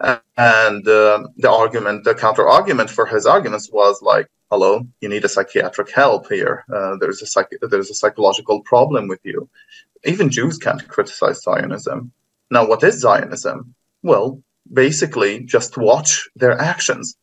And 0.00 0.86
uh, 0.88 1.28
the 1.36 1.50
argument, 1.50 2.04
the 2.04 2.14
counter 2.14 2.48
argument 2.48 2.90
for 2.90 3.06
his 3.06 3.26
arguments 3.26 3.70
was 3.70 4.02
like, 4.02 4.28
hello, 4.50 4.86
you 5.00 5.08
need 5.08 5.24
a 5.24 5.28
psychiatric 5.28 5.90
help 5.90 6.28
here. 6.28 6.64
Uh, 6.72 6.96
there's 6.96 7.22
a 7.22 7.26
psych- 7.26 7.58
there's 7.62 7.90
a 7.90 7.94
psychological 7.94 8.60
problem 8.62 9.08
with 9.08 9.20
you. 9.24 9.48
Even 10.04 10.30
Jews 10.30 10.58
can't 10.58 10.86
criticize 10.88 11.42
Zionism. 11.42 12.12
Now, 12.50 12.66
what 12.66 12.84
is 12.84 13.00
Zionism? 13.00 13.74
Well, 14.02 14.42
basically, 14.72 15.40
just 15.40 15.76
watch 15.76 16.28
their 16.36 16.58
actions. 16.60 17.16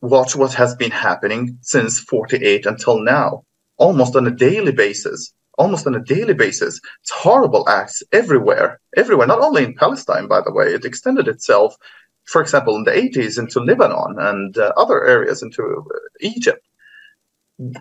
Watch 0.00 0.36
what 0.36 0.54
has 0.54 0.74
been 0.74 0.90
happening 0.90 1.58
since 1.62 1.98
48 1.98 2.66
until 2.66 3.00
now, 3.00 3.44
almost 3.76 4.16
on 4.16 4.26
a 4.26 4.30
daily 4.30 4.72
basis. 4.72 5.32
Almost 5.56 5.86
on 5.86 5.94
a 5.94 6.02
daily 6.02 6.34
basis. 6.34 6.80
It's 7.02 7.12
horrible 7.12 7.68
acts 7.68 8.02
everywhere, 8.12 8.80
everywhere, 8.96 9.26
not 9.26 9.40
only 9.40 9.62
in 9.62 9.74
Palestine, 9.74 10.26
by 10.26 10.40
the 10.40 10.52
way. 10.52 10.74
It 10.74 10.84
extended 10.84 11.28
itself, 11.28 11.76
for 12.24 12.42
example, 12.42 12.74
in 12.76 12.84
the 12.84 12.90
80s 12.90 13.38
into 13.38 13.60
Lebanon 13.60 14.16
and 14.18 14.58
uh, 14.58 14.72
other 14.76 15.06
areas 15.06 15.42
into 15.42 15.62
uh, 15.62 15.98
Egypt 16.20 16.66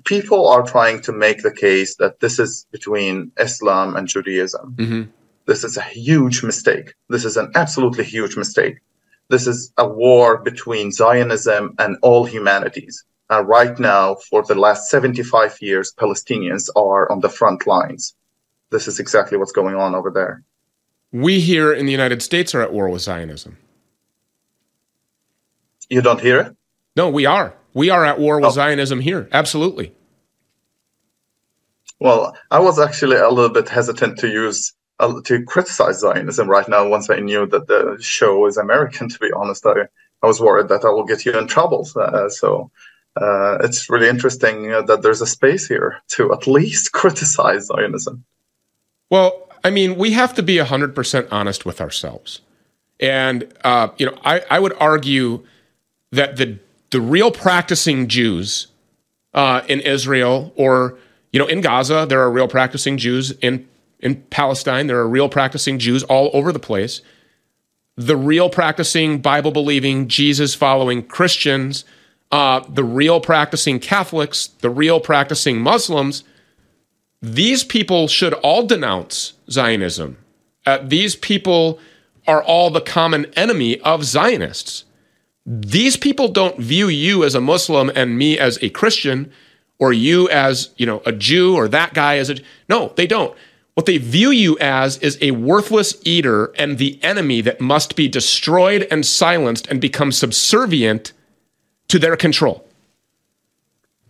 people 0.05 0.47
are 0.47 0.63
trying 0.63 1.01
to 1.01 1.11
make 1.11 1.41
the 1.41 1.51
case 1.51 1.95
that 1.97 2.19
this 2.19 2.39
is 2.39 2.65
between 2.71 3.31
Islam 3.39 3.95
and 3.95 4.07
Judaism. 4.07 4.75
Mm-hmm. 4.77 5.03
This 5.45 5.63
is 5.63 5.77
a 5.77 5.81
huge 5.81 6.43
mistake. 6.43 6.93
This 7.09 7.25
is 7.25 7.37
an 7.37 7.51
absolutely 7.55 8.03
huge 8.03 8.37
mistake. 8.37 8.79
This 9.29 9.47
is 9.47 9.73
a 9.77 9.87
war 9.87 10.37
between 10.37 10.91
Zionism 10.91 11.75
and 11.79 11.97
all 12.01 12.25
humanities. 12.25 13.03
And 13.29 13.47
right 13.47 13.77
now, 13.79 14.15
for 14.29 14.43
the 14.43 14.55
last 14.55 14.89
75 14.89 15.61
years, 15.61 15.93
Palestinians 15.93 16.69
are 16.75 17.11
on 17.11 17.21
the 17.21 17.29
front 17.29 17.65
lines. 17.65 18.15
This 18.69 18.87
is 18.87 18.99
exactly 18.99 19.37
what's 19.37 19.51
going 19.51 19.75
on 19.75 19.95
over 19.95 20.09
there. 20.09 20.43
We 21.11 21.39
here 21.39 21.71
in 21.71 21.85
the 21.85 21.91
United 21.91 22.21
States 22.21 22.55
are 22.55 22.61
at 22.61 22.73
war 22.73 22.89
with 22.89 23.01
Zionism. 23.01 23.57
You 25.89 26.01
don't 26.01 26.19
hear 26.19 26.39
it? 26.39 26.57
No, 26.95 27.09
we 27.09 27.25
are. 27.25 27.53
We 27.73 27.89
are 27.89 28.03
at 28.05 28.19
war 28.19 28.37
with 28.37 28.47
oh. 28.47 28.51
Zionism 28.51 28.99
here. 28.99 29.29
Absolutely. 29.31 29.93
Well, 31.99 32.35
I 32.51 32.59
was 32.59 32.79
actually 32.79 33.17
a 33.17 33.29
little 33.29 33.53
bit 33.53 33.69
hesitant 33.69 34.17
to 34.19 34.27
use 34.27 34.73
uh, 34.99 35.21
to 35.25 35.43
criticize 35.43 35.99
Zionism 35.99 36.49
right 36.49 36.67
now. 36.67 36.87
Once 36.87 37.09
I 37.09 37.19
knew 37.19 37.45
that 37.47 37.67
the 37.67 37.97
show 37.99 38.45
is 38.47 38.57
American, 38.57 39.09
to 39.09 39.19
be 39.19 39.31
honest, 39.35 39.65
I, 39.65 39.87
I 40.21 40.27
was 40.27 40.41
worried 40.41 40.69
that 40.69 40.85
I 40.85 40.89
will 40.89 41.05
get 41.05 41.25
you 41.25 41.37
in 41.37 41.47
trouble. 41.47 41.87
Uh, 41.95 42.29
so 42.29 42.71
uh, 43.15 43.57
it's 43.61 43.89
really 43.89 44.09
interesting 44.09 44.69
that 44.69 45.01
there's 45.01 45.21
a 45.21 45.27
space 45.27 45.67
here 45.67 46.01
to 46.09 46.33
at 46.33 46.47
least 46.47 46.91
criticize 46.93 47.67
Zionism. 47.67 48.23
Well, 49.09 49.49
I 49.63 49.69
mean, 49.69 49.95
we 49.97 50.11
have 50.13 50.33
to 50.35 50.43
be 50.43 50.57
hundred 50.57 50.95
percent 50.95 51.27
honest 51.31 51.65
with 51.65 51.79
ourselves, 51.79 52.41
and 52.99 53.51
uh, 53.63 53.89
you 53.97 54.05
know, 54.05 54.17
I, 54.25 54.41
I 54.49 54.59
would 54.59 54.73
argue 54.79 55.45
that 56.11 56.37
the 56.37 56.59
the 56.91 57.01
real 57.01 57.31
practicing 57.31 58.07
Jews 58.07 58.67
uh, 59.33 59.61
in 59.67 59.79
Israel 59.79 60.53
or 60.55 60.97
you 61.31 61.39
know 61.39 61.47
in 61.47 61.61
Gaza, 61.61 62.05
there 62.07 62.21
are 62.21 62.31
real 62.31 62.47
practicing 62.47 62.97
Jews 62.97 63.31
in 63.41 63.67
in 63.99 64.21
Palestine. 64.23 64.87
There 64.87 64.99
are 64.99 65.07
real 65.07 65.29
practicing 65.29 65.79
Jews 65.79 66.03
all 66.03 66.29
over 66.33 66.51
the 66.51 66.59
place. 66.59 67.01
The 67.95 68.17
real 68.17 68.49
practicing 68.49 69.19
Bible 69.19 69.51
believing 69.51 70.07
Jesus 70.07 70.55
following 70.55 71.03
Christians, 71.03 71.85
uh, 72.33 72.59
the 72.67 72.83
real 72.83 73.21
practicing 73.21 73.79
Catholics, 73.79 74.47
the 74.59 74.69
real 74.69 74.99
practicing 74.99 75.61
Muslims. 75.61 76.23
These 77.21 77.63
people 77.63 78.09
should 78.09 78.33
all 78.33 78.65
denounce 78.65 79.33
Zionism. 79.49 80.17
Uh, 80.65 80.79
these 80.83 81.15
people 81.15 81.79
are 82.27 82.43
all 82.43 82.69
the 82.69 82.81
common 82.81 83.25
enemy 83.35 83.79
of 83.81 84.03
Zionists 84.03 84.83
these 85.45 85.97
people 85.97 86.29
don't 86.29 86.59
view 86.59 86.87
you 86.87 87.23
as 87.23 87.35
a 87.35 87.41
Muslim 87.41 87.91
and 87.95 88.17
me 88.17 88.39
as 88.39 88.57
a 88.61 88.69
Christian 88.69 89.31
or 89.77 89.91
you 89.91 90.29
as, 90.29 90.69
you 90.77 90.85
know, 90.85 91.01
a 91.05 91.11
Jew 91.11 91.55
or 91.55 91.67
that 91.67 91.93
guy 91.93 92.17
as 92.17 92.29
a 92.29 92.37
No, 92.69 92.93
they 92.95 93.07
don't. 93.07 93.35
What 93.73 93.85
they 93.85 93.97
view 93.97 94.29
you 94.29 94.57
as 94.59 94.97
is 94.99 95.17
a 95.19 95.31
worthless 95.31 95.95
eater 96.03 96.53
and 96.57 96.77
the 96.77 97.03
enemy 97.03 97.41
that 97.41 97.59
must 97.59 97.95
be 97.95 98.07
destroyed 98.07 98.87
and 98.89 99.05
silenced 99.05 99.67
and 99.67 99.81
become 99.81 100.11
subservient 100.11 101.11
to 101.93 101.99
their 101.99 102.17
control. 102.17 102.65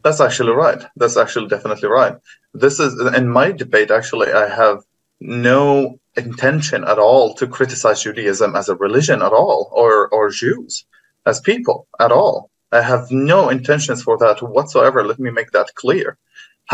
That's 0.04 0.22
actually 0.22 0.54
right. 0.54 0.82
That's 0.96 1.18
actually 1.18 1.50
definitely 1.50 1.90
right. 1.90 2.16
this 2.64 2.80
is 2.80 2.94
in 3.20 3.28
my 3.40 3.48
debate. 3.52 3.92
Actually, 3.92 4.32
I 4.32 4.48
have 4.62 4.80
no 5.20 6.00
intention 6.16 6.82
at 6.86 7.00
all 7.06 7.34
to 7.40 7.46
criticize 7.58 8.04
Judaism 8.04 8.56
as 8.56 8.70
a 8.70 8.76
religion 8.86 9.20
at 9.28 9.34
all, 9.42 9.60
or 9.82 9.94
or 10.16 10.30
Jews 10.30 10.86
as 11.30 11.48
people 11.52 11.78
at 12.06 12.12
all. 12.20 12.50
I 12.72 12.82
have 12.92 13.06
no 13.12 13.40
intentions 13.58 14.00
for 14.06 14.16
that 14.24 14.38
whatsoever. 14.56 15.00
Let 15.04 15.20
me 15.26 15.32
make 15.40 15.52
that 15.52 15.76
clear. 15.82 16.18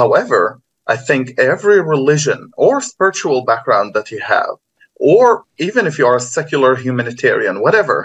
However, 0.01 0.41
I 0.93 0.97
think 1.07 1.23
every 1.53 1.79
religion 1.95 2.39
or 2.65 2.73
spiritual 2.81 3.39
background 3.51 3.87
that 3.95 4.11
you 4.13 4.19
have, 4.35 4.53
or 5.13 5.25
even 5.57 5.83
if 5.87 5.97
you 5.97 6.05
are 6.09 6.19
a 6.19 6.31
secular 6.37 6.71
humanitarian, 6.75 7.55
whatever, 7.65 7.97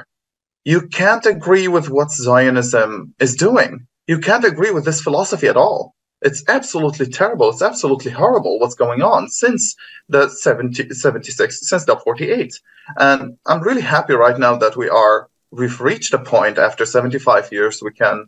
you 0.64 0.88
can't 0.88 1.26
agree 1.26 1.68
with 1.68 1.90
what 1.90 2.10
Zionism 2.10 3.14
is 3.20 3.36
doing. 3.36 3.86
You 4.06 4.18
can't 4.18 4.44
agree 4.44 4.70
with 4.70 4.84
this 4.84 5.00
philosophy 5.00 5.46
at 5.46 5.56
all. 5.56 5.94
It's 6.22 6.42
absolutely 6.48 7.06
terrible. 7.06 7.50
It's 7.50 7.60
absolutely 7.60 8.10
horrible 8.10 8.58
what's 8.58 8.74
going 8.74 9.02
on 9.02 9.28
since 9.28 9.76
the 10.08 10.28
70, 10.30 10.94
76, 10.94 11.68
since 11.68 11.84
the 11.84 11.96
48. 11.96 12.58
And 12.96 13.36
I'm 13.46 13.62
really 13.62 13.82
happy 13.82 14.14
right 14.14 14.38
now 14.38 14.56
that 14.56 14.76
we 14.76 14.88
are 14.88 15.28
we've 15.50 15.80
reached 15.80 16.14
a 16.14 16.18
point 16.18 16.58
after 16.58 16.84
75 16.84 17.52
years 17.52 17.80
we 17.80 17.92
can 17.92 18.26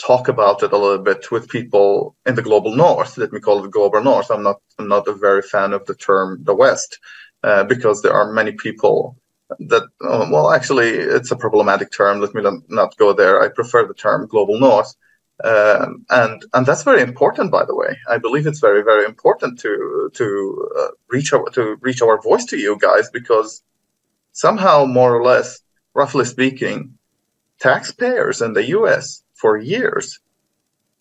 talk 0.00 0.28
about 0.28 0.62
it 0.62 0.72
a 0.72 0.78
little 0.78 1.04
bit 1.04 1.30
with 1.30 1.48
people 1.48 2.16
in 2.24 2.36
the 2.36 2.42
global 2.42 2.74
north. 2.74 3.18
Let 3.18 3.32
me 3.32 3.40
call 3.40 3.64
it 3.64 3.70
global 3.70 4.02
north. 4.02 4.30
I'm 4.30 4.44
not 4.44 4.60
I'm 4.78 4.88
not 4.88 5.08
a 5.08 5.12
very 5.12 5.42
fan 5.42 5.72
of 5.72 5.84
the 5.86 5.94
term 5.94 6.38
the 6.44 6.54
West 6.54 7.00
uh, 7.42 7.64
because 7.64 8.00
there 8.00 8.12
are 8.12 8.32
many 8.32 8.52
people 8.52 9.16
that 9.58 9.84
uh, 10.00 10.26
well 10.30 10.50
actually 10.50 10.88
it's 10.88 11.30
a 11.30 11.36
problematic 11.36 11.90
term. 11.90 12.20
Let 12.20 12.34
me 12.34 12.42
not 12.68 12.96
go 12.96 13.12
there. 13.12 13.42
I 13.42 13.48
prefer 13.48 13.86
the 13.86 13.94
term 13.94 14.26
global 14.26 14.58
north. 14.58 14.94
Um, 15.44 16.04
and 16.10 16.44
and 16.52 16.66
that's 16.66 16.82
very 16.82 17.00
important, 17.00 17.52
by 17.52 17.64
the 17.64 17.74
way. 17.74 17.96
I 18.08 18.18
believe 18.18 18.46
it's 18.46 18.60
very 18.60 18.82
very 18.82 19.04
important 19.04 19.58
to 19.60 20.10
to 20.12 20.68
uh, 20.78 20.88
reach 21.08 21.32
our 21.32 21.44
to 21.50 21.76
reach 21.80 22.02
our 22.02 22.20
voice 22.20 22.44
to 22.46 22.58
you 22.58 22.76
guys 22.78 23.08
because 23.10 23.62
somehow 24.32 24.84
more 24.84 25.14
or 25.14 25.24
less 25.24 25.60
roughly 25.94 26.24
speaking, 26.24 26.98
taxpayers 27.60 28.42
in 28.42 28.52
the 28.52 28.66
US 28.78 29.22
for 29.34 29.56
years 29.56 30.20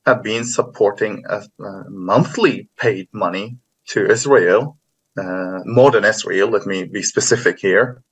have 0.06 0.24
been 0.24 0.45
supporting 0.45 1.24
a, 1.30 1.39
a 1.64 1.89
monthly 1.89 2.70
paid 2.78 3.08
money 3.12 3.58
to 3.88 4.10
Israel, 4.10 4.78
uh, 5.18 5.60
more 5.66 5.91
than 5.91 6.06
Israel, 6.06 6.50
let 6.50 6.66
me 6.66 6.84
be 6.84 7.02
specific 7.02 7.60
here. 7.60 8.04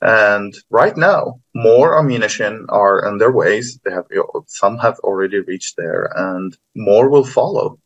And 0.00 0.54
right 0.70 0.96
now, 0.96 1.40
more 1.54 1.98
ammunition 1.98 2.66
are 2.68 3.04
on 3.04 3.18
their 3.18 3.32
ways. 3.32 3.80
They 3.84 3.90
have 3.90 4.06
some 4.46 4.78
have 4.78 4.98
already 5.00 5.40
reached 5.40 5.76
there, 5.76 6.12
and 6.14 6.56
more 6.76 7.08
will 7.08 7.24
follow. 7.24 7.78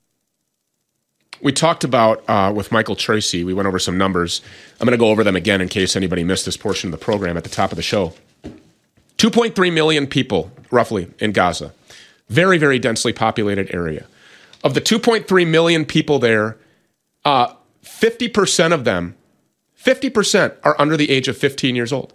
We 1.41 1.53
talked 1.53 1.83
about 1.83 2.23
uh, 2.29 2.53
with 2.55 2.71
Michael 2.71 2.95
Tracey. 2.95 3.43
We 3.43 3.55
went 3.55 3.67
over 3.67 3.79
some 3.79 3.99
numbers. 3.99 4.43
I'm 4.79 4.87
going 4.87 4.97
to 4.97 5.03
go 5.03 5.09
over 5.09 5.25
them 5.25 5.37
again 5.37 5.61
in 5.61 5.69
case 5.69 5.97
anybody 5.97 6.23
missed 6.23 6.45
this 6.45 6.57
portion 6.57 6.93
of 6.93 6.93
the 6.93 7.05
program 7.05 7.37
at 7.37 7.45
the 7.45 7.51
top 7.51 7.73
of 7.73 7.77
the 7.77 7.83
show. 7.83 8.13
2.3 9.17 9.73
million 9.73 10.07
people, 10.07 10.53
roughly, 10.71 11.09
in 11.19 11.33
Gaza. 11.33 11.73
Very, 12.29 12.59
very 12.59 12.79
densely 12.79 13.13
populated 13.13 13.75
area. 13.75 14.07
Of 14.63 14.75
the 14.75 14.81
2.3 14.81 15.47
million 15.47 15.85
people 15.85 16.19
there, 16.19 16.57
uh, 17.25 17.55
50% 17.85 18.73
of 18.73 18.85
them, 18.85 19.17
50% 19.83 20.57
are 20.63 20.77
under 20.79 20.97
the 20.97 21.11
age 21.11 21.29
of 21.29 21.37
15 21.37 21.75
years 21.75 21.93
old. 21.93 22.15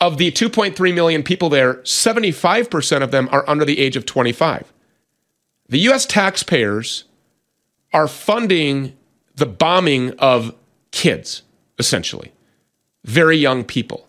Of 0.00 0.18
the 0.18 0.30
2.3 0.32 0.94
million 0.94 1.22
people 1.22 1.48
there, 1.48 1.74
75% 1.74 3.02
of 3.02 3.10
them 3.10 3.28
are 3.30 3.48
under 3.48 3.64
the 3.64 3.78
age 3.78 3.96
of 3.96 4.06
25. 4.06 4.72
The 5.68 5.78
US 5.90 6.06
taxpayers 6.06 7.04
are 7.92 8.08
funding 8.08 8.96
the 9.36 9.46
bombing 9.46 10.12
of 10.18 10.54
kids, 10.90 11.42
essentially, 11.78 12.32
very 13.04 13.36
young 13.36 13.64
people 13.64 14.06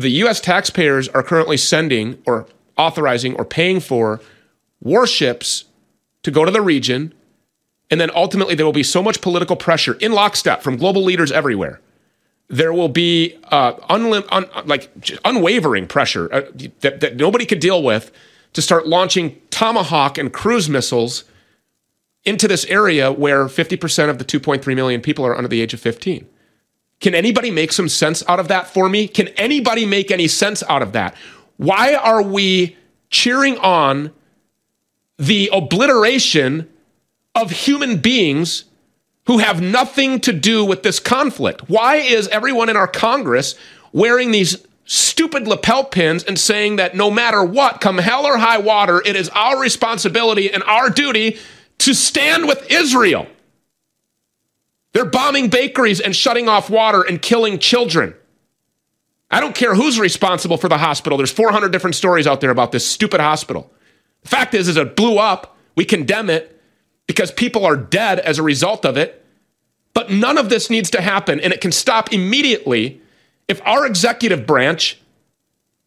the 0.00 0.10
US 0.24 0.40
taxpayers 0.40 1.08
are 1.08 1.22
currently 1.22 1.56
sending 1.56 2.20
or 2.26 2.46
authorizing 2.76 3.34
or 3.34 3.44
paying 3.44 3.80
for 3.80 4.20
warships 4.80 5.64
to 6.22 6.30
go 6.30 6.44
to 6.44 6.50
the 6.50 6.62
region. 6.62 7.12
And 7.90 8.00
then 8.00 8.10
ultimately, 8.14 8.54
there 8.54 8.66
will 8.66 8.72
be 8.72 8.82
so 8.82 9.02
much 9.02 9.20
political 9.20 9.56
pressure 9.56 9.94
in 9.94 10.12
lockstep 10.12 10.62
from 10.62 10.76
global 10.76 11.02
leaders 11.02 11.32
everywhere. 11.32 11.80
There 12.48 12.72
will 12.72 12.88
be 12.88 13.36
uh, 13.44 13.74
unlim- 13.88 14.26
un- 14.30 14.48
like 14.66 14.90
unwavering 15.24 15.86
pressure 15.86 16.32
uh, 16.32 16.42
that, 16.80 17.00
that 17.00 17.16
nobody 17.16 17.46
could 17.46 17.60
deal 17.60 17.82
with 17.82 18.12
to 18.52 18.62
start 18.62 18.86
launching 18.86 19.40
Tomahawk 19.50 20.18
and 20.18 20.32
cruise 20.32 20.68
missiles 20.68 21.24
into 22.24 22.46
this 22.46 22.64
area 22.66 23.12
where 23.12 23.46
50% 23.46 24.10
of 24.10 24.18
the 24.18 24.24
2.3 24.24 24.74
million 24.74 25.00
people 25.00 25.24
are 25.24 25.36
under 25.36 25.48
the 25.48 25.60
age 25.60 25.74
of 25.74 25.80
15. 25.80 26.26
Can 27.00 27.14
anybody 27.14 27.50
make 27.50 27.72
some 27.72 27.88
sense 27.88 28.22
out 28.28 28.38
of 28.38 28.48
that 28.48 28.66
for 28.66 28.88
me? 28.88 29.08
Can 29.08 29.28
anybody 29.28 29.86
make 29.86 30.10
any 30.10 30.28
sense 30.28 30.62
out 30.68 30.82
of 30.82 30.92
that? 30.92 31.16
Why 31.56 31.94
are 31.94 32.22
we 32.22 32.76
cheering 33.08 33.56
on 33.58 34.12
the 35.18 35.50
obliteration 35.52 36.68
of 37.34 37.50
human 37.50 37.98
beings 37.98 38.64
who 39.26 39.38
have 39.38 39.60
nothing 39.60 40.20
to 40.20 40.32
do 40.32 40.64
with 40.64 40.82
this 40.82 40.98
conflict? 40.98 41.68
Why 41.68 41.96
is 41.96 42.28
everyone 42.28 42.68
in 42.68 42.76
our 42.76 42.88
Congress 42.88 43.54
wearing 43.92 44.30
these 44.30 44.64
stupid 44.84 45.46
lapel 45.46 45.84
pins 45.84 46.24
and 46.24 46.38
saying 46.38 46.76
that 46.76 46.96
no 46.96 47.10
matter 47.10 47.44
what, 47.44 47.80
come 47.80 47.98
hell 47.98 48.26
or 48.26 48.38
high 48.38 48.58
water, 48.58 49.02
it 49.04 49.14
is 49.14 49.28
our 49.30 49.60
responsibility 49.60 50.52
and 50.52 50.62
our 50.64 50.90
duty 50.90 51.38
to 51.78 51.94
stand 51.94 52.48
with 52.48 52.70
Israel? 52.70 53.26
They're 54.92 55.04
bombing 55.04 55.48
bakeries 55.48 56.00
and 56.00 56.14
shutting 56.16 56.48
off 56.48 56.68
water 56.68 57.02
and 57.02 57.22
killing 57.22 57.58
children. 57.60 58.14
I 59.30 59.40
don't 59.40 59.54
care 59.54 59.76
who's 59.76 60.00
responsible 60.00 60.56
for 60.56 60.68
the 60.68 60.78
hospital. 60.78 61.16
There's 61.16 61.30
400 61.30 61.70
different 61.70 61.94
stories 61.94 62.26
out 62.26 62.40
there 62.40 62.50
about 62.50 62.72
this 62.72 62.84
stupid 62.84 63.20
hospital. 63.20 63.70
The 64.22 64.28
fact 64.28 64.54
is, 64.54 64.66
is 64.66 64.76
it 64.76 64.96
blew 64.96 65.18
up. 65.18 65.56
We 65.76 65.84
condemn 65.84 66.28
it 66.28 66.59
because 67.10 67.32
people 67.32 67.66
are 67.66 67.74
dead 67.74 68.20
as 68.20 68.38
a 68.38 68.42
result 68.44 68.86
of 68.86 68.96
it. 68.96 69.26
But 69.94 70.12
none 70.12 70.38
of 70.38 70.48
this 70.48 70.70
needs 70.70 70.90
to 70.90 71.00
happen, 71.00 71.40
and 71.40 71.52
it 71.52 71.60
can 71.60 71.72
stop 71.72 72.12
immediately 72.12 73.00
if 73.48 73.60
our 73.66 73.84
executive 73.84 74.46
branch 74.46 74.96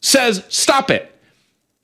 says, 0.02 0.44
stop 0.50 0.92
it. 0.92 1.18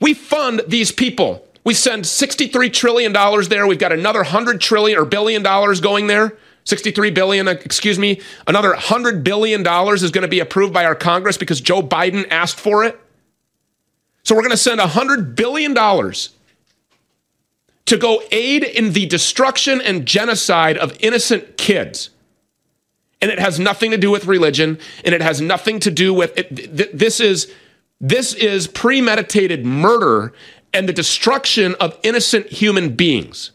We 0.01 0.13
fund 0.13 0.63
these 0.67 0.91
people. 0.91 1.47
We 1.63 1.73
send 1.73 2.03
$63 2.03 2.73
trillion 2.73 3.13
there. 3.47 3.65
We've 3.65 3.79
got 3.79 3.93
another 3.93 4.19
100 4.19 4.59
trillion 4.59 4.99
or 4.99 5.05
billion 5.05 5.41
dollars 5.41 5.79
going 5.79 6.07
there. 6.07 6.37
63 6.65 7.11
billion, 7.11 7.47
uh, 7.47 7.51
excuse 7.51 7.97
me, 7.97 8.19
another 8.45 8.71
100 8.71 9.23
billion 9.23 9.63
dollars 9.63 10.03
is 10.03 10.11
going 10.11 10.23
to 10.23 10.27
be 10.27 10.41
approved 10.41 10.73
by 10.73 10.83
our 10.83 10.95
Congress 10.95 11.37
because 11.37 11.61
Joe 11.61 11.81
Biden 11.81 12.27
asked 12.29 12.59
for 12.59 12.83
it. 12.83 12.99
So 14.23 14.35
we're 14.35 14.41
going 14.41 14.51
to 14.51 14.57
send 14.57 14.79
100 14.79 15.37
billion 15.37 15.73
dollars 15.73 16.31
to 17.89 17.97
go 17.97 18.23
aid 18.31 18.63
in 18.63 18.93
the 18.93 19.05
destruction 19.05 19.81
and 19.81 20.05
genocide 20.05 20.77
of 20.77 20.97
innocent 20.99 21.57
kids. 21.57 22.09
And 23.21 23.29
it 23.29 23.39
has 23.39 23.59
nothing 23.59 23.91
to 23.91 23.97
do 23.97 24.09
with 24.09 24.25
religion 24.25 24.79
and 25.03 25.13
it 25.13 25.21
has 25.21 25.41
nothing 25.41 25.79
to 25.81 25.91
do 25.91 26.13
with 26.13 26.37
it, 26.37 26.97
this 26.97 27.19
is 27.19 27.51
this 28.01 28.33
is 28.33 28.67
premeditated 28.67 29.65
murder 29.65 30.31
and 30.73 30.87
the 30.87 30.93
destruction 30.93 31.75
of 31.81 31.99
innocent 32.01 32.47
human 32.47 32.95
beings 32.95 33.51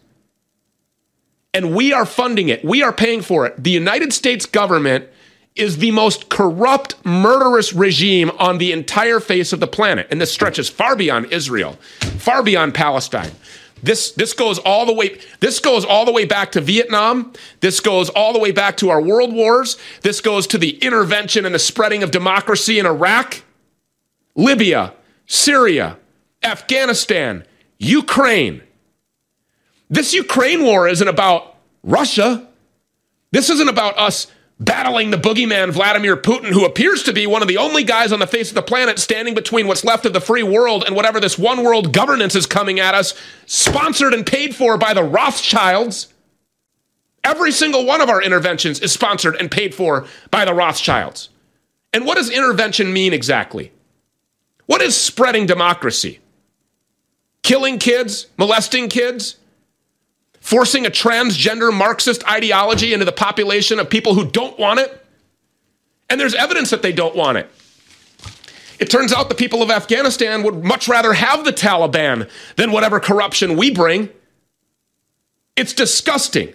and 1.54 1.72
we 1.72 1.92
are 1.92 2.04
funding 2.04 2.48
it. 2.48 2.64
We 2.64 2.82
are 2.82 2.92
paying 2.92 3.22
for 3.22 3.46
it. 3.46 3.62
The 3.62 3.70
United 3.70 4.12
States 4.12 4.44
government 4.44 5.08
is 5.54 5.78
the 5.78 5.92
most 5.92 6.28
corrupt, 6.28 6.96
murderous 7.06 7.72
regime 7.72 8.32
on 8.40 8.58
the 8.58 8.72
entire 8.72 9.20
face 9.20 9.52
of 9.52 9.60
the 9.60 9.68
planet. 9.68 10.08
And 10.10 10.20
this 10.20 10.32
stretches 10.32 10.68
far 10.68 10.96
beyond 10.96 11.32
Israel, 11.32 11.74
far 12.18 12.42
beyond 12.42 12.74
Palestine. 12.74 13.30
This, 13.84 14.12
this 14.12 14.32
goes 14.32 14.58
all 14.60 14.86
the 14.86 14.94
way 14.94 15.18
this 15.40 15.60
goes 15.60 15.84
all 15.84 16.06
the 16.06 16.12
way 16.12 16.24
back 16.24 16.52
to 16.52 16.62
Vietnam. 16.62 17.34
This 17.60 17.80
goes 17.80 18.08
all 18.08 18.32
the 18.32 18.38
way 18.38 18.50
back 18.50 18.78
to 18.78 18.88
our 18.88 19.00
world 19.00 19.34
wars. 19.34 19.76
This 20.00 20.22
goes 20.22 20.46
to 20.48 20.58
the 20.58 20.78
intervention 20.78 21.44
and 21.44 21.54
the 21.54 21.58
spreading 21.58 22.02
of 22.02 22.10
democracy 22.10 22.78
in 22.78 22.86
Iraq, 22.86 23.42
Libya, 24.34 24.94
Syria, 25.26 25.98
Afghanistan, 26.42 27.44
Ukraine. 27.76 28.62
This 29.90 30.14
Ukraine 30.14 30.62
war 30.62 30.88
isn't 30.88 31.06
about 31.06 31.54
Russia. 31.82 32.48
This 33.32 33.50
isn't 33.50 33.68
about 33.68 33.98
us 33.98 34.28
battling 34.60 35.10
the 35.10 35.16
boogeyman 35.16 35.72
Vladimir 35.72 36.16
Putin, 36.16 36.46
who 36.46 36.64
appears 36.64 37.02
to 37.02 37.12
be 37.12 37.26
one 37.26 37.42
of 37.42 37.48
the 37.48 37.56
only 37.56 37.84
guys 37.84 38.12
on 38.12 38.20
the 38.20 38.26
face 38.26 38.50
of 38.50 38.54
the 38.54 38.62
planet 38.62 38.98
standing 38.98 39.34
between 39.34 39.66
what's 39.66 39.84
left 39.84 40.06
of 40.06 40.12
the 40.12 40.20
free 40.20 40.42
world 40.42 40.84
and 40.86 40.94
whatever 40.94 41.20
this 41.20 41.38
one 41.38 41.64
world 41.64 41.92
governance 41.92 42.34
is 42.34 42.46
coming 42.46 42.78
at 42.78 42.94
us, 42.94 43.14
sponsored 43.46 44.14
and 44.14 44.26
paid 44.26 44.54
for 44.54 44.78
by 44.78 44.94
the 44.94 45.02
Rothschilds. 45.02 46.12
Every 47.24 47.52
single 47.52 47.86
one 47.86 48.00
of 48.00 48.10
our 48.10 48.22
interventions 48.22 48.80
is 48.80 48.92
sponsored 48.92 49.36
and 49.36 49.50
paid 49.50 49.74
for 49.74 50.06
by 50.30 50.44
the 50.44 50.54
Rothschilds. 50.54 51.30
And 51.92 52.04
what 52.04 52.16
does 52.16 52.30
intervention 52.30 52.92
mean 52.92 53.12
exactly? 53.12 53.72
What 54.66 54.82
is 54.82 54.96
spreading 54.96 55.46
democracy? 55.46 56.20
Killing 57.42 57.78
kids? 57.78 58.26
Molesting 58.36 58.88
kids? 58.88 59.36
Forcing 60.44 60.84
a 60.84 60.90
transgender 60.90 61.72
Marxist 61.72 62.22
ideology 62.28 62.92
into 62.92 63.06
the 63.06 63.12
population 63.12 63.78
of 63.78 63.88
people 63.88 64.12
who 64.12 64.30
don't 64.30 64.58
want 64.58 64.78
it. 64.78 65.06
And 66.10 66.20
there's 66.20 66.34
evidence 66.34 66.68
that 66.68 66.82
they 66.82 66.92
don't 66.92 67.16
want 67.16 67.38
it. 67.38 67.50
It 68.78 68.90
turns 68.90 69.10
out 69.10 69.30
the 69.30 69.34
people 69.34 69.62
of 69.62 69.70
Afghanistan 69.70 70.42
would 70.42 70.62
much 70.62 70.86
rather 70.86 71.14
have 71.14 71.46
the 71.46 71.50
Taliban 71.50 72.28
than 72.56 72.72
whatever 72.72 73.00
corruption 73.00 73.56
we 73.56 73.70
bring. 73.70 74.10
It's 75.56 75.72
disgusting. 75.72 76.52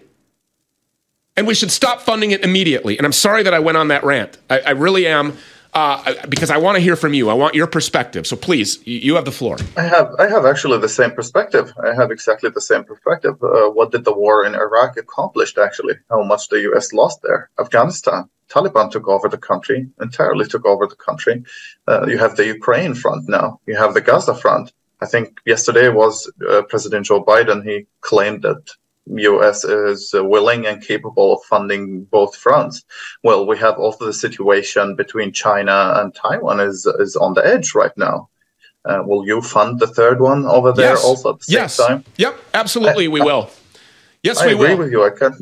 And 1.35 1.47
we 1.47 1.55
should 1.55 1.71
stop 1.71 2.01
funding 2.01 2.29
it 2.29 2.43
immediately. 2.43 2.95
And 2.95 3.07
I'm 3.07 3.11
sorry 3.11 3.41
that 3.41 3.55
I 3.55 3.59
went 3.59 3.79
on 3.79 3.87
that 3.87 4.03
rant. 4.03 4.37
I, 4.51 4.59
I 4.59 4.71
really 4.71 5.07
am 5.07 5.35
uh, 5.73 6.27
because 6.27 6.49
I 6.49 6.57
want 6.57 6.75
to 6.77 6.81
hear 6.81 6.95
from 6.95 7.13
you. 7.13 7.29
I 7.29 7.33
want 7.33 7.55
your 7.55 7.67
perspective. 7.67 8.25
So 8.25 8.35
please, 8.35 8.79
you 8.85 9.15
have 9.15 9.25
the 9.25 9.31
floor. 9.31 9.57
I 9.77 9.83
have, 9.83 10.13
I 10.19 10.27
have 10.27 10.45
actually 10.45 10.79
the 10.79 10.89
same 10.89 11.11
perspective. 11.11 11.73
I 11.83 11.93
have 11.93 12.11
exactly 12.11 12.49
the 12.49 12.61
same 12.61 12.83
perspective. 12.83 13.35
Uh, 13.43 13.69
what 13.69 13.91
did 13.91 14.03
the 14.05 14.13
war 14.13 14.45
in 14.45 14.55
Iraq 14.55 14.97
accomplish? 14.97 15.57
Actually, 15.57 15.95
how 16.09 16.23
much 16.23 16.49
the 16.49 16.61
U.S. 16.61 16.93
lost 16.93 17.21
there? 17.21 17.49
Afghanistan, 17.59 18.29
Taliban 18.49 18.91
took 18.91 19.07
over 19.07 19.29
the 19.29 19.37
country, 19.37 19.87
entirely 20.01 20.45
took 20.45 20.65
over 20.65 20.87
the 20.87 20.95
country. 20.95 21.43
Uh, 21.87 22.05
you 22.07 22.17
have 22.17 22.35
the 22.35 22.45
Ukraine 22.45 22.95
front 22.95 23.29
now. 23.29 23.59
You 23.67 23.75
have 23.77 23.93
the 23.93 24.01
Gaza 24.01 24.35
front. 24.35 24.73
I 25.01 25.05
think 25.05 25.39
yesterday 25.45 25.89
was 25.89 26.31
uh, 26.49 26.63
President 26.63 27.05
Joe 27.05 27.23
Biden. 27.23 27.63
He 27.63 27.87
claimed 28.01 28.41
that 28.41 28.61
U.S. 29.07 29.63
is 29.63 30.11
willing 30.13 30.67
and 30.67 30.81
capable 30.81 31.33
of 31.33 31.43
funding 31.43 32.03
both 32.05 32.35
fronts. 32.35 32.83
Well, 33.23 33.45
we 33.47 33.57
have 33.57 33.77
also 33.77 34.05
the 34.05 34.13
situation 34.13 34.95
between 34.95 35.31
China 35.31 35.93
and 35.97 36.13
Taiwan 36.13 36.59
is 36.59 36.85
is 36.85 37.15
on 37.15 37.33
the 37.33 37.45
edge 37.45 37.73
right 37.73 37.95
now. 37.97 38.29
Uh, 38.85 39.03
will 39.05 39.25
you 39.25 39.41
fund 39.41 39.79
the 39.79 39.87
third 39.87 40.21
one 40.21 40.45
over 40.45 40.71
there 40.71 40.91
yes. 40.91 41.03
also 41.03 41.33
at 41.33 41.39
the 41.39 41.51
yes. 41.51 41.75
same 41.75 41.87
time? 41.87 42.03
Yep, 42.17 42.39
absolutely, 42.53 43.05
I, 43.05 43.09
we 43.09 43.21
will. 43.21 43.49
Yes, 44.23 44.37
I 44.39 44.47
we 44.47 44.53
agree 44.53 44.69
will. 44.69 44.77
with 44.77 44.91
you. 44.91 45.03
I 45.03 45.09
can't 45.09 45.35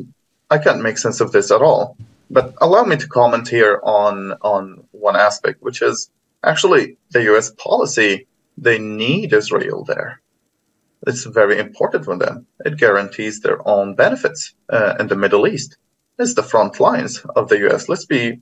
I 0.50 0.58
can't 0.58 0.82
make 0.82 0.98
sense 0.98 1.20
of 1.20 1.32
this 1.32 1.50
at 1.50 1.62
all. 1.62 1.96
But 2.30 2.54
allow 2.60 2.84
me 2.84 2.96
to 2.96 3.06
comment 3.06 3.48
here 3.48 3.80
on 3.82 4.32
on 4.42 4.84
one 4.92 5.16
aspect, 5.16 5.62
which 5.62 5.82
is 5.82 6.10
actually 6.42 6.96
the 7.10 7.22
U.S. 7.24 7.50
policy. 7.50 8.26
They 8.56 8.78
need 8.78 9.32
Israel 9.32 9.84
there 9.84 10.20
it's 11.06 11.24
very 11.24 11.58
important 11.58 12.04
for 12.04 12.16
them. 12.16 12.46
It 12.64 12.76
guarantees 12.76 13.40
their 13.40 13.66
own 13.66 13.94
benefits 13.94 14.54
uh, 14.68 14.94
in 14.98 15.06
the 15.08 15.16
Middle 15.16 15.46
East. 15.46 15.76
It's 16.18 16.34
the 16.34 16.42
front 16.42 16.80
lines 16.80 17.24
of 17.36 17.48
the 17.48 17.58
U.S. 17.60 17.88
Let's 17.88 18.04
be 18.04 18.40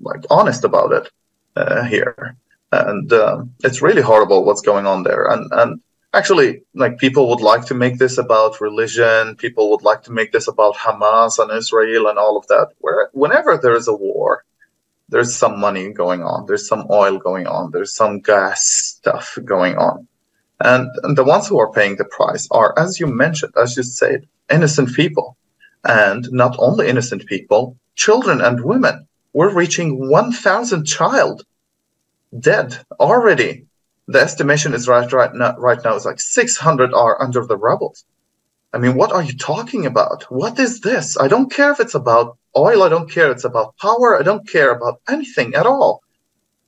like 0.00 0.24
honest 0.28 0.64
about 0.64 0.92
it 0.92 1.10
uh, 1.56 1.84
here, 1.84 2.36
and 2.70 3.10
um, 3.12 3.54
it's 3.64 3.80
really 3.80 4.02
horrible 4.02 4.44
what's 4.44 4.60
going 4.60 4.86
on 4.86 5.02
there. 5.02 5.24
And 5.24 5.50
and 5.52 5.80
actually, 6.12 6.62
like 6.74 6.98
people 6.98 7.30
would 7.30 7.40
like 7.40 7.64
to 7.66 7.74
make 7.74 7.98
this 7.98 8.18
about 8.18 8.60
religion. 8.60 9.36
People 9.36 9.70
would 9.70 9.82
like 9.82 10.02
to 10.02 10.12
make 10.12 10.32
this 10.32 10.48
about 10.48 10.76
Hamas 10.76 11.38
and 11.38 11.50
Israel 11.50 12.08
and 12.08 12.18
all 12.18 12.36
of 12.36 12.46
that. 12.48 12.68
Where 12.80 13.08
whenever 13.14 13.56
there 13.56 13.74
is 13.74 13.88
a 13.88 13.94
war, 13.96 14.44
there's 15.08 15.34
some 15.34 15.58
money 15.58 15.94
going 15.94 16.22
on. 16.22 16.44
There's 16.44 16.68
some 16.68 16.86
oil 16.90 17.16
going 17.16 17.46
on. 17.46 17.70
There's 17.70 17.94
some 17.94 18.20
gas 18.20 18.66
stuff 18.66 19.38
going 19.42 19.78
on 19.78 20.06
and, 20.60 20.90
and 21.02 21.16
the 21.16 21.24
ones 21.24 21.48
who 21.48 21.58
are 21.58 21.72
paying 21.72 21.96
the 21.96 22.04
price 22.04 22.48
are, 22.50 22.78
as 22.78 22.98
you 22.98 23.06
mentioned, 23.06 23.52
as 23.56 23.76
you 23.76 23.82
said, 23.82 24.26
innocent 24.50 24.94
people. 24.94 25.36
And 25.84 26.26
not 26.32 26.56
only 26.58 26.88
innocent 26.88 27.26
people, 27.26 27.76
children 27.94 28.40
and 28.40 28.64
women. 28.64 29.06
We're 29.32 29.52
reaching 29.52 30.08
1,000 30.08 30.84
child 30.86 31.44
dead 32.38 32.78
already. 32.98 33.66
The 34.08 34.20
estimation 34.20 34.72
is 34.72 34.88
right, 34.88 35.10
right 35.12 35.34
now, 35.34 35.56
right 35.58 35.82
now 35.84 35.94
is 35.94 36.04
like 36.04 36.20
600 36.20 36.94
are 36.94 37.20
under 37.20 37.44
the 37.44 37.56
rubble. 37.56 37.94
I 38.72 38.78
mean, 38.78 38.96
what 38.96 39.12
are 39.12 39.22
you 39.22 39.36
talking 39.36 39.86
about? 39.86 40.24
What 40.24 40.58
is 40.58 40.80
this? 40.80 41.16
I 41.18 41.28
don't 41.28 41.50
care 41.50 41.72
if 41.72 41.80
it's 41.80 41.94
about 41.94 42.38
oil. 42.56 42.82
I 42.82 42.88
don't 42.88 43.10
care. 43.10 43.30
It's 43.30 43.44
about 43.44 43.76
power. 43.76 44.18
I 44.18 44.22
don't 44.22 44.48
care 44.48 44.70
about 44.70 45.00
anything 45.08 45.54
at 45.54 45.66
all. 45.66 46.02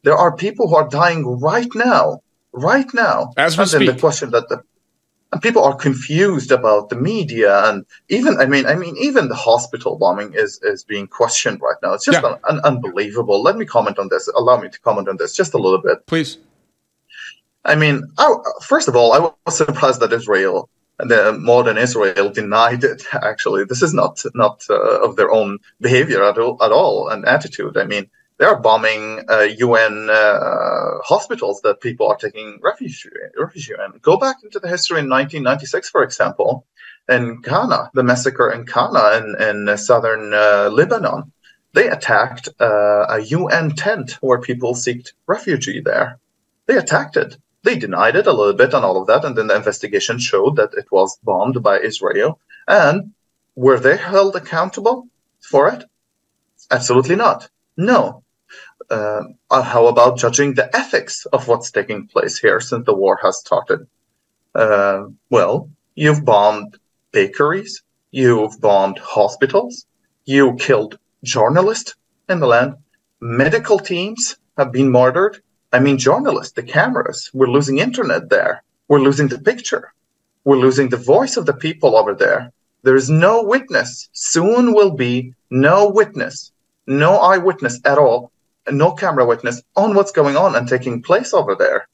There 0.04 0.16
are 0.16 0.36
people 0.36 0.68
who 0.68 0.76
are 0.76 0.88
dying 0.88 1.26
right 1.40 1.68
now 1.74 2.20
right 2.58 2.92
now. 2.94 3.32
As 3.36 3.56
we 3.58 3.64
speak. 3.66 3.90
the 3.90 3.98
question 3.98 4.30
that 4.30 4.48
the 4.48 4.62
and 5.30 5.42
people 5.42 5.62
are 5.62 5.76
confused 5.76 6.50
about 6.50 6.88
the 6.88 6.96
media 6.96 7.52
and 7.68 7.84
even 8.08 8.38
I 8.40 8.46
mean 8.46 8.64
I 8.66 8.74
mean 8.74 8.96
even 8.96 9.28
the 9.28 9.34
hospital 9.34 9.98
bombing 9.98 10.32
is 10.34 10.58
is 10.62 10.84
being 10.84 11.06
questioned 11.06 11.60
right 11.60 11.76
now. 11.82 11.92
It's 11.94 12.06
just 12.10 12.22
Yeah. 12.22 12.28
un- 12.30 12.40
un- 12.50 12.60
unbelievable. 12.70 13.42
Let 13.42 13.56
me 13.60 13.66
comment 13.66 13.98
on 13.98 14.08
this. 14.08 14.28
Allow 14.40 14.56
me 14.62 14.68
to 14.70 14.80
comment 14.80 15.06
on 15.08 15.16
this 15.18 15.34
just 15.34 15.52
a 15.54 15.58
little 15.58 15.82
bit. 15.88 16.06
Please. 16.06 16.38
I 17.64 17.74
mean, 17.74 17.96
I, 18.16 18.34
first 18.62 18.88
of 18.88 18.96
all, 18.96 19.12
I 19.12 19.18
was 19.18 19.56
surprised 19.56 20.00
that 20.00 20.12
Israel, 20.12 20.70
the 20.98 21.32
modern 21.52 21.76
Israel, 21.76 22.30
denied 22.30 22.82
it. 22.84 23.02
Actually, 23.12 23.64
this 23.64 23.82
is 23.82 23.92
not 23.92 24.14
not 24.34 24.64
uh, 24.70 25.06
of 25.06 25.16
their 25.16 25.30
own 25.30 25.58
behavior 25.80 26.20
at 26.24 26.38
all, 26.38 26.56
at 26.62 26.72
all, 26.72 27.08
and 27.10 27.26
attitude. 27.26 27.76
I 27.76 27.84
mean, 27.84 28.04
they 28.38 28.44
are 28.44 28.60
bombing 28.60 29.24
uh, 29.28 29.48
UN 29.58 30.08
uh, 30.08 30.98
hospitals 31.02 31.60
that 31.62 31.80
people 31.80 32.06
are 32.06 32.16
taking 32.16 32.60
refuge 32.62 33.04
in. 33.04 33.98
Go 34.00 34.16
back 34.16 34.36
into 34.44 34.60
the 34.60 34.68
history 34.68 35.00
in 35.00 35.08
1996, 35.08 35.90
for 35.90 36.04
example, 36.04 36.64
in 37.08 37.42
Qana, 37.42 37.90
the 37.94 38.04
massacre 38.04 38.50
in 38.50 38.64
Qana 38.64 39.18
in, 39.18 39.68
in 39.68 39.76
southern 39.76 40.32
uh, 40.32 40.70
Lebanon. 40.72 41.32
They 41.74 41.88
attacked 41.88 42.48
uh, 42.60 43.06
a 43.08 43.20
UN 43.20 43.72
tent 43.72 44.12
where 44.20 44.40
people 44.40 44.74
sought 44.74 45.12
refuge 45.26 45.68
there. 45.84 46.18
They 46.66 46.76
attacked 46.76 47.16
it. 47.16 47.36
They 47.64 47.76
denied 47.76 48.14
it 48.14 48.28
a 48.28 48.32
little 48.32 48.54
bit 48.54 48.72
and 48.72 48.84
all 48.84 49.00
of 49.00 49.08
that, 49.08 49.24
and 49.24 49.36
then 49.36 49.48
the 49.48 49.56
investigation 49.56 50.18
showed 50.18 50.56
that 50.56 50.74
it 50.74 50.86
was 50.92 51.18
bombed 51.24 51.60
by 51.62 51.80
Israel. 51.80 52.38
And 52.68 53.14
were 53.56 53.80
they 53.80 53.96
held 53.96 54.36
accountable 54.36 55.08
for 55.40 55.68
it? 55.68 55.84
Absolutely 56.70 57.16
not. 57.16 57.48
No. 57.76 58.22
Uh, 58.90 59.22
uh, 59.50 59.62
how 59.62 59.86
about 59.86 60.16
judging 60.16 60.54
the 60.54 60.74
ethics 60.74 61.26
of 61.26 61.46
what's 61.46 61.70
taking 61.70 62.06
place 62.06 62.38
here 62.38 62.58
since 62.58 62.86
the 62.86 62.94
war 62.94 63.18
has 63.22 63.38
started? 63.38 63.86
Uh, 64.54 65.04
well, 65.28 65.68
you've 65.94 66.24
bombed 66.24 66.78
bakeries, 67.12 67.82
you've 68.12 68.58
bombed 68.60 68.98
hospitals, 68.98 69.84
you 70.24 70.54
killed 70.54 70.98
journalists 71.22 71.96
in 72.30 72.40
the 72.40 72.46
land, 72.46 72.76
medical 73.20 73.78
teams 73.78 74.36
have 74.56 74.72
been 74.72 74.90
murdered. 74.90 75.42
I 75.72 75.80
mean, 75.80 75.98
journalists, 75.98 76.54
the 76.54 76.62
cameras, 76.62 77.30
we're 77.34 77.50
losing 77.50 77.78
internet 77.78 78.30
there. 78.30 78.62
We're 78.88 79.00
losing 79.00 79.28
the 79.28 79.38
picture. 79.38 79.92
We're 80.44 80.56
losing 80.56 80.88
the 80.88 80.96
voice 80.96 81.36
of 81.36 81.44
the 81.44 81.52
people 81.52 81.94
over 81.94 82.14
there. 82.14 82.52
There 82.84 82.96
is 82.96 83.10
no 83.10 83.42
witness. 83.42 84.08
Soon 84.12 84.72
will 84.72 84.92
be 84.92 85.34
no 85.50 85.90
witness, 85.90 86.52
no 86.86 87.18
eyewitness 87.18 87.80
at 87.84 87.98
all, 87.98 88.32
no 88.72 88.92
camera 88.92 89.24
witness 89.26 89.62
on 89.76 89.94
what's 89.94 90.12
going 90.12 90.36
on 90.36 90.56
and 90.56 90.68
taking 90.68 91.02
place 91.02 91.32
over 91.34 91.54
there. 91.54 91.88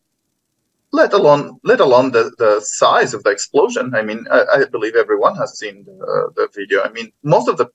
Let 0.93 1.13
alone, 1.13 1.59
let 1.65 1.81
alone 1.81 2.13
the, 2.13 2.33
the 2.39 2.61
size 2.61 3.15
of 3.15 3.25
the 3.25 3.31
explosion. 3.31 3.95
I 3.95 4.03
mean, 4.03 4.27
I, 4.31 4.45
I 4.55 4.65
believe 4.67 4.95
everyone 4.95 5.37
has 5.37 5.59
seen 5.59 5.85
the, 5.85 6.31
the 6.37 6.49
video. 6.55 6.83
I 6.83 6.91
mean, 6.91 7.13
most 7.23 7.49
of 7.49 7.57
the, 7.57 7.67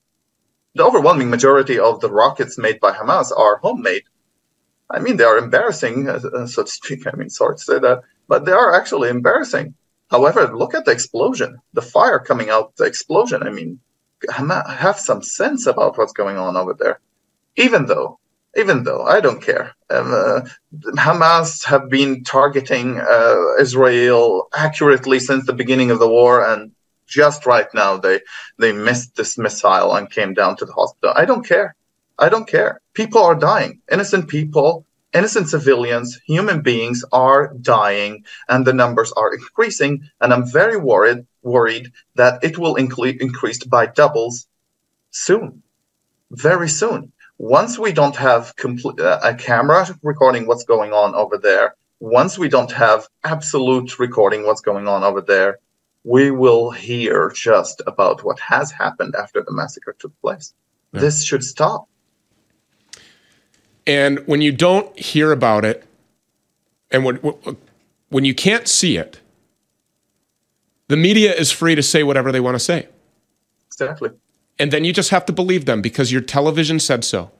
the 0.74 0.84
overwhelming 0.84 1.28
majority 1.28 1.78
of 1.78 2.00
the 2.00 2.10
rockets 2.10 2.56
made 2.56 2.80
by 2.80 2.92
Hamas 2.92 3.30
are 3.36 3.58
homemade. 3.58 4.04
I 4.88 5.00
mean, 5.00 5.16
they 5.16 5.24
are 5.24 5.38
embarrassing, 5.38 6.08
uh, 6.08 6.20
uh, 6.34 6.46
so 6.46 6.62
to 6.62 6.70
speak. 6.70 7.06
I 7.06 7.16
mean, 7.16 7.30
sorry 7.30 7.56
to 7.56 7.62
say 7.62 7.78
that, 7.78 8.02
but 8.26 8.44
they 8.44 8.52
are 8.52 8.74
actually 8.74 9.08
embarrassing. 9.08 9.74
However, 10.10 10.56
look 10.56 10.74
at 10.74 10.84
the 10.84 10.90
explosion, 10.90 11.58
the 11.72 11.82
fire 11.82 12.18
coming 12.18 12.50
out, 12.50 12.74
the 12.76 12.84
explosion. 12.84 13.42
I 13.42 13.50
mean, 13.50 13.80
Hama- 14.28 14.68
have 14.68 14.98
some 14.98 15.22
sense 15.22 15.66
about 15.66 15.96
what's 15.96 16.12
going 16.12 16.36
on 16.36 16.56
over 16.56 16.74
there. 16.74 17.00
Even 17.56 17.86
though, 17.86 18.19
even 18.56 18.84
though 18.84 19.02
I 19.02 19.20
don't 19.20 19.42
care, 19.42 19.74
um, 19.90 20.12
uh, 20.12 20.40
Hamas 20.96 21.64
have 21.66 21.88
been 21.88 22.24
targeting 22.24 22.98
uh, 22.98 23.56
Israel 23.60 24.48
accurately 24.54 25.20
since 25.20 25.46
the 25.46 25.52
beginning 25.52 25.90
of 25.90 25.98
the 25.98 26.08
war, 26.08 26.44
and 26.44 26.72
just 27.06 27.46
right 27.46 27.68
now 27.74 27.96
they 27.96 28.20
they 28.58 28.72
missed 28.72 29.16
this 29.16 29.38
missile 29.38 29.94
and 29.94 30.10
came 30.10 30.34
down 30.34 30.56
to 30.56 30.64
the 30.64 30.72
hospital. 30.72 31.14
I 31.16 31.24
don't 31.24 31.46
care. 31.46 31.74
I 32.18 32.28
don't 32.28 32.48
care. 32.48 32.80
People 32.92 33.22
are 33.22 33.34
dying. 33.34 33.80
Innocent 33.90 34.28
people, 34.28 34.84
innocent 35.14 35.48
civilians, 35.48 36.18
human 36.26 36.60
beings 36.62 37.04
are 37.12 37.54
dying, 37.60 38.24
and 38.48 38.66
the 38.66 38.72
numbers 38.72 39.12
are 39.12 39.32
increasing. 39.32 40.02
And 40.20 40.32
I'm 40.32 40.46
very 40.46 40.76
worried 40.76 41.26
worried 41.42 41.92
that 42.16 42.44
it 42.44 42.58
will 42.58 42.74
incre- 42.74 43.20
increase 43.20 43.64
by 43.64 43.86
doubles 43.86 44.46
soon, 45.10 45.62
very 46.30 46.68
soon. 46.68 47.12
Once 47.40 47.78
we 47.78 47.90
don't 47.90 48.16
have 48.16 48.54
complete, 48.56 49.00
uh, 49.00 49.18
a 49.22 49.34
camera 49.34 49.88
recording 50.02 50.46
what's 50.46 50.62
going 50.62 50.92
on 50.92 51.14
over 51.14 51.38
there, 51.38 51.74
once 51.98 52.38
we 52.38 52.50
don't 52.50 52.70
have 52.70 53.08
absolute 53.24 53.98
recording 53.98 54.44
what's 54.44 54.60
going 54.60 54.86
on 54.86 55.02
over 55.02 55.22
there, 55.22 55.58
we 56.04 56.30
will 56.30 56.70
hear 56.70 57.32
just 57.34 57.80
about 57.86 58.22
what 58.22 58.38
has 58.38 58.70
happened 58.70 59.14
after 59.18 59.42
the 59.42 59.52
massacre 59.52 59.96
took 59.98 60.12
place. 60.20 60.52
This 60.92 61.24
should 61.24 61.42
stop. 61.42 61.88
And 63.86 64.18
when 64.26 64.42
you 64.42 64.52
don't 64.52 64.98
hear 64.98 65.32
about 65.32 65.64
it, 65.64 65.86
and 66.90 67.06
when 67.06 67.16
when 68.10 68.26
you 68.26 68.34
can't 68.34 68.68
see 68.68 68.98
it, 68.98 69.18
the 70.88 70.96
media 70.96 71.32
is 71.32 71.50
free 71.50 71.74
to 71.74 71.82
say 71.82 72.02
whatever 72.02 72.32
they 72.32 72.40
want 72.40 72.56
to 72.56 72.60
say. 72.60 72.88
Exactly. 73.68 74.10
And 74.60 74.70
then 74.70 74.84
you 74.84 74.92
just 74.92 75.08
have 75.08 75.24
to 75.24 75.32
believe 75.32 75.64
them 75.64 75.80
because 75.80 76.12
your 76.12 76.20
television 76.20 76.78
said 76.78 77.02
so. 77.02 77.30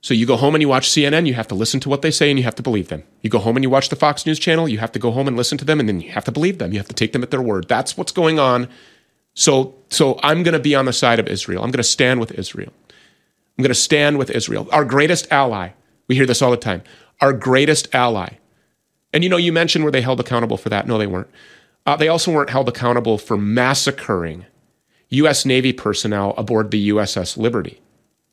So 0.00 0.12
you 0.12 0.26
go 0.26 0.36
home 0.36 0.56
and 0.56 0.62
you 0.62 0.68
watch 0.68 0.88
CNN, 0.88 1.26
you 1.26 1.34
have 1.34 1.46
to 1.48 1.54
listen 1.54 1.78
to 1.80 1.88
what 1.88 2.02
they 2.02 2.10
say 2.10 2.30
and 2.30 2.38
you 2.38 2.44
have 2.44 2.56
to 2.56 2.64
believe 2.64 2.88
them. 2.88 3.04
You 3.22 3.30
go 3.30 3.38
home 3.38 3.56
and 3.56 3.62
you 3.62 3.70
watch 3.70 3.88
the 3.88 3.96
Fox 3.96 4.26
News 4.26 4.40
channel, 4.40 4.68
you 4.68 4.78
have 4.78 4.90
to 4.92 4.98
go 4.98 5.12
home 5.12 5.28
and 5.28 5.36
listen 5.36 5.56
to 5.58 5.64
them 5.64 5.78
and 5.78 5.88
then 5.88 6.00
you 6.00 6.10
have 6.10 6.24
to 6.24 6.32
believe 6.32 6.58
them. 6.58 6.72
You 6.72 6.78
have 6.80 6.88
to 6.88 6.94
take 6.94 7.12
them 7.12 7.22
at 7.22 7.30
their 7.30 7.40
word. 7.40 7.68
That's 7.68 7.96
what's 7.96 8.10
going 8.10 8.40
on. 8.40 8.68
So 9.34 9.76
so 9.88 10.18
I'm 10.24 10.42
going 10.42 10.54
to 10.54 10.58
be 10.58 10.74
on 10.74 10.86
the 10.86 10.92
side 10.92 11.20
of 11.20 11.28
Israel. 11.28 11.62
I'm 11.62 11.70
going 11.70 11.78
to 11.78 11.84
stand 11.84 12.18
with 12.18 12.32
Israel. 12.32 12.72
I'm 13.56 13.62
going 13.62 13.68
to 13.68 13.74
stand 13.74 14.18
with 14.18 14.30
Israel. 14.30 14.68
Our 14.72 14.84
greatest 14.84 15.30
ally. 15.32 15.70
We 16.08 16.16
hear 16.16 16.26
this 16.26 16.42
all 16.42 16.50
the 16.50 16.56
time. 16.56 16.82
Our 17.20 17.32
greatest 17.32 17.94
ally. 17.94 18.38
And 19.12 19.22
you 19.22 19.30
know, 19.30 19.36
you 19.36 19.52
mentioned 19.52 19.84
were 19.84 19.92
they 19.92 20.02
held 20.02 20.18
accountable 20.18 20.56
for 20.56 20.70
that? 20.70 20.88
No, 20.88 20.98
they 20.98 21.06
weren't. 21.06 21.30
Uh, 21.86 21.96
they 21.96 22.08
also 22.08 22.32
weren't 22.32 22.50
held 22.50 22.68
accountable 22.68 23.16
for 23.16 23.36
massacring 23.36 24.44
U.S. 25.10 25.44
Navy 25.44 25.72
personnel 25.72 26.34
aboard 26.36 26.70
the 26.70 26.90
USS 26.90 27.36
Liberty 27.36 27.80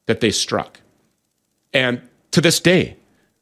that 0.08 0.20
they 0.20 0.32
struck. 0.32 0.82
And 1.74 2.02
to 2.32 2.42
this 2.42 2.60
day, 2.60 2.98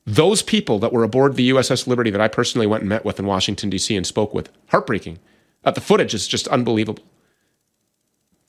those 0.06 0.42
people 0.42 0.80
that 0.80 0.94
were 0.94 1.04
aboard 1.04 1.36
the 1.36 1.50
USS 1.50 1.88
Liberty 1.88 2.12
that 2.12 2.22
I 2.22 2.28
personally 2.28 2.68
went 2.68 2.82
and 2.82 2.90
met 2.90 3.06
with 3.06 3.20
in 3.20 3.26
Washington, 3.26 3.70
D.C. 3.70 3.96
and 3.96 4.06
spoke 4.06 4.34
with, 4.34 4.50
heartbreaking. 4.68 5.20
Uh, 5.64 5.72
the 5.72 5.82
footage 5.82 6.14
is 6.14 6.28
just 6.28 6.48
unbelievable. 6.50 7.04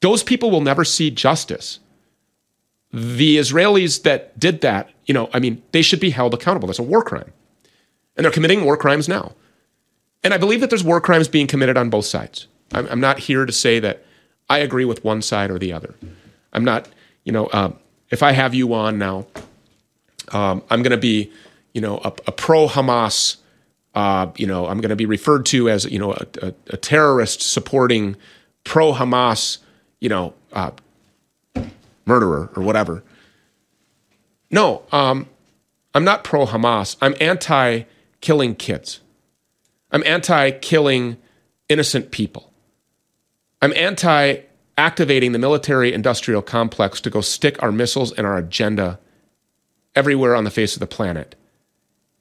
Those 0.01 0.23
people 0.23 0.51
will 0.51 0.61
never 0.61 0.85
see 0.85 1.11
justice. 1.11 1.79
The 2.93 3.39
Israelis 3.39 4.03
that 4.03 4.39
did 4.39 4.61
that, 4.61 4.91
you 5.07 5.15
know, 5.15 5.31
I 5.33 5.41
mean, 5.41 5.63
they 5.73 5.83
should 5.83 6.01
be 6.01 6.11
held 6.11 6.35
accountable. 6.35 6.67
That's 6.67 6.79
a 6.79 6.83
war 6.83 7.03
crime. 7.03 7.33
And 8.17 8.25
they're 8.25 8.33
committing 8.33 8.65
war 8.65 8.77
crimes 8.77 9.09
now. 9.09 9.33
And 10.23 10.35
I 10.35 10.39
believe 10.39 10.61
that 10.61 10.71
there's 10.71 10.85
war 10.85 11.01
crimes 11.01 11.29
being 11.29 11.47
committed 11.47 11.77
on 11.77 11.91
both 11.91 12.07
sides. 12.07 12.49
I'm, 12.73 12.87
I'm 12.89 13.01
not 13.01 13.19
here 13.21 13.47
to 13.47 13.53
say 13.53 13.79
that 13.81 14.05
I 14.49 14.59
agree 14.59 14.85
with 14.85 15.05
one 15.05 15.23
side 15.23 15.51
or 15.51 15.59
the 15.59 15.73
other. 15.73 15.95
I'm 16.53 16.65
not, 16.65 16.89
you 17.25 17.33
know, 17.33 17.47
uh, 17.47 17.73
if 18.11 18.23
I 18.23 18.33
have 18.33 18.55
you 18.55 18.75
on 18.75 18.99
now, 18.99 19.27
um, 20.33 20.63
I'm 20.71 20.83
going 20.83 20.93
to 20.93 20.97
be, 20.97 21.33
you 21.73 21.81
know, 21.81 21.99
a, 21.99 22.13
a 22.27 22.33
pro 22.33 22.69
Hamas. 22.69 23.37
Uh, 23.95 24.31
you 24.37 24.47
know, 24.47 24.67
I'm 24.67 24.81
going 24.81 24.91
to 24.91 24.97
be 24.97 25.07
referred 25.07 25.47
to 25.47 25.69
as, 25.69 25.85
you 25.85 25.99
know, 25.99 26.13
a, 26.13 26.27
a, 26.43 26.55
a 26.71 26.77
terrorist 26.77 27.43
supporting 27.43 28.17
pro 28.65 28.93
Hamas, 28.93 29.59
you 30.01 30.09
know, 30.09 30.35
uh, 30.53 30.73
murderer 32.07 32.51
or 32.57 32.63
whatever. 32.63 33.03
No, 34.51 34.83
um, 34.93 35.27
I'm 35.95 36.05
not 36.05 36.25
pro 36.25 36.47
Hamas. 36.47 36.97
I'm 37.01 37.15
anti 37.21 37.85
killing 38.21 38.55
kids. 38.55 39.01
I'm 39.91 40.03
anti 40.05 40.51
killing 40.51 41.17
innocent 41.69 42.11
people. 42.11 42.53
I'm 43.65 43.73
anti 43.77 44.41
activating 44.77 45.33
the 45.33 45.39
military 45.39 45.93
industrial 45.93 46.43
complex 46.43 47.01
to 47.01 47.11
go 47.11 47.23
stick 47.23 47.63
our 47.63 47.73
missiles 47.73 48.13
and 48.13 48.27
our 48.27 48.37
agenda 48.37 48.99
everywhere 49.95 50.35
on 50.35 50.45
the 50.45 50.51
face 50.51 50.75
of 50.75 50.81
the 50.81 50.87
planet. 50.87 51.35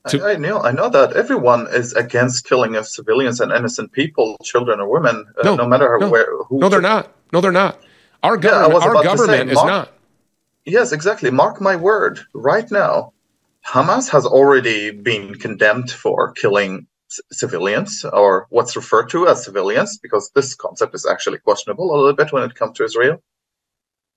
To- 0.07 0.23
I, 0.23 0.31
I, 0.31 0.35
know, 0.35 0.61
I 0.61 0.71
know 0.71 0.89
that 0.89 1.13
everyone 1.13 1.67
is 1.71 1.93
against 1.93 2.45
killing 2.45 2.75
of 2.75 2.87
civilians 2.87 3.41
and 3.41 3.51
innocent 3.51 3.91
people, 3.91 4.37
children 4.43 4.79
or 4.79 4.89
women, 4.89 5.25
uh, 5.37 5.43
no, 5.43 5.55
no 5.55 5.67
matter 5.67 5.97
no, 5.99 6.09
where. 6.09 6.43
Who 6.47 6.59
no, 6.59 6.69
they're 6.69 6.81
not. 6.81 7.13
No, 7.33 7.41
they're 7.41 7.51
not. 7.51 7.81
Our 8.21 8.37
government, 8.37 8.81
yeah, 8.81 8.89
our 8.89 9.03
government 9.03 9.29
say, 9.29 9.37
Mark, 9.37 9.49
is 9.49 9.63
not. 9.63 9.91
Yes, 10.65 10.91
exactly. 10.93 11.29
Mark 11.29 11.59
my 11.59 11.75
word. 11.75 12.21
Right 12.33 12.69
now, 12.71 13.11
Hamas 13.65 14.09
has 14.09 14.25
already 14.25 14.91
been 14.91 15.35
condemned 15.35 15.91
for 15.91 16.31
killing 16.31 16.87
civilians, 17.31 18.05
or 18.05 18.47
what's 18.49 18.75
referred 18.75 19.09
to 19.09 19.27
as 19.27 19.43
civilians, 19.43 19.97
because 19.97 20.31
this 20.35 20.55
concept 20.55 20.95
is 20.95 21.05
actually 21.05 21.39
questionable 21.39 21.93
a 21.93 21.97
little 21.97 22.13
bit 22.13 22.31
when 22.31 22.43
it 22.43 22.55
comes 22.55 22.77
to 22.77 22.83
Israel. 22.83 23.21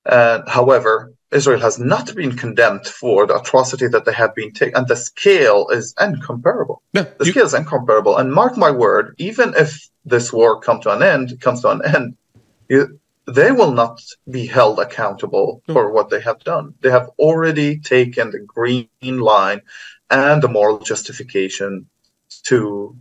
Uh, 0.05 0.43
however, 0.49 1.13
Israel 1.33 1.61
has 1.61 1.79
not 1.79 2.15
been 2.15 2.37
condemned 2.37 2.87
for 2.87 3.27
the 3.27 3.37
atrocity 3.37 3.89
that 3.89 4.05
they 4.05 4.13
have 4.13 4.35
been 4.35 4.53
taken, 4.53 4.77
and 4.77 4.89
the 4.89 4.97
scale 4.97 5.69
is 5.69 5.95
incomparable. 6.01 6.83
Yeah, 6.93 7.07
the 7.19 7.27
you- 7.27 7.33
scale 7.33 7.47
is 7.47 7.55
incomparable. 7.55 8.17
And 8.17 8.33
mark 8.33 8.57
my 8.57 8.71
word, 8.71 9.15
even 9.19 9.55
if 9.57 9.89
this 10.05 10.33
war 10.33 10.61
come 10.61 10.81
to 10.83 10.95
an 10.95 11.03
end, 11.03 11.41
comes 11.41 11.63
to 11.63 11.71
an 11.71 11.83
end, 11.85 12.17
you, 12.69 13.01
they 13.27 13.51
will 13.51 13.73
not 13.73 14.01
be 14.31 14.47
held 14.47 14.79
accountable 14.79 15.63
no. 15.67 15.75
for 15.75 15.91
what 15.91 16.11
they 16.11 16.21
have 16.21 16.39
done. 16.45 16.75
They 16.81 16.91
have 16.91 17.11
already 17.19 17.81
taken 17.81 18.31
the 18.31 18.39
green 18.39 18.89
line 19.03 19.63
and 20.11 20.41
the 20.41 20.49
moral 20.49 20.79
justification 20.79 21.89
to 22.49 22.97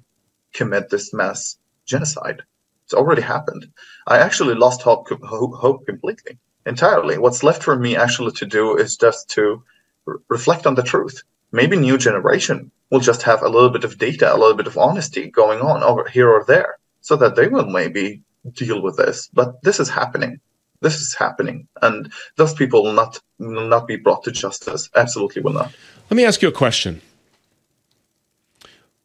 commit 0.54 0.90
this 0.90 1.14
mass 1.14 1.58
genocide. 1.86 2.42
It's 2.86 2.94
already 2.94 3.22
happened. 3.22 3.68
I 4.08 4.18
actually 4.20 4.56
lost 4.56 4.82
hope, 4.82 5.08
hope 5.10 5.86
completely 5.86 6.38
entirely. 6.66 7.18
What's 7.18 7.44
left 7.44 7.64
for 7.64 7.76
me 7.76 7.96
actually 7.96 8.32
to 8.34 8.46
do 8.46 8.76
is 8.76 8.98
just 8.98 9.30
to 9.32 9.64
re- 10.06 10.18
reflect 10.30 10.66
on 10.68 10.76
the 10.76 10.84
truth. 10.84 11.24
Maybe 11.52 11.78
new 11.78 11.98
generation 11.98 12.72
will 12.92 13.00
just 13.00 13.24
have 13.24 13.42
a 13.42 13.50
little 13.50 13.70
bit 13.70 13.84
of 13.84 13.98
data, 13.98 14.34
a 14.34 14.38
little 14.38 14.56
bit 14.56 14.68
of 14.68 14.78
honesty 14.78 15.30
going 15.30 15.62
on 15.62 15.84
over 15.84 16.08
here 16.08 16.30
or 16.30 16.44
there, 16.46 16.78
so 17.02 17.16
that 17.16 17.36
they 17.36 17.48
will 17.48 17.68
maybe 17.68 18.22
deal 18.54 18.82
with 18.82 18.98
this. 18.98 19.30
But 19.34 19.62
this 19.64 19.80
is 19.80 19.90
happening. 19.90 20.40
This 20.82 21.00
is 21.00 21.16
happening, 21.16 21.68
and 21.82 22.12
those 22.36 22.54
people 22.54 22.84
will 22.84 22.94
not 22.94 23.20
will 23.40 23.68
not 23.68 23.88
be 23.88 23.96
brought 23.96 24.24
to 24.26 24.32
justice. 24.32 24.90
Absolutely 24.94 25.42
will 25.42 25.54
not. 25.54 25.74
Let 26.10 26.18
me 26.18 26.26
ask 26.26 26.42
you 26.42 26.50
a 26.50 26.52
question. 26.52 27.02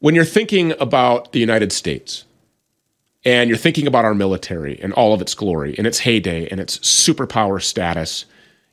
When 0.00 0.14
you're 0.14 0.24
thinking 0.24 0.72
about 0.80 1.32
the 1.32 1.40
United 1.40 1.72
States, 1.72 2.24
and 3.24 3.48
you're 3.48 3.58
thinking 3.58 3.86
about 3.86 4.04
our 4.04 4.14
military 4.14 4.80
and 4.82 4.92
all 4.94 5.12
of 5.12 5.20
its 5.20 5.34
glory 5.34 5.74
and 5.76 5.86
its 5.86 6.00
heyday 6.00 6.48
and 6.48 6.58
its 6.58 6.78
superpower 6.78 7.62
status, 7.62 8.24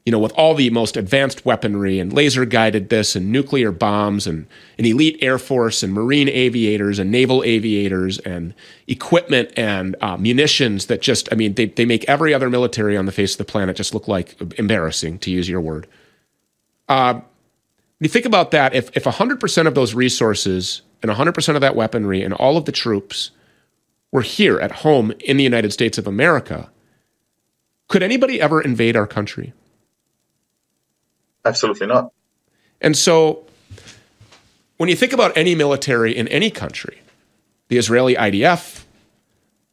you 0.05 0.11
know, 0.11 0.19
with 0.19 0.31
all 0.33 0.55
the 0.55 0.69
most 0.69 0.95
advanced 0.95 1.45
weaponry 1.45 1.99
and 1.99 2.13
laser 2.13 2.45
guided 2.45 2.87
this 2.87 3.13
and 3.13 3.29
nuclear 3.29 3.73
bombs 3.73 4.25
and 4.25 4.47
an 4.79 4.85
elite 4.85 5.17
air 5.21 5.37
force 5.37 5.83
and 5.83 5.91
marine 5.91 6.29
aviators 6.29 6.97
and 6.97 7.11
naval 7.11 7.43
aviators 7.43 8.19
and 8.19 8.53
equipment 8.87 9.51
and 9.57 9.97
uh, 9.99 10.15
munitions 10.15 10.85
that 10.85 11.01
just, 11.01 11.27
I 11.29 11.35
mean, 11.35 11.55
they, 11.55 11.65
they 11.65 11.83
make 11.83 12.05
every 12.07 12.33
other 12.33 12.49
military 12.49 12.95
on 12.95 13.05
the 13.05 13.11
face 13.11 13.33
of 13.33 13.39
the 13.39 13.43
planet 13.43 13.75
just 13.75 13.93
look 13.93 14.07
like 14.07 14.39
embarrassing, 14.57 15.19
to 15.19 15.31
use 15.31 15.49
your 15.49 15.59
word. 15.59 15.87
Uh, 16.87 17.19
you 17.99 18.07
think 18.07 18.25
about 18.25 18.51
that, 18.51 18.73
if, 18.73 18.95
if 18.95 19.03
100% 19.03 19.67
of 19.67 19.75
those 19.75 19.93
resources 19.93 20.83
and 21.01 21.11
100% 21.11 21.55
of 21.55 21.61
that 21.61 21.75
weaponry 21.75 22.23
and 22.23 22.33
all 22.33 22.57
of 22.57 22.65
the 22.65 22.71
troops 22.71 23.31
were 24.11 24.21
here 24.21 24.59
at 24.59 24.71
home 24.71 25.11
in 25.19 25.37
the 25.37 25.43
United 25.43 25.73
States 25.73 25.97
of 25.97 26.07
America, 26.07 26.69
could 27.87 28.03
anybody 28.03 28.41
ever 28.41 28.61
invade 28.61 28.95
our 28.95 29.07
country? 29.07 29.53
Absolutely 31.45 31.87
not. 31.87 32.11
And 32.81 32.97
so, 32.97 33.45
when 34.77 34.89
you 34.89 34.95
think 34.95 35.13
about 35.13 35.35
any 35.35 35.55
military 35.55 36.15
in 36.15 36.27
any 36.27 36.51
country, 36.51 37.01
the 37.69 37.77
Israeli 37.77 38.15
IDF, 38.15 38.83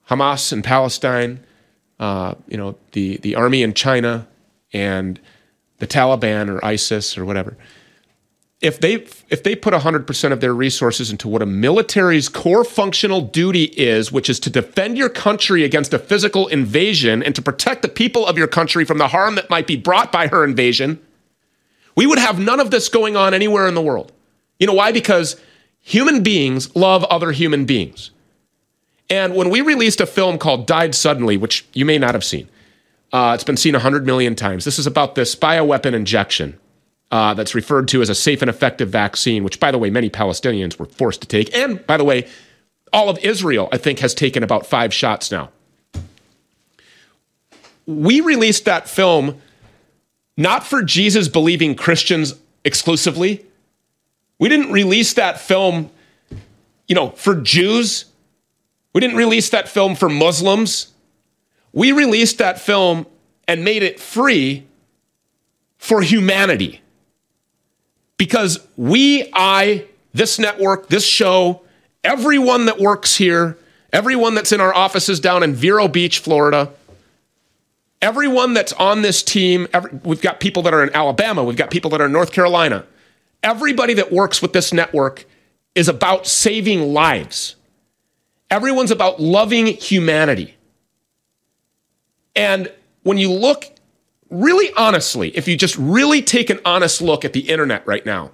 Hamas 0.09 0.53
in 0.53 0.62
Palestine, 0.62 1.41
uh, 1.99 2.35
you 2.49 2.57
know, 2.57 2.77
the, 2.93 3.18
the 3.18 3.35
army 3.35 3.62
in 3.62 3.75
China, 3.75 4.27
and 4.72 5.20
the 5.79 5.87
Taliban 5.87 6.49
or 6.49 6.64
ISIS 6.64 7.18
or 7.18 7.25
whatever, 7.25 7.57
if 8.65 8.81
they 8.81 8.95
if 9.29 9.43
they 9.43 9.55
put 9.55 9.75
100% 9.75 10.33
of 10.33 10.41
their 10.41 10.55
resources 10.55 11.11
into 11.11 11.29
what 11.29 11.43
a 11.43 11.47
military's 11.47 12.31
core 12.31 12.65
functional 12.65 13.21
duty 13.21 13.65
is 13.65 14.11
which 14.11 14.31
is 14.31 14.41
to 14.41 14.51
defend 14.51 14.97
your 14.97 15.11
country 15.11 15.65
against 15.65 15.93
a 15.93 15.99
physical 15.99 16.49
invasion 16.49 17.23
and 17.23 17.35
to 17.35 17.43
protect 17.43 17.83
the 17.83 17.89
people 17.89 18.27
of 18.27 18.39
your 18.39 18.47
country 18.47 18.85
from 18.85 18.97
the 18.97 19.09
harm 19.09 19.35
that 19.35 19.51
might 19.51 19.67
be 19.67 19.77
brought 19.77 20.11
by 20.11 20.29
her 20.29 20.45
invasion 20.45 20.99
we 21.95 22.07
would 22.07 22.19
have 22.19 22.41
none 22.41 22.59
of 22.59 22.71
this 22.71 22.89
going 22.89 23.17
on 23.17 23.35
anywhere 23.35 23.69
in 23.69 23.75
the 23.75 23.83
world. 23.83 24.11
You 24.59 24.67
know 24.67 24.75
why? 24.75 24.91
Because 24.93 25.41
human 25.81 26.23
beings 26.23 26.75
love 26.75 27.05
other 27.05 27.31
human 27.31 27.67
beings. 27.67 28.11
And 29.11 29.37
when 29.37 29.51
we 29.51 29.61
released 29.61 30.01
a 30.01 30.07
film 30.07 30.39
called 30.39 30.67
died 30.67 30.95
suddenly 30.95 31.37
which 31.37 31.67
you 31.75 31.85
may 31.85 31.99
not 31.99 32.15
have 32.15 32.25
seen 32.25 32.49
uh, 33.12 33.33
it's 33.35 33.45
been 33.45 33.57
seen 33.57 33.75
100 33.75 34.07
million 34.07 34.35
times 34.35 34.65
this 34.65 34.79
is 34.79 34.87
about 34.87 35.15
this 35.15 35.37
bioweapon 35.37 35.93
injection 35.93 36.59
uh, 37.15 37.33
that's 37.33 37.55
referred 37.55 37.87
to 37.87 38.03
as 38.03 38.09
a 38.09 38.15
safe 38.15 38.43
and 38.43 38.49
effective 38.49 38.89
vaccine, 38.89 39.45
which, 39.45 39.61
by 39.61 39.71
the 39.71 39.79
way, 39.79 39.89
many 39.89 40.11
Palestinians 40.11 40.81
were 40.81 40.87
forced 40.87 41.21
to 41.21 41.29
take. 41.29 41.55
And, 41.57 41.87
by 41.87 41.97
the 41.97 42.03
way, 42.03 42.27
all 42.93 43.09
of 43.09 43.19
Israel, 43.19 43.69
I 43.71 43.79
think, 43.79 44.01
has 44.01 44.15
taken 44.15 44.43
about 44.43 44.67
five 44.67 44.93
shots 44.93 45.31
now. 45.31 45.51
We 47.87 48.21
released 48.21 48.65
that 48.65 48.89
film 48.89 49.41
not 50.37 50.67
for 50.67 50.83
Jesus 50.83 51.29
believing 51.29 51.77
Christians 51.77 52.35
exclusively. 52.65 53.47
We 54.41 54.49
didn't 54.49 54.73
release 54.73 55.12
that 55.12 55.39
film, 55.39 55.93
you 56.89 56.97
know, 56.97 57.11
for 57.11 57.37
Jews. 57.37 58.07
We 58.93 59.01
didn't 59.01 59.19
release 59.19 59.51
that 59.51 59.69
film 59.69 59.95
for 59.95 60.09
Muslims. 60.09 60.93
We 61.73 61.93
released 61.93 62.39
that 62.39 62.59
film 62.59 63.07
and 63.47 63.65
made 63.65 63.85
it 63.85 64.01
free 64.01 64.67
for 65.79 66.03
humanity 66.03 66.81
because 68.17 68.67
we, 68.77 69.31
I, 69.33 69.87
this 70.12 70.39
network, 70.39 70.89
this 70.89 71.05
show, 71.05 71.62
everyone 72.03 72.67
that 72.67 72.79
works 72.79 73.17
here, 73.17 73.59
everyone 73.93 74.35
that's 74.35 74.53
in 74.53 74.61
our 74.61 74.75
offices 74.75 75.21
down 75.21 75.43
in 75.43 75.55
Vero 75.55 75.89
Beach, 75.89 76.19
Florida, 76.19 76.73
Everyone 78.05 78.53
that's 78.53 78.75
on 78.75 79.01
this 79.01 79.23
team, 79.23 79.67
every, 79.73 79.91
we've 80.05 80.21
got 80.21 80.39
people 80.39 80.62
that 80.65 80.75
are 80.75 80.83
in 80.83 80.95
Alabama, 80.95 81.43
we've 81.43 81.57
got 81.57 81.71
people 81.71 81.91
that 81.93 82.03
are 82.03 82.05
in 82.05 82.12
North 82.12 82.33
Carolina. 82.33 82.85
Everybody 83.43 83.95
that 83.95 84.12
works 84.12 84.43
with 84.43 84.53
this 84.53 84.75
network 84.75 85.25
is 85.75 85.89
about 85.89 86.27
saving 86.27 86.93
lives. 86.93 87.57
Everyone's 88.51 88.91
about 88.91 89.23
loving 89.23 89.69
humanity. 89.69 90.55
And 92.37 92.71
when 93.05 93.17
you 93.17 93.33
look 93.33 93.74
really 94.35 94.72
honestly, 94.76 95.28
if 95.37 95.49
you 95.49 95.57
just 95.57 95.76
really 95.78 96.20
take 96.20 96.51
an 96.51 96.61
honest 96.64 97.01
look 97.01 97.24
at 97.24 97.32
the 97.32 97.49
internet 97.49 97.87
right 97.87 98.05
now, 98.05 98.32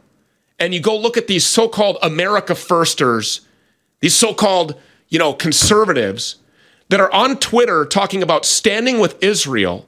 and 0.58 0.74
you 0.74 0.80
go 0.80 0.96
look 0.96 1.16
at 1.16 1.26
these 1.26 1.46
so-called 1.46 1.98
America 2.02 2.54
firsters, 2.54 3.42
these 4.00 4.14
so-called, 4.14 4.80
you 5.08 5.18
know, 5.18 5.32
conservatives 5.32 6.36
that 6.88 7.00
are 7.00 7.12
on 7.12 7.38
Twitter 7.38 7.84
talking 7.84 8.22
about 8.22 8.44
standing 8.44 8.98
with 8.98 9.22
Israel 9.22 9.86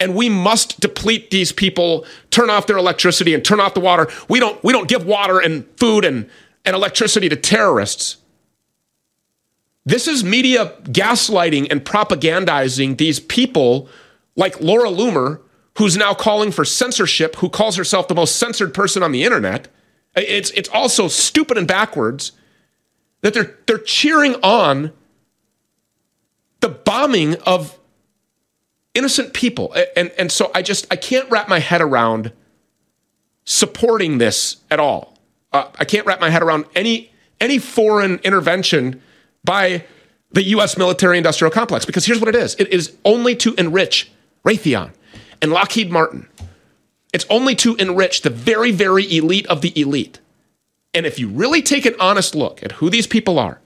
and 0.00 0.14
we 0.14 0.28
must 0.28 0.80
deplete 0.80 1.30
these 1.30 1.52
people, 1.52 2.04
turn 2.30 2.50
off 2.50 2.66
their 2.66 2.76
electricity 2.76 3.32
and 3.32 3.44
turn 3.44 3.60
off 3.60 3.74
the 3.74 3.80
water. 3.80 4.08
We 4.28 4.40
don't 4.40 4.62
we 4.64 4.72
don't 4.72 4.88
give 4.88 5.06
water 5.06 5.38
and 5.38 5.66
food 5.78 6.04
and, 6.04 6.28
and 6.64 6.74
electricity 6.74 7.28
to 7.28 7.36
terrorists. 7.36 8.16
This 9.86 10.08
is 10.08 10.24
media 10.24 10.74
gaslighting 10.84 11.70
and 11.70 11.84
propagandizing 11.84 12.96
these 12.96 13.20
people 13.20 13.88
like 14.36 14.60
Laura 14.60 14.88
Loomer, 14.88 15.40
who's 15.78 15.96
now 15.96 16.14
calling 16.14 16.52
for 16.52 16.64
censorship, 16.64 17.36
who 17.36 17.48
calls 17.48 17.76
herself 17.76 18.08
the 18.08 18.14
most 18.14 18.36
censored 18.36 18.72
person 18.72 19.02
on 19.02 19.12
the 19.12 19.24
internet. 19.24 19.68
It's 20.16 20.50
it's 20.50 20.68
also 20.68 21.08
stupid 21.08 21.58
and 21.58 21.66
backwards 21.66 22.32
that 23.22 23.34
they're 23.34 23.56
they're 23.66 23.78
cheering 23.78 24.36
on 24.42 24.92
the 26.60 26.68
bombing 26.68 27.34
of 27.42 27.78
innocent 28.94 29.34
people. 29.34 29.74
And 29.96 30.12
and 30.16 30.30
so 30.30 30.50
I 30.54 30.62
just 30.62 30.86
I 30.90 30.96
can't 30.96 31.28
wrap 31.30 31.48
my 31.48 31.58
head 31.58 31.80
around 31.80 32.32
supporting 33.44 34.18
this 34.18 34.58
at 34.70 34.78
all. 34.78 35.18
Uh, 35.52 35.68
I 35.78 35.84
can't 35.84 36.06
wrap 36.06 36.20
my 36.20 36.30
head 36.30 36.42
around 36.42 36.66
any 36.74 37.12
any 37.40 37.58
foreign 37.58 38.18
intervention 38.18 39.02
by 39.42 39.84
the 40.30 40.42
U.S. 40.44 40.76
military 40.76 41.18
industrial 41.18 41.50
complex 41.50 41.84
because 41.84 42.06
here's 42.06 42.20
what 42.20 42.28
it 42.28 42.36
is: 42.36 42.54
it 42.60 42.68
is 42.68 42.96
only 43.04 43.34
to 43.36 43.54
enrich 43.54 44.12
Raytheon 44.44 44.92
and 45.44 45.52
Lockheed 45.52 45.92
Martin 45.92 46.26
it's 47.14 47.26
only 47.30 47.54
to 47.54 47.76
enrich 47.76 48.22
the 48.22 48.28
very, 48.30 48.72
very 48.72 49.16
elite 49.16 49.46
of 49.46 49.60
the 49.60 49.72
elite. 49.80 50.18
And 50.92 51.06
if 51.06 51.16
you 51.16 51.28
really 51.28 51.62
take 51.62 51.86
an 51.86 51.94
honest 52.00 52.34
look 52.34 52.60
at 52.64 52.72
who 52.72 52.90
these 52.90 53.06
people 53.06 53.38
are, 53.38 53.60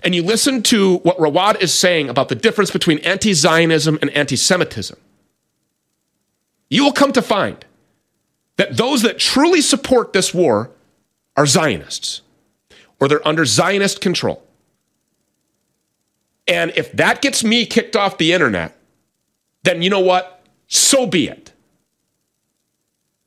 and 0.00 0.14
you 0.14 0.22
listen 0.22 0.62
to 0.64 0.98
what 0.98 1.16
Rawad 1.16 1.62
is 1.62 1.72
saying 1.72 2.10
about 2.10 2.28
the 2.28 2.34
difference 2.34 2.70
between 2.70 2.98
anti 2.98 3.32
Zionism 3.32 3.98
and 4.02 4.10
anti 4.10 4.36
Semitism, 4.36 4.98
you 6.68 6.84
will 6.84 6.92
come 6.92 7.12
to 7.12 7.22
find 7.22 7.64
that 8.56 8.76
those 8.76 9.00
that 9.00 9.18
truly 9.18 9.62
support 9.62 10.12
this 10.12 10.34
war 10.34 10.70
are 11.34 11.46
Zionists 11.46 12.20
or 13.00 13.08
they're 13.08 13.26
under 13.26 13.46
Zionist 13.46 14.02
control. 14.02 14.42
And 16.46 16.74
if 16.76 16.92
that 16.92 17.22
gets 17.22 17.42
me 17.42 17.64
kicked 17.64 17.96
off 17.96 18.18
the 18.18 18.34
internet, 18.34 18.76
then 19.62 19.82
you 19.82 19.90
know 19.90 20.00
what? 20.00 20.42
So 20.66 21.06
be 21.06 21.28
it. 21.28 21.52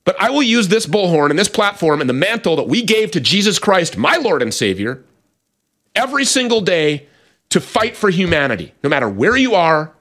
But 0.04 0.20
I 0.20 0.30
will 0.30 0.42
use 0.42 0.68
this 0.68 0.86
bullhorn 0.86 1.30
and 1.30 1.38
this 1.38 1.48
platform 1.48 2.00
and 2.00 2.08
the 2.08 2.14
mantle 2.14 2.56
that 2.56 2.68
we 2.68 2.82
gave 2.82 3.10
to 3.10 3.20
Jesus 3.20 3.58
Christ, 3.58 3.96
my 3.96 4.16
Lord 4.16 4.40
and 4.40 4.54
Savior, 4.54 5.02
every 5.94 6.24
single 6.24 6.60
day 6.60 7.08
to 7.48 7.60
fight 7.60 7.96
for 7.96 8.10
humanity, 8.10 8.72
no 8.84 8.90
matter 8.90 9.08
where 9.08 9.36
you 9.36 9.54
are, 9.54 9.92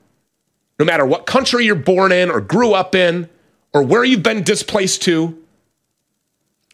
no 0.77 0.86
matter 0.86 1.05
what 1.05 1.25
country 1.25 1.65
you're 1.65 1.75
born 1.75 2.11
in 2.11 2.29
or 2.29 2.41
grew 2.41 2.73
up 2.73 2.93
in, 2.93 3.29
or 3.73 3.81
where 3.81 4.03
you've 4.03 4.23
been 4.23 4.43
displaced 4.43 5.01
to. 5.03 5.41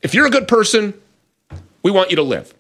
If 0.01 0.14
you're 0.14 0.26
a 0.26 0.32
good 0.32 0.47
person, 0.47 0.93
we 1.84 1.91
want 1.91 2.09
you 2.09 2.16
to 2.18 2.24
live. 2.24 2.53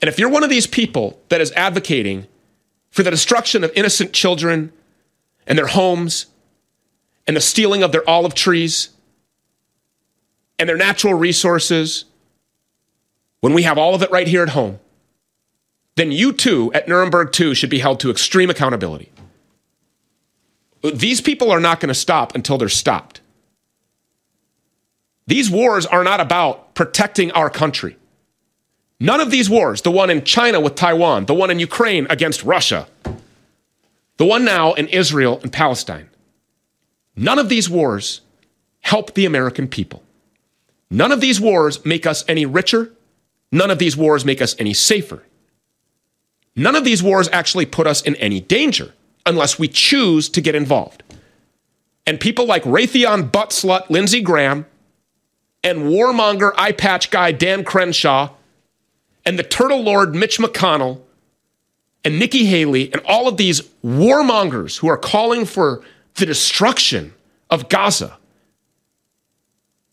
And 0.00 0.08
if 0.08 0.18
you're 0.18 0.28
one 0.28 0.44
of 0.44 0.50
these 0.50 0.66
people 0.66 1.20
that 1.28 1.40
is 1.40 1.52
advocating 1.52 2.26
for 2.90 3.02
the 3.02 3.10
destruction 3.10 3.62
of 3.62 3.70
innocent 3.74 4.12
children 4.12 4.72
and 5.46 5.58
their 5.58 5.66
homes 5.66 6.26
and 7.26 7.36
the 7.36 7.40
stealing 7.40 7.82
of 7.82 7.92
their 7.92 8.08
olive 8.08 8.34
trees, 8.34 8.90
and 10.58 10.68
their 10.68 10.76
natural 10.76 11.14
resources, 11.14 12.04
when 13.40 13.52
we 13.52 13.62
have 13.62 13.78
all 13.78 13.94
of 13.94 14.02
it 14.02 14.10
right 14.10 14.28
here 14.28 14.42
at 14.42 14.50
home, 14.50 14.78
then 15.96 16.12
you 16.12 16.32
too 16.32 16.72
at 16.72 16.88
Nuremberg 16.88 17.32
2 17.32 17.54
should 17.54 17.70
be 17.70 17.78
held 17.78 18.00
to 18.00 18.10
extreme 18.10 18.48
accountability. 18.48 19.10
These 20.82 21.20
people 21.20 21.50
are 21.50 21.60
not 21.60 21.80
going 21.80 21.88
to 21.88 21.94
stop 21.94 22.34
until 22.34 22.58
they're 22.58 22.68
stopped. 22.68 23.20
These 25.26 25.50
wars 25.50 25.84
are 25.84 26.04
not 26.04 26.20
about 26.20 26.74
protecting 26.74 27.32
our 27.32 27.50
country. 27.50 27.96
None 29.00 29.20
of 29.20 29.30
these 29.30 29.50
wars, 29.50 29.82
the 29.82 29.90
one 29.90 30.08
in 30.08 30.22
China 30.24 30.60
with 30.60 30.74
Taiwan, 30.74 31.26
the 31.26 31.34
one 31.34 31.50
in 31.50 31.58
Ukraine 31.58 32.06
against 32.08 32.44
Russia, 32.44 32.86
the 34.16 34.24
one 34.24 34.44
now 34.44 34.72
in 34.74 34.88
Israel 34.88 35.40
and 35.42 35.52
Palestine, 35.52 36.08
none 37.14 37.38
of 37.38 37.48
these 37.48 37.68
wars 37.68 38.22
help 38.80 39.14
the 39.14 39.26
American 39.26 39.68
people. 39.68 40.02
None 40.90 41.12
of 41.12 41.20
these 41.20 41.40
wars 41.40 41.84
make 41.84 42.06
us 42.06 42.24
any 42.28 42.46
richer. 42.46 42.92
None 43.50 43.70
of 43.70 43.78
these 43.78 43.96
wars 43.96 44.24
make 44.24 44.40
us 44.40 44.54
any 44.58 44.72
safer. 44.72 45.22
None 46.54 46.76
of 46.76 46.84
these 46.84 47.02
wars 47.02 47.28
actually 47.32 47.66
put 47.66 47.86
us 47.86 48.00
in 48.02 48.16
any 48.16 48.40
danger 48.40 48.94
unless 49.26 49.58
we 49.58 49.68
choose 49.68 50.28
to 50.30 50.40
get 50.40 50.54
involved. 50.54 51.02
And 52.06 52.20
people 52.20 52.46
like 52.46 52.62
Raytheon 52.62 53.32
butt 53.32 53.50
slut 53.50 53.90
Lindsey 53.90 54.22
Graham 54.22 54.66
and 55.64 55.80
warmonger 55.80 56.52
eye 56.56 56.72
patch 56.72 57.10
guy 57.10 57.32
Dan 57.32 57.64
Crenshaw 57.64 58.30
and 59.24 59.38
the 59.38 59.42
turtle 59.42 59.82
lord 59.82 60.14
Mitch 60.14 60.38
McConnell 60.38 61.00
and 62.06 62.20
Nikki 62.20 62.44
Haley 62.44 62.92
and 62.92 63.02
all 63.04 63.26
of 63.26 63.36
these 63.36 63.62
warmongers 63.84 64.78
who 64.78 64.86
are 64.86 64.96
calling 64.96 65.44
for 65.44 65.82
the 66.14 66.24
destruction 66.24 67.12
of 67.50 67.68
Gaza 67.68 68.16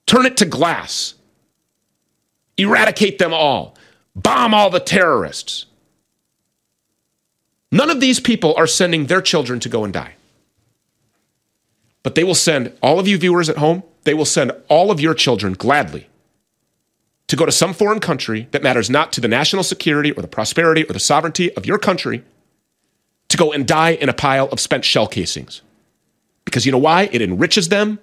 turn 0.05 0.27
it 0.27 0.37
to 0.37 0.45
glass, 0.45 1.15
eradicate 2.55 3.17
them 3.17 3.33
all, 3.33 3.75
bomb 4.15 4.53
all 4.53 4.69
the 4.69 4.79
terrorists. 4.79 5.65
None 7.71 7.89
of 7.89 7.99
these 7.99 8.19
people 8.19 8.53
are 8.57 8.67
sending 8.67 9.07
their 9.07 9.21
children 9.21 9.59
to 9.61 9.67
go 9.67 9.83
and 9.83 9.91
die. 9.91 10.13
But 12.03 12.13
they 12.13 12.23
will 12.23 12.35
send 12.35 12.77
all 12.83 12.99
of 12.99 13.07
you 13.07 13.17
viewers 13.17 13.49
at 13.49 13.57
home, 13.57 13.81
they 14.03 14.13
will 14.13 14.23
send 14.23 14.51
all 14.69 14.91
of 14.91 14.99
your 14.99 15.15
children 15.15 15.53
gladly 15.53 16.07
to 17.33 17.37
go 17.37 17.47
to 17.47 17.51
some 17.51 17.73
foreign 17.73 17.99
country 17.99 18.47
that 18.51 18.61
matters 18.61 18.91
not 18.91 19.11
to 19.11 19.19
the 19.19 19.27
national 19.27 19.63
security 19.63 20.11
or 20.11 20.21
the 20.21 20.27
prosperity 20.27 20.83
or 20.83 20.93
the 20.93 20.99
sovereignty 20.99 21.51
of 21.55 21.65
your 21.65 21.79
country 21.79 22.23
to 23.29 23.37
go 23.37 23.51
and 23.51 23.67
die 23.67 23.89
in 23.89 24.07
a 24.07 24.13
pile 24.13 24.47
of 24.49 24.59
spent 24.59 24.85
shell 24.85 25.07
casings. 25.07 25.63
Because 26.45 26.63
you 26.63 26.71
know 26.71 26.77
why? 26.77 27.09
It 27.11 27.23
enriches 27.23 27.69
them, 27.69 27.97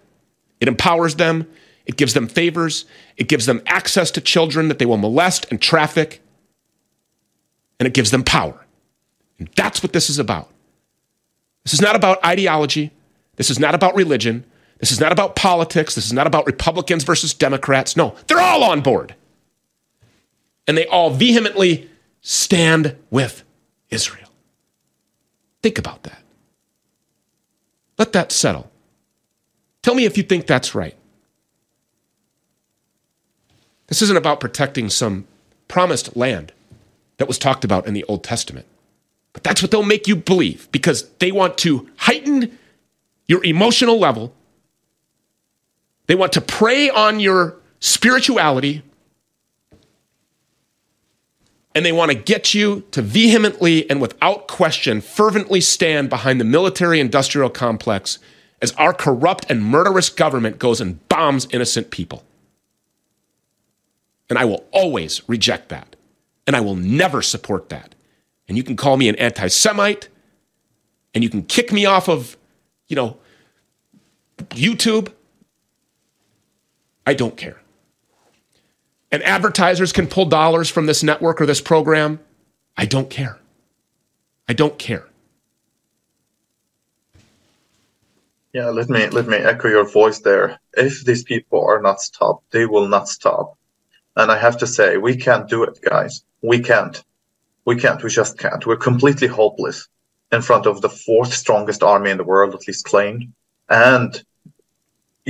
it 0.59 0.67
empowers 0.67 1.15
them, 1.15 1.47
it 1.87 1.97
gives 1.97 2.13
them 2.13 2.27
favors. 2.27 2.87
It 3.17 3.29
gives 3.29 3.47
them 3.47 3.63
access 3.67 4.11
to 4.13 4.21
children 4.21 4.67
that 4.67 4.81
they 4.81 4.87
will 4.87 4.97
molest 4.97 5.47
and 5.51 5.61
traffic. 5.61 6.21
And 7.79 7.87
it 7.87 7.95
gives 7.95 8.11
them 8.11 8.23
power. 8.23 8.67
And 9.39 9.49
that's 9.57 9.83
what 9.83 9.93
this 9.93 10.11
is 10.11 10.19
about. 10.19 10.51
This 11.65 11.75
is 11.75 11.81
not 11.81 11.97
about 11.97 12.25
ideology. 12.25 12.91
This 13.37 13.49
is 13.49 13.59
not 13.59 13.75
about 13.75 13.95
religion. 13.95 14.45
This 14.79 14.93
is 14.93 15.01
not 15.01 15.13
about 15.13 15.37
politics. 15.37 15.95
This 15.95 16.07
is 16.07 16.13
not 16.13 16.27
about 16.27 16.47
Republicans 16.47 17.05
versus 17.05 17.35
Democrats. 17.35 17.97
No, 17.97 18.15
they're 18.27 18.41
all 18.41 18.65
on 18.65 18.81
board. 18.81 19.15
And 20.71 20.79
they 20.79 20.87
all 20.87 21.11
vehemently 21.11 21.91
stand 22.21 22.95
with 23.11 23.43
Israel. 23.91 24.29
Think 25.65 25.79
about 25.79 26.05
that. 26.05 26.23
Let 27.99 28.13
that 28.13 28.31
settle. 28.31 28.71
Tell 29.83 29.97
me 29.97 30.05
if 30.05 30.17
you 30.17 30.23
think 30.23 30.47
that's 30.47 30.73
right. 30.73 30.95
This 33.89 34.01
isn't 34.01 34.17
about 34.17 34.39
protecting 34.39 34.91
some 34.91 35.27
promised 35.67 36.17
land 36.17 36.53
that 37.17 37.27
was 37.27 37.37
talked 37.37 37.65
about 37.65 37.89
in 37.89 37.93
the 37.93 38.05
Old 38.05 38.23
Testament. 38.23 38.67
But 39.33 39.43
that's 39.43 39.63
what 39.63 39.73
they'll 39.73 39.83
make 39.83 40.07
you 40.07 40.15
believe 40.15 40.71
because 40.71 41.09
they 41.19 41.33
want 41.33 41.59
to 41.59 41.89
heighten 41.97 42.57
your 43.27 43.45
emotional 43.45 43.99
level. 43.99 44.33
They 46.07 46.15
want 46.15 46.33
to 46.35 46.41
prey 46.41 46.91
on 46.91 47.19
your 47.19 47.57
spirituality. 47.81 48.85
And 51.75 51.87
they 51.87 51.93
want 51.93 52.11
to 52.11 52.17
get 52.17 52.53
you 52.53 52.85
to 52.91 53.01
vehemently 53.01 53.89
and 53.89 54.01
without 54.01 54.49
question 54.49 55.01
fervently 55.01 55.61
stand 55.61 56.11
behind 56.11 56.41
the 56.41 56.45
military 56.45 56.99
industrial 56.99 57.49
complex 57.49 58.19
as 58.61 58.73
our 58.73 58.93
corrupt 58.93 59.47
and 59.49 59.65
murderous 59.65 60.09
government 60.09 60.59
goes 60.59 60.81
and 60.81 61.07
bombs 61.09 61.47
innocent 61.53 61.91
people. 61.91 62.25
And 64.29 64.39
I 64.39 64.45
will 64.45 64.65
always 64.73 65.27
reject 65.29 65.69
that. 65.69 65.97
And 66.47 66.57
I 66.57 66.61
will 66.61 66.75
never 66.75 67.23
support 67.23 67.69
that. 67.69 67.95
And 68.49 68.57
you 68.57 68.65
can 68.65 68.77
call 68.77 68.97
me 68.97 69.09
an 69.09 69.15
anti 69.17 69.47
Semite, 69.47 70.09
and 71.15 71.23
you 71.23 71.31
can 71.31 71.45
kick 71.45 71.73
me 71.73 71.87
off 71.87 72.09
of 72.09 72.37
you 72.91 72.97
know, 72.97 73.17
YouTube. 74.51 75.13
I 77.07 77.15
don't 77.15 77.37
care. 77.37 77.60
And 79.13 79.23
advertisers 79.23 79.93
can 79.93 80.07
pull 80.07 80.27
dollars 80.27 80.71
from 80.71 80.87
this 80.87 81.03
network 81.03 81.41
or 81.41 81.47
this 81.47 81.61
program. 81.61 82.21
I 82.77 82.87
don't 82.87 83.11
care. 83.11 83.39
I 84.49 84.53
don't 84.53 84.79
care. 84.79 85.07
Yeah, 88.53 88.71
let 88.71 88.89
me 88.89 89.07
let 89.09 89.29
me 89.29 89.37
echo 89.37 89.69
your 89.69 89.89
voice 89.89 90.21
there. 90.21 90.59
If 90.77 91.05
these 91.05 91.23
people 91.23 91.65
are 91.65 91.81
not 91.81 92.01
stopped, 92.01 92.51
they 92.51 92.67
will 92.67 92.89
not 92.89 93.09
stop. 93.09 93.57
And 94.17 94.31
I 94.31 94.39
have 94.39 94.59
to 94.59 94.67
say, 94.67 94.97
we 94.97 95.17
can't 95.17 95.49
do 95.49 95.63
it, 95.63 95.81
guys. 95.83 96.25
We 96.43 96.59
can't. 96.61 97.03
We 97.65 97.77
can't. 97.77 98.03
We 98.03 98.11
just 98.11 98.39
can't. 98.39 98.67
We're 98.67 98.77
completely 98.77 99.29
hopeless 99.29 99.89
in 100.33 100.43
front 100.43 100.67
of 100.67 100.81
the 100.81 100.89
fourth 100.89 101.33
strongest 101.33 101.83
army 101.83 102.11
in 102.11 102.17
the 102.17 102.25
world, 102.25 102.55
at 102.55 102.67
least 102.67 102.85
claimed, 102.85 103.33
and 103.69 104.23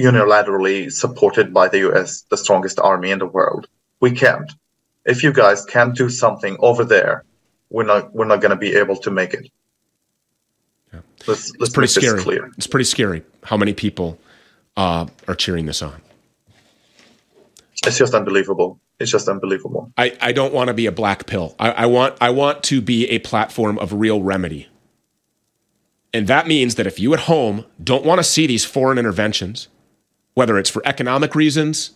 unilaterally 0.01 0.91
supported 0.91 1.53
by 1.53 1.69
the 1.69 1.91
US, 1.91 2.23
the 2.31 2.37
strongest 2.37 2.79
army 2.81 3.11
in 3.11 3.19
the 3.19 3.27
world. 3.27 3.69
We 4.01 4.13
can't. 4.13 4.51
If 5.05 5.23
you 5.23 5.33
guys 5.33 5.65
can't 5.65 5.95
do 5.95 6.09
something 6.09 6.57
over 6.61 6.85
there, 6.85 7.25
we're 7.71 7.85
not 7.85 8.13
we're 8.15 8.27
not 8.27 8.41
going 8.41 8.51
to 8.51 8.57
be 8.57 8.77
able 8.77 8.97
to 8.97 9.11
make 9.11 9.35
it. 9.35 9.51
Yeah. 10.93 11.01
Let's, 11.27 11.51
let's 11.53 11.55
it's 11.61 11.71
pretty 11.71 11.89
scary. 11.89 12.23
clear. 12.23 12.51
It's 12.57 12.67
pretty 12.67 12.85
scary 12.85 13.23
how 13.45 13.57
many 13.57 13.73
people 13.73 14.19
uh, 14.77 15.07
are 15.29 15.35
cheering 15.35 15.67
this 15.67 15.83
on. 15.83 16.01
It's 17.87 17.97
just 17.97 18.15
unbelievable. 18.15 18.79
It's 18.99 19.11
just 19.11 19.29
unbelievable. 19.29 19.91
I, 19.97 20.17
I 20.21 20.33
don't 20.33 20.53
want 20.53 20.69
to 20.69 20.75
be 20.75 20.85
a 20.85 20.93
black 20.93 21.27
pill. 21.27 21.55
I, 21.59 21.71
I 21.71 21.87
want 21.87 22.17
I 22.21 22.31
want 22.31 22.63
to 22.65 22.83
be 22.83 23.09
a 23.09 23.19
platform 23.21 23.79
of 23.79 23.95
real 23.95 24.23
remedy. 24.23 24.69
And 26.13 26.27
that 26.27 26.47
means 26.47 26.75
that 26.75 26.87
if 26.87 26.99
you 26.99 27.15
at 27.15 27.21
home 27.21 27.65
don't 27.83 28.05
want 28.05 28.19
to 28.19 28.25
see 28.25 28.47
these 28.47 28.65
foreign 28.65 28.99
interventions, 28.99 29.69
whether 30.35 30.59
it's 30.59 30.71
for 30.71 30.83
economic 30.85 31.35
reasons, 31.35 31.93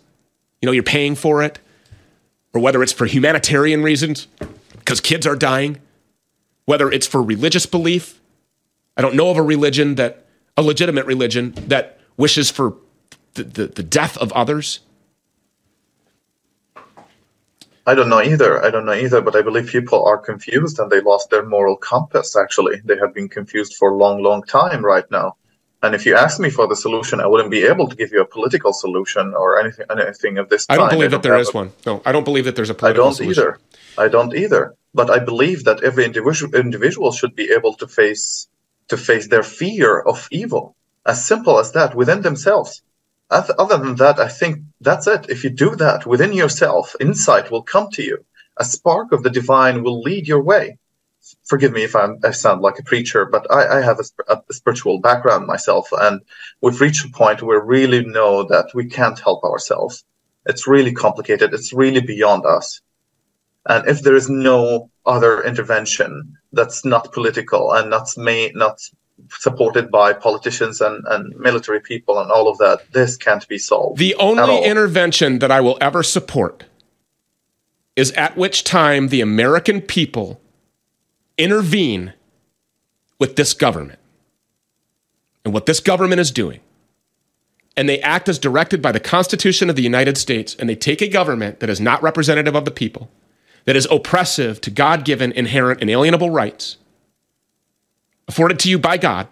you 0.61 0.67
know, 0.67 0.73
you're 0.73 0.83
paying 0.83 1.15
for 1.15 1.43
it, 1.43 1.59
or 2.53 2.61
whether 2.61 2.83
it's 2.83 2.93
for 2.93 3.07
humanitarian 3.07 3.83
reasons, 3.83 4.29
because 4.79 5.01
kids 5.01 5.27
are 5.27 5.37
dying, 5.37 5.81
whether 6.65 6.91
it's 6.91 7.07
for 7.07 7.23
religious 7.23 7.67
belief. 7.67 8.21
I 8.97 9.03
don't 9.03 9.15
know 9.15 9.31
of 9.31 9.37
a 9.37 9.43
religion 9.43 9.97
that, 9.97 10.25
a 10.57 10.63
legitimate 10.63 11.07
religion 11.07 11.53
that 11.69 11.99
wishes 12.17 12.51
for 12.51 12.77
the, 13.35 13.45
the, 13.45 13.67
the 13.67 13.83
death 13.83 14.17
of 14.19 14.33
others. 14.33 14.81
I 17.87 17.95
don't 17.95 18.09
know 18.09 18.23
either. 18.23 18.65
I 18.65 18.71
don't 18.71 18.87
know 18.87 18.95
either, 18.95 19.21
but 19.21 19.37
I 19.37 19.43
believe 19.43 19.67
people 19.67 20.05
are 20.05 20.17
confused 20.17 20.79
and 20.79 20.91
they 20.91 21.01
lost 21.01 21.29
their 21.29 21.45
moral 21.45 21.77
compass, 21.77 22.35
actually. 22.35 22.81
They 22.85 22.97
have 22.97 23.13
been 23.13 23.29
confused 23.29 23.75
for 23.75 23.91
a 23.91 23.97
long, 23.97 24.23
long 24.23 24.43
time 24.45 24.83
right 24.83 25.05
now. 25.11 25.37
And 25.85 25.95
if 25.95 26.07
you 26.07 26.15
ask 26.17 26.41
me 26.41 26.51
for 26.59 26.67
the 26.67 26.79
solution, 26.87 27.21
I 27.21 27.27
wouldn't 27.27 27.51
be 27.51 27.63
able 27.73 27.87
to 27.89 27.97
give 28.01 28.11
you 28.15 28.21
a 28.23 28.31
political 28.37 28.73
solution 28.73 29.35
or 29.43 29.61
anything, 29.61 29.85
anything 29.91 30.39
of 30.39 30.49
this. 30.49 30.65
Kind. 30.65 30.75
I 30.75 30.81
don't 30.81 30.93
believe 30.97 31.13
I 31.13 31.17
that 31.17 31.23
there 31.23 31.37
is 31.45 31.51
a- 31.51 31.59
one. 31.61 31.69
No, 31.89 31.95
I 32.09 32.11
don't 32.15 32.25
believe 32.31 32.47
that 32.47 32.57
there's 32.57 32.71
a 32.71 32.79
political 32.81 33.13
solution. 33.13 33.43
I 33.43 33.45
don't 33.45 33.59
solution. 33.59 33.61
either. 33.99 34.05
I 34.05 34.09
don't 34.17 34.35
either. 34.43 34.63
But 35.01 35.09
I 35.17 35.19
believe 35.31 35.65
that 35.69 35.79
every 35.89 36.05
individual 36.11 36.55
individual 36.67 37.11
should 37.13 37.35
be 37.43 37.49
able 37.59 37.75
to 37.81 37.87
face 38.01 38.49
to 38.89 38.97
face 38.97 39.27
their 39.29 39.43
fear 39.43 39.91
of 40.13 40.29
evil, 40.31 40.65
as 41.13 41.19
simple 41.33 41.59
as 41.59 41.73
that, 41.73 41.95
within 42.01 42.23
themselves. 42.23 42.83
Other 43.31 43.79
than 43.85 43.97
that, 43.97 44.19
I 44.27 44.29
think 44.29 44.53
that's 44.81 45.07
it. 45.07 45.23
If 45.35 45.45
you 45.45 45.51
do 45.51 45.71
that 45.85 46.07
within 46.13 46.33
yourself, 46.33 46.95
insight 47.01 47.51
will 47.51 47.63
come 47.75 47.89
to 47.97 48.03
you. 48.03 48.19
A 48.57 48.65
spark 48.65 49.13
of 49.13 49.23
the 49.23 49.35
divine 49.41 49.83
will 49.83 50.01
lead 50.09 50.25
your 50.29 50.43
way. 50.53 50.79
Forgive 51.45 51.73
me 51.73 51.85
if 51.85 51.95
I'm, 51.95 52.19
I 52.25 52.31
sound 52.31 52.63
like 52.63 52.79
a 52.79 52.83
preacher, 52.83 53.27
but 53.27 53.51
I, 53.51 53.79
I 53.79 53.81
have 53.83 54.01
a, 54.01 54.37
a 54.49 54.53
spiritual 54.53 55.01
background 55.01 55.47
myself, 55.47 55.89
and 55.93 56.21
we've 56.63 56.81
reached 56.81 57.05
a 57.05 57.11
point 57.11 57.43
where 57.43 57.61
we 57.65 57.87
really 57.87 58.05
know 58.05 58.45
that 58.45 58.71
we 58.75 58.87
can't 58.87 59.19
help 59.19 59.45
ourselves. 59.45 60.05
It's 60.47 60.67
really 60.67 60.93
complicated. 60.93 61.53
It's 61.53 61.73
really 61.73 62.01
beyond 62.01 62.47
us. 62.47 62.81
And 63.67 63.87
if 63.89 64.03
there 64.03 64.17
is 64.17 64.29
no 64.29 64.91
other 65.07 65.43
intervention 65.43 66.37
that's 66.53 66.85
not 66.85 67.13
political 67.13 67.73
and 67.73 67.91
not 67.91 68.09
made, 68.17 68.55
not 68.55 68.79
supported 69.31 69.91
by 69.91 70.13
politicians 70.13 70.81
and, 70.81 71.05
and 71.09 71.35
military 71.37 71.81
people 71.81 72.19
and 72.19 72.31
all 72.31 72.49
of 72.49 72.59
that, 72.59 72.81
this 72.93 73.17
can't 73.17 73.47
be 73.49 73.59
solved. 73.59 73.99
The 73.99 74.15
only 74.17 74.65
intervention 74.65 75.39
that 75.39 75.51
I 75.51 75.61
will 75.61 75.79
ever 75.81 76.03
support 76.03 76.65
is 77.97 78.11
at 78.13 78.37
which 78.37 78.65
time 78.65 79.09
the 79.09 79.21
American 79.21 79.81
people 79.81 80.41
intervene 81.39 82.13
with 83.19 83.37
this 83.37 83.55
government 83.55 83.99
and 85.45 85.53
what 85.53 85.67
this 85.67 85.81
government 85.81 86.21
is 86.21 86.31
doing. 86.31 86.61
And 87.77 87.89
they 87.89 88.01
act 88.01 88.29
as 88.29 88.39
directed 88.39 88.81
by 88.81 88.93
the 88.93 89.01
Constitution 89.01 89.69
of 89.69 89.77
the 89.77 89.83
United 89.83 90.17
States, 90.17 90.55
and 90.55 90.69
they 90.69 90.77
take 90.77 91.03
a 91.03 91.09
government 91.09 91.61
that 91.61 91.69
is 91.69 91.81
not 91.81 92.03
representative 92.03 92.55
of 92.55 92.65
the 92.65 92.71
people, 92.71 93.11
that 93.65 93.75
is 93.75 93.89
oppressive 93.91 94.61
to 94.61 94.71
God 94.71 95.05
given, 95.05 95.33
inherent, 95.33 95.81
and 95.81 95.91
alienable 95.91 96.33
rights 96.33 96.77
afforded 98.29 98.59
to 98.61 98.71
you 98.71 98.79
by 98.79 98.97
God, 98.97 99.29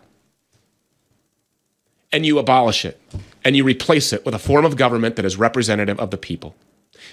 and 2.13 2.27
you 2.27 2.39
abolish 2.39 2.85
it 2.85 3.01
and 3.45 3.57
you 3.57 3.65
replace 3.65 4.13
it 4.13 4.25
with 4.25 4.35
a 4.35 4.39
form 4.39 4.65
of 4.65 4.77
government 4.77 5.17
that 5.17 5.25
is 5.25 5.37
representative 5.37 5.99
of 5.99 6.11
the 6.11 6.19
people. 6.19 6.55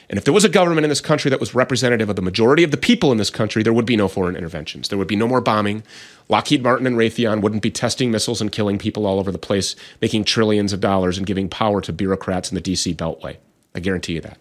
And 0.10 0.18
if 0.18 0.26
there 0.26 0.34
was 0.34 0.43
a 0.43 0.49
government 0.49 0.86
in 0.86 0.89
this 0.89 1.01
country 1.01 1.30
that 1.30 1.39
was 1.39 1.53
representative 1.53 2.10
of 2.10 2.16
the 2.16 2.22
majority 2.22 2.64
of 2.64 2.72
the 2.72 2.78
people 2.78 3.12
in 3.12 3.20
this 3.20 3.30
country, 3.30 3.62
there 3.62 3.74
would 3.74 3.86
be 3.86 3.95
no 3.95 4.07
foreign 4.07 4.36
interventions. 4.36 4.89
There 4.89 4.97
would 4.97 5.07
be 5.07 5.16
no 5.16 5.28
more 5.28 5.39
bombing. 5.39 5.84
Lockheed 6.30 6.64
Martin 6.64 6.88
and 6.88 6.97
Raytheon 6.97 7.41
wouldn't 7.41 7.62
be 7.62 7.70
testing 7.70 8.10
missiles 8.10 8.41
and 8.41 8.51
killing 8.51 8.80
people 8.80 9.05
all 9.05 9.20
over 9.20 9.32
the 9.32 9.38
place, 9.38 9.76
making 10.01 10.24
trillions 10.24 10.74
of 10.74 10.80
dollars 10.80 11.18
and 11.18 11.28
giving 11.28 11.47
power 11.47 11.80
to 11.82 11.93
bureaucrats 11.93 12.49
in 12.51 12.55
the 12.55 12.62
DC 12.62 12.95
Beltway. 12.95 13.38
I 13.76 13.80
guarantee 13.80 14.14
you 14.14 14.22
that. 14.22 14.39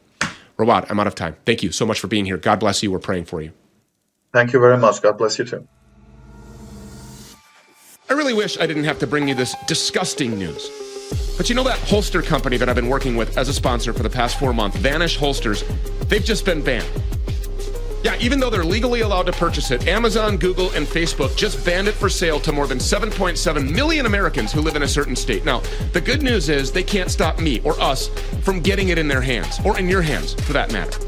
Rawad, 0.58 0.90
I'm 0.90 0.98
out 0.98 1.06
of 1.06 1.14
time. 1.14 1.36
Thank 1.44 1.62
you 1.62 1.70
so 1.70 1.84
much 1.84 2.00
for 2.00 2.08
being 2.08 2.24
here. 2.24 2.38
God 2.38 2.60
bless 2.60 2.82
you. 2.82 2.90
We're 2.90 2.98
praying 2.98 3.26
for 3.26 3.42
you. 3.42 3.52
Thank 4.32 4.54
you 4.54 4.60
very 4.60 4.78
much. 4.78 5.02
God 5.02 5.18
bless 5.18 5.38
you 5.38 5.44
too. 5.44 5.68
I 8.10 8.14
really 8.14 8.32
wish 8.32 8.58
I 8.58 8.66
didn't 8.66 8.84
have 8.84 8.98
to 9.00 9.06
bring 9.06 9.28
you 9.28 9.34
this 9.34 9.54
disgusting 9.66 10.38
news. 10.38 10.70
But 11.38 11.48
you 11.48 11.54
know 11.54 11.62
that 11.62 11.78
holster 11.78 12.20
company 12.20 12.56
that 12.56 12.68
I've 12.68 12.74
been 12.74 12.88
working 12.88 13.16
with 13.16 13.38
as 13.38 13.48
a 13.48 13.54
sponsor 13.54 13.92
for 13.92 14.02
the 14.02 14.10
past 14.10 14.40
four 14.40 14.52
months, 14.52 14.76
Vanish 14.76 15.16
Holsters, 15.16 15.62
they've 16.08 16.24
just 16.24 16.44
been 16.44 16.62
banned. 16.62 16.90
Yeah, 18.02 18.16
even 18.20 18.40
though 18.40 18.50
they're 18.50 18.64
legally 18.64 19.02
allowed 19.02 19.26
to 19.26 19.32
purchase 19.32 19.70
it, 19.70 19.86
Amazon, 19.86 20.36
Google, 20.36 20.70
and 20.72 20.86
Facebook 20.86 21.36
just 21.36 21.64
banned 21.64 21.86
it 21.88 21.94
for 21.94 22.08
sale 22.08 22.40
to 22.40 22.52
more 22.52 22.66
than 22.66 22.78
7.7 22.78 23.72
million 23.72 24.06
Americans 24.06 24.52
who 24.52 24.60
live 24.60 24.74
in 24.74 24.82
a 24.82 24.88
certain 24.88 25.14
state. 25.14 25.44
Now, 25.44 25.62
the 25.92 26.00
good 26.00 26.22
news 26.22 26.48
is 26.48 26.72
they 26.72 26.82
can't 26.82 27.10
stop 27.10 27.38
me 27.38 27.60
or 27.60 27.78
us 27.80 28.08
from 28.42 28.60
getting 28.60 28.88
it 28.88 28.98
in 28.98 29.06
their 29.06 29.22
hands, 29.22 29.60
or 29.64 29.78
in 29.78 29.88
your 29.88 30.02
hands 30.02 30.34
for 30.34 30.52
that 30.52 30.72
matter. 30.72 31.07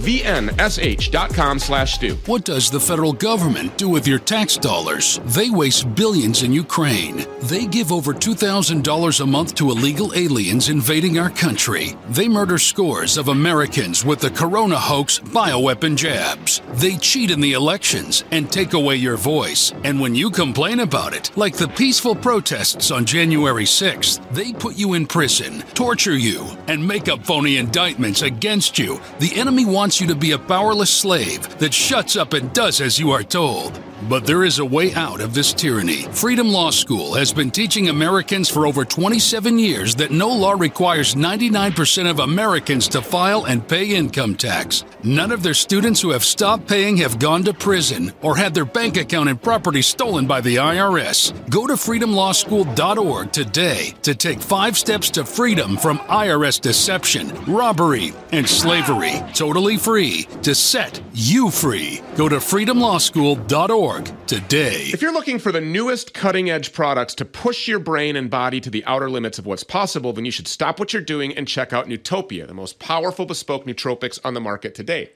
vnsh.com 0.00 1.58
slash 1.58 1.94
stew. 1.94 2.16
What 2.26 2.44
does 2.44 2.70
the 2.70 2.80
federal 2.80 3.12
government 3.12 3.76
do 3.76 3.88
with 3.88 4.06
your 4.06 4.18
tax 4.18 4.56
dollars? 4.56 5.20
They 5.26 5.50
waste 5.50 5.94
billions 5.94 6.42
in 6.42 6.52
Ukraine. 6.52 7.26
They 7.42 7.66
give 7.66 7.92
over 7.92 8.12
$2,000 8.12 9.20
a 9.20 9.26
month 9.26 9.54
to 9.56 9.70
illegal 9.70 10.12
aliens 10.14 10.68
invading 10.68 11.18
our 11.18 11.30
country. 11.30 11.96
They 12.10 12.28
murder 12.28 12.58
scores 12.58 13.16
of 13.18 13.28
Americans 13.28 14.04
with 14.04 14.20
the 14.20 14.30
corona 14.30 14.78
hoax 14.78 15.18
bioweapon 15.18 15.96
jabs. 15.96 16.62
They 16.74 16.96
cheat 16.96 17.30
in 17.30 17.40
the 17.40 17.52
elections 17.52 18.24
and 18.30 18.50
take 18.50 18.72
away 18.72 18.96
your 18.96 19.16
voice. 19.16 19.72
And 19.84 20.00
when 20.00 20.14
you 20.14 20.30
complain 20.30 20.80
about 20.80 21.12
it, 21.14 21.30
like 21.36 21.56
the 21.56 21.68
peaceful 21.68 22.14
protests 22.14 22.90
on 22.90 23.04
January 23.04 23.64
6th, 23.64 24.20
they 24.32 24.52
put 24.52 24.76
you 24.76 24.94
in 24.94 25.06
prison, 25.06 25.60
torture 25.74 26.16
you, 26.16 26.46
and 26.68 26.86
make 26.86 27.08
up 27.08 27.24
phony 27.24 27.56
indictments 27.56 28.22
against 28.22 28.78
you. 28.78 29.00
The 29.18 29.34
enemy 29.34 29.64
wants 29.64 29.81
you 29.82 30.06
to 30.06 30.14
be 30.14 30.30
a 30.30 30.38
powerless 30.38 30.90
slave 30.90 31.58
that 31.58 31.74
shuts 31.74 32.14
up 32.14 32.34
and 32.34 32.52
does 32.52 32.80
as 32.80 33.00
you 33.00 33.10
are 33.10 33.24
told. 33.24 33.72
But 34.08 34.26
there 34.26 34.42
is 34.42 34.58
a 34.58 34.64
way 34.64 34.92
out 34.94 35.20
of 35.20 35.32
this 35.32 35.52
tyranny. 35.52 36.02
Freedom 36.10 36.48
Law 36.48 36.70
School 36.70 37.14
has 37.14 37.32
been 37.32 37.50
teaching 37.50 37.88
Americans 37.88 38.48
for 38.48 38.66
over 38.66 38.84
27 38.84 39.58
years 39.58 39.94
that 39.94 40.10
no 40.10 40.28
law 40.28 40.52
requires 40.52 41.14
99% 41.14 42.10
of 42.10 42.18
Americans 42.18 42.88
to 42.88 43.00
file 43.00 43.44
and 43.44 43.66
pay 43.66 43.94
income 43.94 44.34
tax. 44.34 44.84
None 45.04 45.30
of 45.30 45.42
their 45.42 45.54
students 45.54 46.00
who 46.00 46.10
have 46.10 46.24
stopped 46.24 46.66
paying 46.66 46.96
have 46.98 47.20
gone 47.20 47.44
to 47.44 47.54
prison 47.54 48.12
or 48.22 48.36
had 48.36 48.54
their 48.54 48.64
bank 48.64 48.96
account 48.96 49.28
and 49.28 49.40
property 49.40 49.82
stolen 49.82 50.26
by 50.26 50.40
the 50.40 50.56
IRS. 50.56 51.32
Go 51.48 51.66
to 51.66 51.74
freedomlawschool.org 51.74 53.32
today 53.32 53.94
to 54.02 54.14
take 54.14 54.40
five 54.40 54.76
steps 54.76 55.10
to 55.10 55.24
freedom 55.24 55.76
from 55.76 55.98
IRS 55.98 56.60
deception, 56.60 57.28
robbery, 57.46 58.12
and 58.32 58.48
slavery. 58.48 59.22
Totally 59.32 59.76
free 59.76 60.26
to 60.42 60.54
set 60.54 61.00
you 61.12 61.50
free. 61.50 62.00
Go 62.16 62.28
to 62.28 62.36
freedomlawschool.org 62.36 63.91
today. 64.26 64.88
If 64.92 65.02
you're 65.02 65.12
looking 65.12 65.38
for 65.38 65.52
the 65.52 65.60
newest 65.60 66.14
cutting 66.14 66.50
edge 66.50 66.72
products 66.72 67.14
to 67.16 67.24
push 67.24 67.68
your 67.68 67.78
brain 67.78 68.16
and 68.16 68.30
body 68.30 68.60
to 68.60 68.70
the 68.70 68.84
outer 68.84 69.10
limits 69.10 69.38
of 69.38 69.46
what's 69.46 69.64
possible, 69.64 70.12
then 70.12 70.24
you 70.24 70.30
should 70.30 70.48
stop 70.48 70.78
what 70.78 70.92
you're 70.92 71.02
doing 71.02 71.36
and 71.36 71.46
check 71.46 71.72
out 71.72 71.86
Nootopia, 71.86 72.46
the 72.46 72.54
most 72.54 72.78
powerful 72.78 73.26
bespoke 73.26 73.66
nootropics 73.66 74.18
on 74.24 74.34
the 74.34 74.40
market 74.40 74.74
today. 74.74 75.10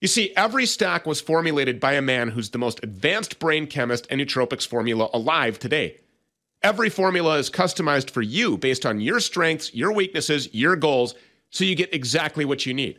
You 0.00 0.08
see, 0.08 0.32
every 0.34 0.64
stack 0.64 1.06
was 1.06 1.20
formulated 1.20 1.78
by 1.78 1.92
a 1.92 2.02
man 2.02 2.28
who's 2.28 2.50
the 2.50 2.58
most 2.58 2.80
advanced 2.82 3.38
brain 3.38 3.66
chemist 3.66 4.06
and 4.08 4.20
nootropics 4.20 4.66
formula 4.66 5.10
alive 5.12 5.58
today. 5.58 5.98
Every 6.62 6.88
formula 6.88 7.38
is 7.38 7.50
customized 7.50 8.10
for 8.10 8.22
you 8.22 8.56
based 8.56 8.86
on 8.86 9.00
your 9.00 9.20
strengths, 9.20 9.74
your 9.74 9.92
weaknesses, 9.92 10.48
your 10.54 10.76
goals, 10.76 11.14
so 11.50 11.64
you 11.64 11.74
get 11.74 11.92
exactly 11.94 12.44
what 12.44 12.64
you 12.64 12.72
need. 12.72 12.98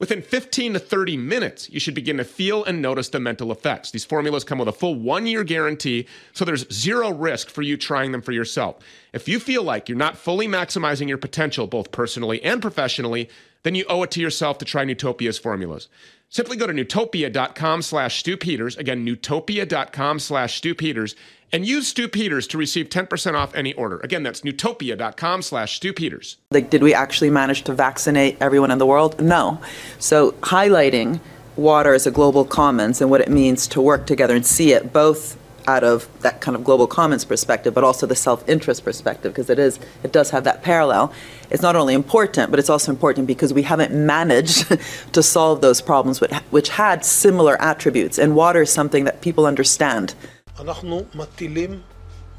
Within 0.00 0.22
15 0.22 0.72
to 0.72 0.78
30 0.78 1.18
minutes, 1.18 1.68
you 1.68 1.78
should 1.78 1.94
begin 1.94 2.16
to 2.16 2.24
feel 2.24 2.64
and 2.64 2.80
notice 2.80 3.10
the 3.10 3.20
mental 3.20 3.52
effects. 3.52 3.90
These 3.90 4.06
formulas 4.06 4.44
come 4.44 4.58
with 4.58 4.66
a 4.66 4.72
full 4.72 4.94
one 4.94 5.26
year 5.26 5.44
guarantee, 5.44 6.06
so 6.32 6.42
there's 6.42 6.66
zero 6.72 7.12
risk 7.12 7.50
for 7.50 7.60
you 7.60 7.76
trying 7.76 8.10
them 8.10 8.22
for 8.22 8.32
yourself. 8.32 8.78
If 9.12 9.28
you 9.28 9.38
feel 9.38 9.62
like 9.62 9.90
you're 9.90 9.98
not 9.98 10.16
fully 10.16 10.48
maximizing 10.48 11.06
your 11.06 11.18
potential, 11.18 11.66
both 11.66 11.92
personally 11.92 12.42
and 12.42 12.62
professionally, 12.62 13.28
then 13.62 13.74
you 13.74 13.84
owe 13.90 14.02
it 14.02 14.10
to 14.12 14.22
yourself 14.22 14.56
to 14.58 14.64
try 14.64 14.86
Nootopia's 14.86 15.38
formulas. 15.38 15.88
Simply 16.30 16.56
go 16.56 16.66
to 16.68 16.72
nootopia.com 16.72 17.82
slash 17.82 18.20
Stew 18.20 18.36
Peters. 18.36 18.76
Again, 18.76 19.04
nootopia.com 19.04 20.20
slash 20.20 20.58
Stew 20.58 20.76
Peters 20.76 21.16
and 21.52 21.66
use 21.66 21.88
Stew 21.88 22.06
Peters 22.06 22.46
to 22.46 22.58
receive 22.58 22.88
10% 22.88 23.34
off 23.34 23.52
any 23.56 23.72
order. 23.72 23.98
Again, 24.00 24.22
that's 24.22 24.42
nootopia.com 24.42 25.42
slash 25.42 25.76
Stew 25.76 25.92
Peters. 25.92 26.36
Like, 26.52 26.70
did 26.70 26.84
we 26.84 26.94
actually 26.94 27.30
manage 27.30 27.62
to 27.62 27.72
vaccinate 27.74 28.36
everyone 28.40 28.70
in 28.70 28.78
the 28.78 28.86
world? 28.86 29.20
No. 29.20 29.60
So, 29.98 30.30
highlighting 30.32 31.18
water 31.56 31.94
as 31.94 32.06
a 32.06 32.12
global 32.12 32.44
commons 32.44 33.00
and 33.00 33.10
what 33.10 33.20
it 33.20 33.28
means 33.28 33.66
to 33.66 33.80
work 33.80 34.06
together 34.06 34.36
and 34.36 34.46
see 34.46 34.72
it 34.72 34.92
both 34.92 35.36
out 35.69 35.83
of 35.83 36.07
that 36.21 36.41
kind 36.41 36.55
of 36.55 36.63
global 36.63 36.87
commons 36.87 37.25
perspective, 37.25 37.73
but 37.73 37.83
also 37.83 38.05
the 38.05 38.15
self-interest 38.15 38.83
perspective, 38.83 39.31
because 39.33 39.49
it 39.49 39.59
is 39.59 39.79
it 40.03 40.11
does 40.11 40.29
have 40.29 40.43
that 40.43 40.61
parallel. 40.61 41.11
It's 41.49 41.61
not 41.61 41.75
only 41.75 41.93
important, 41.93 42.51
but 42.51 42.59
it's 42.59 42.69
also 42.69 42.91
important 42.91 43.25
because 43.27 43.51
we 43.53 43.63
haven't 43.63 43.91
managed 43.93 44.59
to 45.15 45.21
solve 45.23 45.61
those 45.61 45.81
problems 45.81 46.21
which, 46.21 46.33
which 46.51 46.69
had 46.69 47.03
similar 47.03 47.59
attributes. 47.61 48.17
And 48.19 48.35
water 48.35 48.61
is 48.61 48.71
something 48.71 49.03
that 49.05 49.21
people 49.21 49.45
understand. 49.45 50.15
אנחנו 50.59 51.03
מטילים 51.15 51.81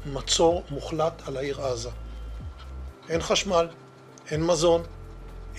מצור 0.05 0.63
מוחלט 0.69 1.21
על 1.27 1.37
העיר 1.37 1.61
עזה. 1.61 1.89
אין 3.09 3.21
חשמל, 3.21 3.67
אין 4.31 4.45
מזון, 4.45 4.83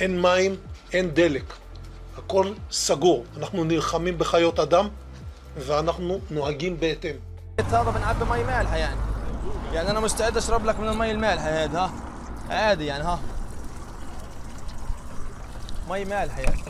אין 0.01 0.23
מים, 0.23 0.57
אין 0.93 1.11
דלק. 1.15 1.55
הכל 2.17 2.53
סגור. 2.71 3.25
אנחנו 3.37 3.65
נלחמים 3.65 4.19
בחיות 4.19 4.59
אדם 4.59 4.89
ואנחנו 5.57 6.21
נוהגים 6.31 6.81
בהתאם. 6.81 7.15
هذا 7.60 7.92
بنعبي 7.92 8.26
مي 8.26 8.44
مالحه 8.44 8.76
يعني. 8.76 8.98
يعني 9.74 9.90
أنا 9.90 10.00
مستعد 10.00 10.38
أشرب 10.38 10.66
لك 10.66 10.80
من 10.80 10.90
المي 10.90 11.12
المالحة 11.12 11.50
هذا 11.50 11.80
ها؟ 11.80 11.92
عادي 12.50 12.86
يعني 12.86 13.04
ها؟ 13.04 13.20
مي 15.90 16.06
مالحة 16.06 16.40
يعني. 16.40 16.64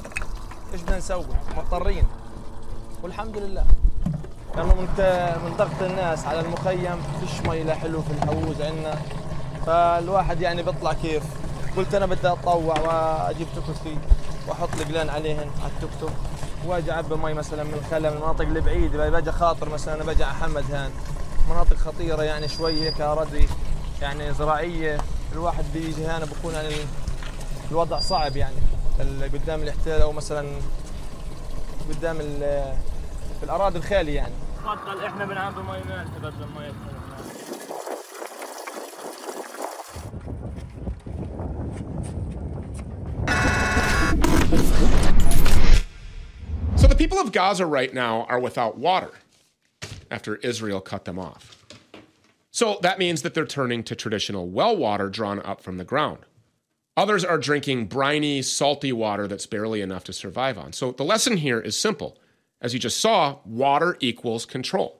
إيش 0.73 0.81
بدنا 0.81 0.97
نسوي؟ 0.97 1.25
مضطرين. 1.57 2.03
والحمد 3.03 3.37
لله. 3.37 3.65
لأنه 4.55 4.75
من 4.75 4.87
من 5.45 5.55
ضغط 5.57 5.81
الناس 5.81 6.25
على 6.25 6.39
المخيم 6.39 7.03
فيش 7.19 7.47
مي 7.47 7.63
لا 7.63 7.75
حلو 7.75 8.01
في 8.01 8.11
الحوز 8.11 8.61
عندنا. 8.61 8.95
فالواحد 9.65 10.41
يعني 10.41 10.63
بيطلع 10.63 10.93
كيف. 10.93 11.23
قلت 11.77 11.95
أنا 11.95 12.05
بدي 12.05 12.27
اتطوع 12.27 12.79
وأجيب 12.79 13.47
توكتي 13.55 13.97
وأحط 14.47 14.69
القلان 14.81 15.09
عليهن 15.09 15.51
على 15.63 15.71
التوك 15.75 15.91
توك. 15.99 16.11
واجي 16.65 16.91
اعبي 16.91 17.15
مي 17.15 17.33
مثلا 17.33 17.63
من 17.63 17.73
الخلا 17.73 18.09
من 18.09 18.15
المناطق 18.17 18.41
البعيده 18.41 19.09
باجي 19.09 19.31
خاطر 19.31 19.69
مثلا 19.69 19.93
أنا 19.93 20.03
باجي 20.03 20.23
على 20.23 20.33
حمد 20.33 20.71
هان. 20.71 20.91
مناطق 21.49 21.77
خطيرة 21.77 22.23
يعني 22.23 22.47
شوي 22.47 22.81
هيك 22.81 23.01
اراضي 23.01 23.47
يعني 24.01 24.33
زراعية. 24.33 24.97
الواحد 25.33 25.65
بيجي 25.73 26.05
هنا 26.05 26.25
بكون 26.25 26.53
يعني 26.53 26.75
الوضع 27.71 27.99
صعب 27.99 28.37
يعني. 28.37 28.55
قدام 29.33 29.61
الاحتلال 29.61 30.01
أو 30.01 30.11
مثلا 30.11 30.47
قدام 31.89 32.17
الأراضي 33.43 33.77
الخالية 33.77 34.15
يعني. 34.15 34.33
بطل 34.65 35.05
إحنا 35.05 35.25
بنعبي 35.25 35.61
مي 35.61 35.79
مالحه 35.89 36.17
بدل 36.21 36.45
مي 36.57 36.73
people 47.13 47.27
of 47.27 47.31
Gaza 47.31 47.67
right 47.67 47.93
now 47.93 48.23
are 48.23 48.39
without 48.39 48.75
water 48.75 49.11
after 50.09 50.37
Israel 50.37 50.81
cut 50.81 51.05
them 51.05 51.19
off. 51.19 51.63
So 52.49 52.79
that 52.81 52.97
means 52.97 53.21
that 53.21 53.35
they're 53.35 53.45
turning 53.45 53.83
to 53.83 53.95
traditional 53.95 54.49
well 54.49 54.75
water 54.75 55.09
drawn 55.09 55.39
up 55.41 55.61
from 55.61 55.77
the 55.77 55.83
ground. 55.83 56.19
Others 56.97 57.23
are 57.23 57.37
drinking 57.37 57.85
briny, 57.85 58.41
salty 58.41 58.91
water 58.91 59.27
that's 59.27 59.45
barely 59.45 59.79
enough 59.81 60.03
to 60.05 60.13
survive 60.13 60.57
on. 60.57 60.73
So 60.73 60.91
the 60.91 61.05
lesson 61.05 61.37
here 61.37 61.59
is 61.59 61.79
simple. 61.79 62.17
As 62.59 62.73
you 62.73 62.79
just 62.79 62.99
saw, 62.99 63.37
water 63.45 63.95
equals 63.99 64.47
control. 64.47 64.99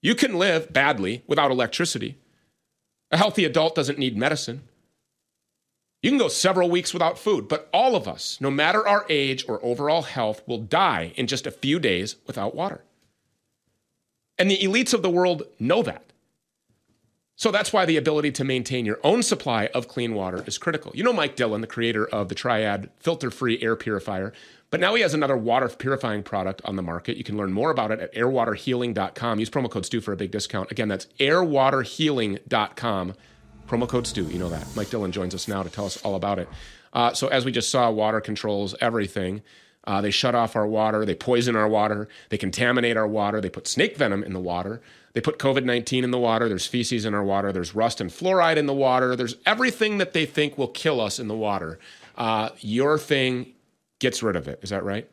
You 0.00 0.14
can 0.14 0.38
live 0.38 0.72
badly 0.72 1.24
without 1.26 1.50
electricity. 1.50 2.16
A 3.10 3.18
healthy 3.18 3.44
adult 3.44 3.74
doesn't 3.74 3.98
need 3.98 4.16
medicine. 4.16 4.62
You 6.04 6.10
can 6.10 6.18
go 6.18 6.28
several 6.28 6.68
weeks 6.68 6.92
without 6.92 7.18
food, 7.18 7.48
but 7.48 7.66
all 7.72 7.96
of 7.96 8.06
us, 8.06 8.38
no 8.38 8.50
matter 8.50 8.86
our 8.86 9.06
age 9.08 9.42
or 9.48 9.58
overall 9.64 10.02
health, 10.02 10.42
will 10.46 10.58
die 10.58 11.14
in 11.16 11.26
just 11.26 11.46
a 11.46 11.50
few 11.50 11.78
days 11.78 12.16
without 12.26 12.54
water. 12.54 12.84
And 14.38 14.50
the 14.50 14.58
elites 14.58 14.92
of 14.92 15.00
the 15.00 15.08
world 15.08 15.44
know 15.58 15.82
that. 15.82 16.04
So 17.36 17.50
that's 17.50 17.72
why 17.72 17.86
the 17.86 17.96
ability 17.96 18.32
to 18.32 18.44
maintain 18.44 18.84
your 18.84 19.00
own 19.02 19.22
supply 19.22 19.68
of 19.68 19.88
clean 19.88 20.12
water 20.12 20.44
is 20.46 20.58
critical. 20.58 20.92
You 20.94 21.04
know 21.04 21.12
Mike 21.14 21.36
Dillon, 21.36 21.62
the 21.62 21.66
creator 21.66 22.04
of 22.04 22.28
the 22.28 22.34
Triad 22.34 22.90
filter 22.98 23.30
free 23.30 23.62
air 23.62 23.74
purifier, 23.74 24.34
but 24.68 24.80
now 24.80 24.94
he 24.94 25.00
has 25.00 25.14
another 25.14 25.38
water 25.38 25.70
purifying 25.70 26.22
product 26.22 26.60
on 26.66 26.76
the 26.76 26.82
market. 26.82 27.16
You 27.16 27.24
can 27.24 27.38
learn 27.38 27.54
more 27.54 27.70
about 27.70 27.90
it 27.92 28.00
at 28.00 28.12
airwaterhealing.com. 28.14 29.40
Use 29.40 29.48
promo 29.48 29.70
code 29.70 29.86
STEW 29.86 30.02
for 30.02 30.12
a 30.12 30.18
big 30.18 30.32
discount. 30.32 30.70
Again, 30.70 30.88
that's 30.88 31.06
airwaterhealing.com. 31.18 33.14
Promo 33.66 33.88
code 33.88 34.06
STEW, 34.06 34.24
you 34.24 34.38
know 34.38 34.50
that. 34.50 34.66
Mike 34.76 34.90
Dillon 34.90 35.10
joins 35.10 35.34
us 35.34 35.48
now 35.48 35.62
to 35.62 35.70
tell 35.70 35.86
us 35.86 35.96
all 36.02 36.14
about 36.14 36.38
it. 36.38 36.48
Uh, 36.92 37.12
so, 37.12 37.28
as 37.28 37.44
we 37.44 37.52
just 37.52 37.70
saw, 37.70 37.90
water 37.90 38.20
controls 38.20 38.74
everything. 38.80 39.42
Uh, 39.86 40.00
they 40.00 40.10
shut 40.10 40.34
off 40.34 40.56
our 40.56 40.66
water, 40.66 41.04
they 41.04 41.14
poison 41.14 41.56
our 41.56 41.68
water, 41.68 42.08
they 42.30 42.38
contaminate 42.38 42.96
our 42.96 43.06
water, 43.06 43.40
they 43.40 43.50
put 43.50 43.66
snake 43.66 43.96
venom 43.96 44.24
in 44.24 44.32
the 44.32 44.40
water, 44.40 44.80
they 45.12 45.20
put 45.20 45.38
COVID 45.38 45.64
19 45.64 46.04
in 46.04 46.10
the 46.10 46.18
water, 46.18 46.48
there's 46.48 46.66
feces 46.66 47.04
in 47.04 47.12
our 47.14 47.22
water, 47.22 47.52
there's 47.52 47.74
rust 47.74 48.00
and 48.00 48.10
fluoride 48.10 48.56
in 48.56 48.66
the 48.66 48.72
water, 48.72 49.14
there's 49.14 49.36
everything 49.44 49.98
that 49.98 50.14
they 50.14 50.24
think 50.24 50.56
will 50.56 50.68
kill 50.68 51.00
us 51.00 51.18
in 51.18 51.28
the 51.28 51.36
water. 51.36 51.78
Uh, 52.16 52.50
your 52.60 52.98
thing 52.98 53.52
gets 53.98 54.22
rid 54.22 54.36
of 54.36 54.48
it. 54.48 54.58
Is 54.62 54.70
that 54.70 54.84
right? 54.84 55.08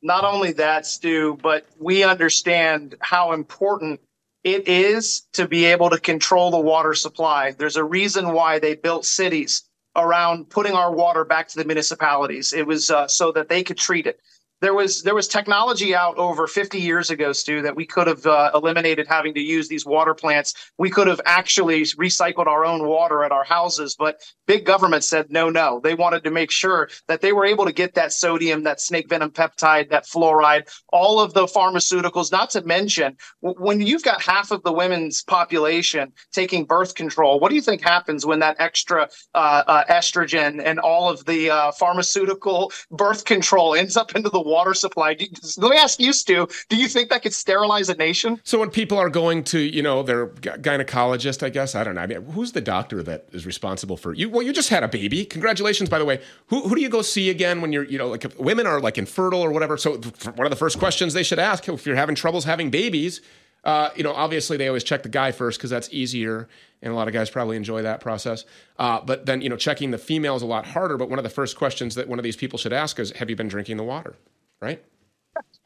Not 0.00 0.24
only 0.24 0.52
that, 0.52 0.86
Stew, 0.86 1.38
but 1.42 1.66
we 1.78 2.04
understand 2.04 2.94
how 3.00 3.32
important 3.32 4.00
it 4.44 4.68
is 4.68 5.26
to 5.34 5.48
be 5.48 5.64
able 5.66 5.90
to 5.90 5.98
control 5.98 6.50
the 6.50 6.60
water 6.60 6.94
supply. 6.94 7.52
There's 7.52 7.76
a 7.76 7.84
reason 7.84 8.32
why 8.32 8.58
they 8.58 8.74
built 8.74 9.04
cities 9.04 9.64
around 9.96 10.48
putting 10.48 10.74
our 10.74 10.92
water 10.92 11.24
back 11.24 11.48
to 11.48 11.58
the 11.58 11.64
municipalities. 11.64 12.52
It 12.52 12.66
was 12.66 12.90
uh, 12.90 13.08
so 13.08 13.32
that 13.32 13.48
they 13.48 13.62
could 13.62 13.78
treat 13.78 14.06
it 14.06 14.20
there 14.60 14.74
was 14.74 15.02
there 15.02 15.14
was 15.14 15.28
technology 15.28 15.94
out 15.94 16.16
over 16.16 16.46
50 16.46 16.80
years 16.80 17.10
ago, 17.10 17.32
Stew, 17.32 17.62
that 17.62 17.76
we 17.76 17.86
could 17.86 18.06
have 18.06 18.26
uh, 18.26 18.50
eliminated 18.54 19.06
having 19.06 19.34
to 19.34 19.40
use 19.40 19.68
these 19.68 19.86
water 19.86 20.14
plants. 20.14 20.54
We 20.78 20.90
could 20.90 21.06
have 21.06 21.20
actually 21.24 21.82
recycled 21.82 22.46
our 22.46 22.64
own 22.64 22.86
water 22.86 23.22
at 23.22 23.32
our 23.32 23.44
houses, 23.44 23.94
but 23.96 24.20
big 24.46 24.64
government 24.64 25.04
said 25.04 25.30
no, 25.30 25.48
no. 25.48 25.80
They 25.82 25.94
wanted 25.94 26.24
to 26.24 26.30
make 26.30 26.50
sure 26.50 26.88
that 27.06 27.20
they 27.20 27.32
were 27.32 27.44
able 27.44 27.66
to 27.66 27.72
get 27.72 27.94
that 27.94 28.12
sodium, 28.12 28.64
that 28.64 28.80
snake 28.80 29.08
venom 29.08 29.30
peptide, 29.30 29.90
that 29.90 30.06
fluoride, 30.06 30.68
all 30.92 31.20
of 31.20 31.34
the 31.34 31.46
pharmaceuticals. 31.46 32.32
Not 32.32 32.50
to 32.50 32.62
mention 32.62 33.16
when 33.40 33.80
you've 33.80 34.02
got 34.02 34.22
half 34.22 34.50
of 34.50 34.62
the 34.64 34.72
women's 34.72 35.22
population 35.22 36.12
taking 36.32 36.64
birth 36.64 36.94
control. 36.94 37.38
What 37.38 37.50
do 37.50 37.54
you 37.54 37.62
think 37.62 37.82
happens 37.82 38.26
when 38.26 38.40
that 38.40 38.56
extra 38.58 39.08
uh, 39.34 39.62
uh, 39.66 39.84
estrogen 39.84 40.60
and 40.64 40.80
all 40.80 41.08
of 41.08 41.24
the 41.26 41.50
uh, 41.50 41.72
pharmaceutical 41.72 42.72
birth 42.90 43.24
control 43.24 43.74
ends 43.74 43.96
up 43.96 44.16
into 44.16 44.30
the 44.30 44.47
water 44.48 44.74
supply. 44.74 45.14
Do, 45.14 45.26
let 45.58 45.70
me 45.70 45.76
ask 45.76 46.00
you, 46.00 46.12
Stew. 46.12 46.48
Do 46.68 46.76
you 46.76 46.88
think 46.88 47.10
that 47.10 47.22
could 47.22 47.32
sterilize 47.32 47.88
a 47.88 47.94
nation? 47.94 48.40
So 48.44 48.58
when 48.58 48.70
people 48.70 48.98
are 48.98 49.10
going 49.10 49.44
to, 49.44 49.58
you 49.58 49.82
know, 49.82 50.02
their 50.02 50.28
gynecologist, 50.28 51.42
I 51.42 51.50
guess 51.50 51.74
I 51.74 51.84
don't 51.84 51.94
know. 51.94 52.00
I 52.00 52.06
mean, 52.06 52.22
who's 52.30 52.52
the 52.52 52.60
doctor 52.60 53.02
that 53.04 53.26
is 53.32 53.46
responsible 53.46 53.96
for 53.96 54.14
you? 54.14 54.28
Well, 54.28 54.42
you 54.42 54.52
just 54.52 54.70
had 54.70 54.82
a 54.82 54.88
baby. 54.88 55.24
Congratulations, 55.24 55.88
by 55.88 55.98
the 55.98 56.04
way. 56.04 56.20
Who 56.48 56.68
who 56.68 56.74
do 56.74 56.80
you 56.80 56.88
go 56.88 57.02
see 57.02 57.30
again 57.30 57.60
when 57.60 57.72
you're, 57.72 57.84
you 57.84 57.98
know, 57.98 58.08
like 58.08 58.24
if 58.24 58.38
women 58.38 58.66
are 58.66 58.80
like 58.80 58.98
infertile 58.98 59.40
or 59.40 59.52
whatever? 59.52 59.76
So 59.76 59.92
one 60.34 60.46
of 60.46 60.50
the 60.50 60.56
first 60.56 60.78
questions 60.78 61.14
they 61.14 61.22
should 61.22 61.38
ask 61.38 61.68
if 61.68 61.86
you're 61.86 61.96
having 61.96 62.14
troubles 62.14 62.44
having 62.44 62.70
babies 62.70 63.20
uh, 63.64 63.90
you 63.96 64.02
know, 64.02 64.12
obviously 64.12 64.56
they 64.56 64.68
always 64.68 64.84
check 64.84 65.02
the 65.02 65.08
guy 65.08 65.32
first 65.32 65.58
because 65.58 65.70
that's 65.70 65.88
easier, 65.92 66.48
and 66.80 66.92
a 66.92 66.96
lot 66.96 67.08
of 67.08 67.14
guys 67.14 67.28
probably 67.28 67.56
enjoy 67.56 67.82
that 67.82 68.00
process. 68.00 68.44
Uh, 68.78 69.00
but 69.00 69.26
then, 69.26 69.42
you 69.42 69.48
know, 69.48 69.56
checking 69.56 69.90
the 69.90 69.98
female 69.98 70.36
is 70.36 70.42
a 70.42 70.46
lot 70.46 70.66
harder. 70.66 70.96
But 70.96 71.10
one 71.10 71.18
of 71.18 71.22
the 71.22 71.28
first 71.30 71.56
questions 71.56 71.94
that 71.96 72.08
one 72.08 72.18
of 72.18 72.22
these 72.22 72.36
people 72.36 72.58
should 72.58 72.72
ask 72.72 72.98
is, 72.98 73.10
"Have 73.12 73.28
you 73.28 73.36
been 73.36 73.48
drinking 73.48 73.76
the 73.76 73.84
water?" 73.84 74.14
Right? 74.60 74.82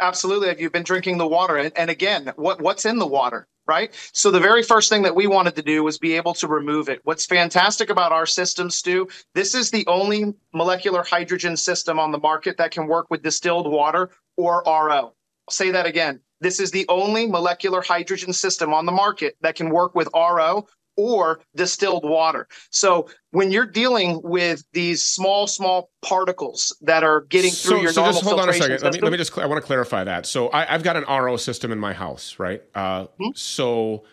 Absolutely. 0.00 0.48
Have 0.48 0.60
you 0.60 0.70
been 0.70 0.82
drinking 0.82 1.18
the 1.18 1.26
water? 1.26 1.56
And, 1.56 1.90
again, 1.90 2.32
what 2.36 2.60
what's 2.60 2.84
in 2.84 2.98
the 2.98 3.06
water? 3.06 3.46
Right. 3.66 3.94
So 4.12 4.32
the 4.32 4.40
very 4.40 4.64
first 4.64 4.88
thing 4.88 5.02
that 5.02 5.14
we 5.14 5.28
wanted 5.28 5.54
to 5.54 5.62
do 5.62 5.84
was 5.84 5.96
be 5.96 6.14
able 6.14 6.34
to 6.34 6.48
remove 6.48 6.88
it. 6.88 7.00
What's 7.04 7.26
fantastic 7.26 7.90
about 7.90 8.10
our 8.10 8.26
system, 8.26 8.70
Stew, 8.70 9.08
this 9.34 9.54
is 9.54 9.70
the 9.70 9.86
only 9.86 10.34
molecular 10.52 11.04
hydrogen 11.04 11.56
system 11.56 12.00
on 12.00 12.10
the 12.10 12.18
market 12.18 12.56
that 12.56 12.72
can 12.72 12.88
work 12.88 13.06
with 13.08 13.22
distilled 13.22 13.70
water 13.70 14.10
or 14.36 14.64
RO. 14.66 15.14
I'll 15.48 15.52
say 15.52 15.70
that 15.70 15.86
again 15.86 16.20
this 16.42 16.58
is 16.58 16.72
the 16.72 16.84
only 16.88 17.26
molecular 17.26 17.80
hydrogen 17.80 18.32
system 18.32 18.74
on 18.74 18.84
the 18.84 18.92
market 18.92 19.36
that 19.40 19.54
can 19.54 19.70
work 19.70 19.94
with 19.94 20.08
RO 20.12 20.66
or 20.96 21.40
distilled 21.56 22.04
water. 22.04 22.48
So 22.70 23.08
when 23.30 23.50
you're 23.50 23.66
dealing 23.66 24.20
with 24.22 24.64
these 24.72 25.04
small, 25.04 25.46
small 25.46 25.90
particles 26.02 26.76
that 26.82 27.02
are 27.04 27.22
getting 27.22 27.50
through 27.50 27.82
your 27.82 27.92
so 27.92 28.02
normal 28.02 28.20
just 28.20 28.24
hold 28.24 28.40
on 28.40 28.48
a 28.48 28.52
second. 28.52 28.68
filtration 28.68 28.84
Let 28.84 28.94
me, 28.94 29.00
let 29.00 29.12
me 29.12 29.18
just. 29.18 29.38
I 29.38 29.46
want 29.46 29.60
to 29.60 29.66
clarify 29.66 30.04
that. 30.04 30.26
So 30.26 30.50
I, 30.52 30.64
have 30.66 30.82
got 30.82 30.96
an 30.96 31.04
RO 31.04 31.36
system 31.36 31.72
in 31.72 31.78
my 31.78 31.92
house, 31.92 32.38
right? 32.38 32.62
Uh, 32.74 33.06
Hmm? 33.22 33.30
So 33.34 34.04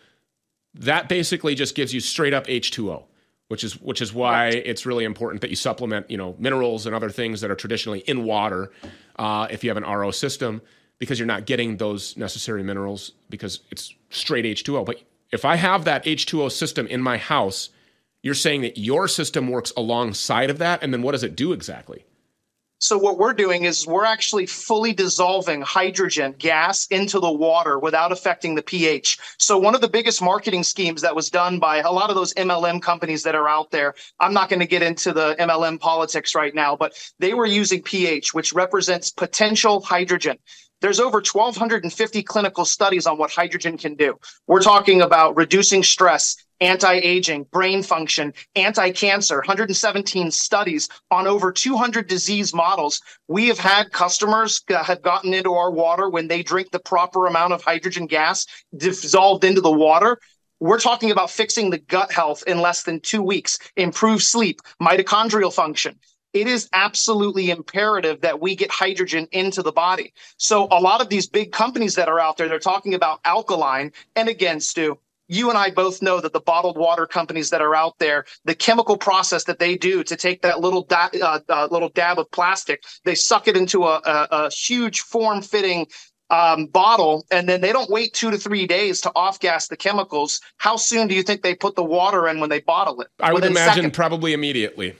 that 0.75 1.09
basically 1.09 1.55
just 1.55 1.75
gives 1.75 1.93
you 1.93 1.99
straight 1.99 2.33
up 2.33 2.47
H2O. 2.47 3.03
Which 3.47 3.63
is 3.63 3.81
which 3.81 3.99
is 3.99 4.13
why 4.13 4.49
it's 4.49 4.85
really 4.85 5.05
important 5.05 5.41
that 5.41 5.49
you 5.49 5.55
supplement, 5.55 6.11
you 6.11 6.17
know, 6.17 6.35
minerals 6.37 6.85
and 6.85 6.93
other 6.93 7.09
things 7.09 7.41
that 7.41 7.49
are 7.49 7.55
traditionally 7.55 8.01
in 8.01 8.23
water 8.23 8.71
uh, 9.15 9.47
if 9.49 9.63
you 9.63 9.71
have 9.71 9.77
an 9.77 9.85
RO 9.85 10.11
system 10.11 10.61
because 10.99 11.17
you're 11.17 11.25
not 11.25 11.47
getting 11.47 11.77
those 11.77 12.15
necessary 12.15 12.61
minerals 12.61 13.13
because 13.27 13.61
it's 13.71 13.95
straight 14.11 14.45
H2O. 14.45 14.85
But 14.85 15.01
if 15.31 15.45
I 15.45 15.55
have 15.55 15.85
that 15.85 16.05
H2O 16.05 16.51
system 16.51 16.87
in 16.87 17.01
my 17.01 17.17
house, 17.17 17.69
you're 18.21 18.35
saying 18.35 18.61
that 18.61 18.77
your 18.77 19.07
system 19.07 19.47
works 19.47 19.71
alongside 19.77 20.49
of 20.49 20.57
that. 20.57 20.83
And 20.83 20.93
then 20.93 21.01
what 21.01 21.13
does 21.13 21.23
it 21.23 21.35
do 21.35 21.53
exactly? 21.53 22.05
So 22.81 22.97
what 22.97 23.17
we're 23.17 23.33
doing 23.33 23.65
is 23.65 23.85
we're 23.85 24.05
actually 24.05 24.45
fully 24.45 24.93
dissolving 24.93 25.61
hydrogen 25.61 26.33
gas 26.37 26.87
into 26.87 27.19
the 27.19 27.31
water 27.31 27.77
without 27.77 28.13
affecting 28.13 28.55
the 28.55 28.61
pH. 28.61 29.19
So 29.37 29.57
one 29.57 29.75
of 29.75 29.81
the 29.81 29.89
biggest 29.89 30.21
marketing 30.21 30.63
schemes 30.63 31.01
that 31.01 31.13
was 31.13 31.29
done 31.29 31.59
by 31.59 31.79
a 31.79 31.91
lot 31.91 32.09
of 32.09 32.15
those 32.15 32.33
MLM 32.35 32.81
companies 32.81 33.23
that 33.23 33.35
are 33.35 33.49
out 33.49 33.71
there, 33.71 33.95
I'm 34.21 34.33
not 34.33 34.47
going 34.47 34.61
to 34.61 34.65
get 34.65 34.81
into 34.81 35.11
the 35.11 35.35
MLM 35.37 35.77
politics 35.77 36.33
right 36.33 36.55
now, 36.55 36.77
but 36.77 36.93
they 37.19 37.33
were 37.33 37.45
using 37.45 37.83
pH, 37.83 38.33
which 38.33 38.53
represents 38.53 39.11
potential 39.11 39.81
hydrogen. 39.81 40.37
There's 40.81 40.99
over 40.99 41.17
1,250 41.17 42.23
clinical 42.23 42.63
studies 42.63 43.05
on 43.05 43.17
what 43.17 43.31
hydrogen 43.31 43.77
can 43.77 43.95
do. 43.95 44.17
We're 44.47 44.61
talking 44.61 45.01
about 45.01 45.35
reducing 45.35 45.83
stress, 45.83 46.37
anti-aging, 46.61 47.47
brain 47.51 47.83
function, 47.83 48.33
anti-cancer, 48.55 49.37
117 49.37 50.31
studies 50.31 50.87
on 51.11 51.27
over 51.27 51.51
200 51.51 52.07
disease 52.07 52.53
models. 52.53 53.01
We 53.27 53.47
have 53.49 53.59
had 53.59 53.91
customers 53.91 54.61
have 54.69 55.01
gotten 55.01 55.33
into 55.33 55.53
our 55.53 55.71
water 55.71 56.09
when 56.09 56.29
they 56.29 56.43
drink 56.43 56.71
the 56.71 56.79
proper 56.79 57.27
amount 57.27 57.53
of 57.53 57.61
hydrogen 57.61 58.07
gas 58.07 58.45
dissolved 58.75 59.43
into 59.43 59.61
the 59.61 59.71
water. 59.71 60.17
We're 60.61 60.79
talking 60.79 61.11
about 61.11 61.29
fixing 61.29 61.69
the 61.69 61.77
gut 61.77 62.11
health 62.11 62.43
in 62.47 62.61
less 62.61 62.83
than 62.83 63.01
two 63.01 63.21
weeks, 63.21 63.59
improve 63.75 64.21
sleep, 64.23 64.61
mitochondrial 64.81 65.53
function 65.53 65.99
it 66.33 66.47
is 66.47 66.69
absolutely 66.73 67.49
imperative 67.49 68.21
that 68.21 68.39
we 68.39 68.55
get 68.55 68.71
hydrogen 68.71 69.27
into 69.31 69.63
the 69.63 69.71
body. 69.71 70.13
So 70.37 70.67
a 70.71 70.79
lot 70.79 71.01
of 71.01 71.09
these 71.09 71.27
big 71.27 71.51
companies 71.51 71.95
that 71.95 72.07
are 72.07 72.19
out 72.19 72.37
there, 72.37 72.47
they're 72.47 72.59
talking 72.59 72.93
about 72.93 73.19
alkaline. 73.25 73.91
And 74.15 74.29
again, 74.29 74.59
Stew, 74.59 74.99
you 75.27 75.49
and 75.49 75.57
I 75.57 75.69
both 75.69 76.01
know 76.01 76.19
that 76.21 76.33
the 76.33 76.39
bottled 76.39 76.77
water 76.77 77.05
companies 77.05 77.49
that 77.51 77.61
are 77.61 77.75
out 77.75 77.97
there, 77.99 78.25
the 78.45 78.55
chemical 78.55 78.97
process 78.97 79.43
that 79.45 79.59
they 79.59 79.77
do 79.77 80.03
to 80.03 80.15
take 80.15 80.41
that 80.41 80.59
little 80.59 80.83
da- 80.83 81.09
uh, 81.21 81.39
uh, 81.49 81.67
little 81.69 81.89
dab 81.89 82.19
of 82.19 82.29
plastic, 82.31 82.83
they 83.05 83.15
suck 83.15 83.47
it 83.47 83.55
into 83.55 83.83
a, 83.83 84.01
a, 84.05 84.27
a 84.31 84.49
huge 84.49 85.01
form-fitting 85.01 85.87
um, 86.31 86.67
bottle, 86.67 87.25
and 87.31 87.49
then 87.49 87.61
they 87.61 87.71
don't 87.71 87.89
wait 87.89 88.13
two 88.13 88.29
to 88.29 88.37
three 88.37 88.67
days 88.67 89.01
to 89.01 89.11
off-gas 89.15 89.67
the 89.67 89.77
chemicals. 89.77 90.41
How 90.57 90.75
soon 90.75 91.07
do 91.07 91.15
you 91.15 91.23
think 91.23 91.41
they 91.41 91.55
put 91.55 91.75
the 91.75 91.83
water 91.83 92.27
in 92.27 92.39
when 92.39 92.49
they 92.49 92.61
bottle 92.61 93.01
it? 93.01 93.07
I 93.19 93.33
would 93.33 93.41
Within 93.41 93.51
imagine 93.51 93.75
seconds. 93.75 93.95
probably 93.95 94.33
immediately. 94.33 94.95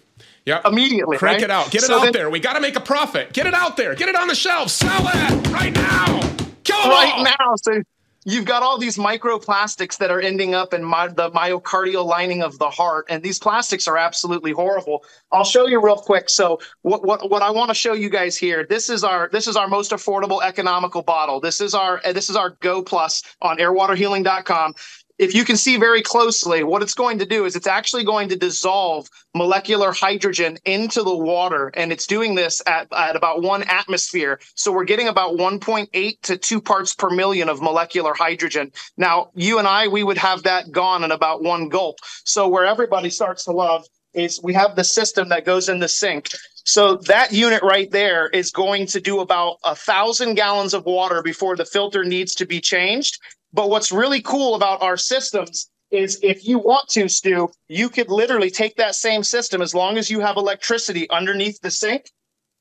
Yeah. 0.45 0.61
Immediately. 0.65 1.17
Crank 1.17 1.37
right? 1.37 1.43
it 1.43 1.51
out. 1.51 1.71
Get 1.71 1.83
it 1.83 1.87
So 1.87 1.97
out 1.99 2.03
then- 2.03 2.13
there. 2.13 2.29
We 2.29 2.39
got 2.39 2.53
to 2.53 2.61
make 2.61 2.75
a 2.75 2.79
profit. 2.81 3.33
Get 3.33 3.45
it 3.47 3.53
out 3.53 3.77
there. 3.77 3.95
Get 3.95 4.09
it 4.09 4.15
on 4.15 4.27
the 4.27 4.35
shelf. 4.35 4.69
Sell 4.69 5.07
it 5.07 5.47
right 5.51 5.73
now. 5.73 6.19
Kill 6.63 6.77
'em 6.77 6.89
right 6.89 7.13
all. 7.15 7.23
now. 7.23 7.55
So 7.61 7.81
you've 8.25 8.45
got 8.45 8.61
all 8.63 8.77
these 8.77 8.97
microplastics 8.97 9.97
that 9.97 10.11
are 10.11 10.19
ending 10.19 10.53
up 10.53 10.73
in 10.73 10.83
my, 10.83 11.07
the 11.07 11.31
myocardial 11.31 12.05
lining 12.05 12.43
of 12.43 12.59
the 12.59 12.69
heart, 12.69 13.05
and 13.09 13.23
these 13.23 13.39
plastics 13.39 13.87
are 13.87 13.97
absolutely 13.97 14.51
horrible. 14.51 15.03
I'll 15.31 15.43
show 15.45 15.67
you 15.67 15.81
real 15.83 15.95
quick. 15.97 16.29
So 16.29 16.59
what 16.81 17.03
what 17.05 17.29
what 17.29 17.41
I 17.41 17.49
want 17.51 17.69
to 17.69 17.75
show 17.75 17.93
you 17.93 18.09
guys 18.09 18.37
here? 18.37 18.65
This 18.67 18.89
is 18.89 19.03
our 19.03 19.29
this 19.31 19.47
is 19.47 19.55
our 19.55 19.67
most 19.67 19.91
affordable 19.91 20.43
economical 20.43 21.01
bottle. 21.01 21.39
This 21.39 21.61
is 21.61 21.73
our 21.73 22.01
this 22.13 22.29
is 22.29 22.35
our 22.35 22.51
Go 22.61 22.81
Plus 22.83 23.23
on 23.41 23.57
AirWaterHealing.com. 23.57 24.75
If 25.19 25.35
you 25.35 25.43
can 25.43 25.57
see 25.57 25.75
very 25.75 26.01
closely, 26.01 26.63
what 26.63 26.81
it's 26.81 26.93
going 26.93 27.19
to 27.19 27.25
do 27.25 27.43
is 27.43 27.57
it's 27.57 27.67
actually 27.67 28.05
going 28.05 28.29
to 28.29 28.37
dissolve 28.37 29.09
molecular 29.35 29.91
hydrogen 29.91 30.57
into 30.63 31.03
the 31.03 31.15
water, 31.15 31.73
and 31.75 31.91
it's 31.91 32.07
doing 32.07 32.35
this 32.35 32.61
at, 32.65 32.87
at 32.93 33.17
about 33.17 33.41
one 33.41 33.63
atmosphere. 33.63 34.39
So 34.55 34.71
we're 34.71 34.85
getting 34.85 35.09
about 35.09 35.37
1.8 35.37 36.21
to 36.21 36.37
2 36.37 36.61
parts 36.61 36.93
per 36.93 37.09
million 37.09 37.49
of 37.49 37.61
molecular 37.61 38.13
hydrogen. 38.13 38.71
Now, 38.95 39.31
you 39.35 39.59
and 39.59 39.67
I, 39.67 39.89
we 39.89 40.03
would 40.03 40.17
have 40.17 40.43
that 40.43 40.71
gone 40.71 41.03
in 41.03 41.11
about 41.11 41.43
one 41.43 41.67
gulp. 41.67 41.97
So 42.23 42.47
where 42.47 42.65
everybody 42.65 43.09
starts 43.09 43.43
to 43.43 43.51
love 43.51 43.85
is 44.13 44.39
we 44.41 44.53
have 44.53 44.77
the 44.77 44.85
system 44.85 45.27
that 45.29 45.45
goes 45.45 45.67
in 45.67 45.79
the 45.79 45.89
sink. 45.89 46.29
So 46.63 46.95
that 46.95 47.33
unit 47.33 47.61
right 47.61 47.91
there 47.91 48.29
is 48.29 48.51
going 48.51 48.85
to 48.87 49.01
do 49.01 49.19
about 49.19 49.57
a 49.65 49.75
thousand 49.75 50.35
gallons 50.35 50.73
of 50.73 50.85
water 50.85 51.21
before 51.21 51.57
the 51.57 51.65
filter 51.65 52.05
needs 52.05 52.35
to 52.35 52.45
be 52.45 52.61
changed. 52.61 53.19
But 53.53 53.69
what's 53.69 53.91
really 53.91 54.21
cool 54.21 54.55
about 54.55 54.81
our 54.81 54.97
systems 54.97 55.69
is 55.91 56.19
if 56.21 56.47
you 56.47 56.59
want 56.59 56.87
to, 56.89 57.09
Stew, 57.09 57.49
you 57.67 57.89
could 57.89 58.09
literally 58.09 58.51
take 58.51 58.75
that 58.75 58.95
same 58.95 59.23
system 59.23 59.61
as 59.61 59.73
long 59.73 59.97
as 59.97 60.09
you 60.09 60.19
have 60.19 60.37
electricity 60.37 61.09
underneath 61.09 61.59
the 61.61 61.71
sink. 61.71 62.11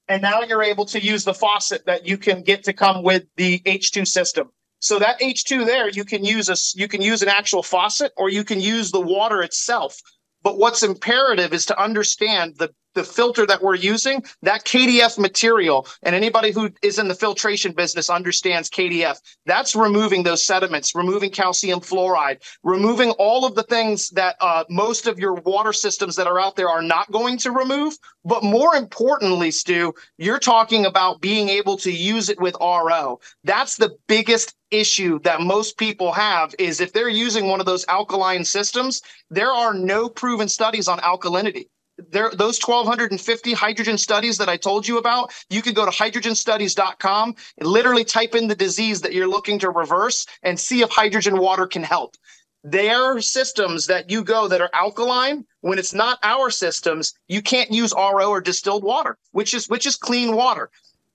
And 0.08 0.22
now 0.22 0.40
you're 0.40 0.62
able 0.62 0.86
to 0.86 1.04
use 1.04 1.24
the 1.24 1.34
faucet 1.34 1.84
that 1.84 2.06
you 2.06 2.16
can 2.16 2.42
get 2.42 2.64
to 2.64 2.72
come 2.72 3.02
with 3.02 3.24
the 3.36 3.60
H2 3.60 4.06
system. 4.06 4.48
So 4.80 4.98
that 4.98 5.20
H2 5.20 5.66
there, 5.66 5.90
you 5.90 6.04
can 6.04 6.24
use 6.24 6.48
a 6.48 6.56
you 6.78 6.88
can 6.88 7.02
use 7.02 7.20
an 7.20 7.28
actual 7.28 7.62
faucet 7.62 8.12
or 8.16 8.30
you 8.30 8.44
can 8.44 8.60
use 8.60 8.90
the 8.90 9.00
water 9.00 9.42
itself. 9.42 9.98
But 10.42 10.56
what's 10.56 10.82
imperative 10.82 11.52
is 11.52 11.66
to 11.66 11.82
understand 11.82 12.54
the 12.58 12.70
the 12.94 13.04
filter 13.04 13.46
that 13.46 13.62
we're 13.62 13.74
using, 13.74 14.22
that 14.42 14.64
KDF 14.64 15.18
material, 15.18 15.86
and 16.02 16.14
anybody 16.14 16.50
who 16.50 16.70
is 16.82 16.98
in 16.98 17.08
the 17.08 17.14
filtration 17.14 17.72
business 17.72 18.10
understands 18.10 18.70
KDF. 18.70 19.18
That's 19.46 19.74
removing 19.74 20.22
those 20.22 20.44
sediments, 20.44 20.94
removing 20.94 21.30
calcium 21.30 21.80
fluoride, 21.80 22.42
removing 22.62 23.10
all 23.12 23.44
of 23.44 23.54
the 23.54 23.62
things 23.62 24.10
that 24.10 24.36
uh, 24.40 24.64
most 24.68 25.06
of 25.06 25.18
your 25.18 25.34
water 25.34 25.72
systems 25.72 26.16
that 26.16 26.26
are 26.26 26.40
out 26.40 26.56
there 26.56 26.68
are 26.68 26.82
not 26.82 27.10
going 27.12 27.38
to 27.38 27.50
remove. 27.50 27.96
But 28.24 28.42
more 28.42 28.74
importantly, 28.74 29.50
Stew, 29.50 29.94
you're 30.18 30.38
talking 30.38 30.84
about 30.84 31.20
being 31.20 31.48
able 31.48 31.76
to 31.78 31.92
use 31.92 32.28
it 32.28 32.40
with 32.40 32.56
RO. 32.60 33.20
That's 33.44 33.76
the 33.76 33.96
biggest 34.06 34.54
issue 34.70 35.18
that 35.20 35.40
most 35.40 35.78
people 35.78 36.12
have 36.12 36.54
is 36.58 36.80
if 36.80 36.92
they're 36.92 37.08
using 37.08 37.48
one 37.48 37.60
of 37.60 37.66
those 37.66 37.86
alkaline 37.88 38.44
systems, 38.44 39.00
there 39.30 39.50
are 39.50 39.72
no 39.72 40.08
proven 40.08 40.48
studies 40.48 40.88
on 40.88 40.98
alkalinity 40.98 41.68
there 42.10 42.30
those 42.30 42.60
1250 42.60 43.52
hydrogen 43.52 43.98
studies 43.98 44.38
that 44.38 44.48
I 44.48 44.56
told 44.56 44.86
you 44.86 44.98
about, 44.98 45.32
you 45.50 45.62
can 45.62 45.74
go 45.74 45.84
to 45.84 45.90
hydrogenstudies.com 45.90 47.34
and 47.58 47.68
literally 47.68 48.04
type 48.04 48.34
in 48.34 48.48
the 48.48 48.54
disease 48.54 49.00
that 49.02 49.12
you're 49.12 49.28
looking 49.28 49.58
to 49.60 49.70
reverse 49.70 50.26
and 50.42 50.58
see 50.58 50.82
if 50.82 50.90
hydrogen 50.90 51.38
water 51.38 51.66
can 51.66 51.82
help. 51.82 52.16
Their 52.64 53.20
systems 53.20 53.86
that 53.86 54.10
you 54.10 54.24
go 54.24 54.48
that 54.48 54.60
are 54.60 54.70
alkaline, 54.72 55.44
when 55.60 55.78
it's 55.78 55.94
not 55.94 56.18
our 56.22 56.50
systems, 56.50 57.14
you 57.28 57.40
can't 57.40 57.70
use 57.70 57.94
RO 57.96 58.30
or 58.30 58.40
distilled 58.40 58.82
water, 58.82 59.16
which 59.32 59.54
is 59.54 59.68
which 59.68 59.86
is 59.86 59.96
clean 59.96 60.34
water. 60.34 60.70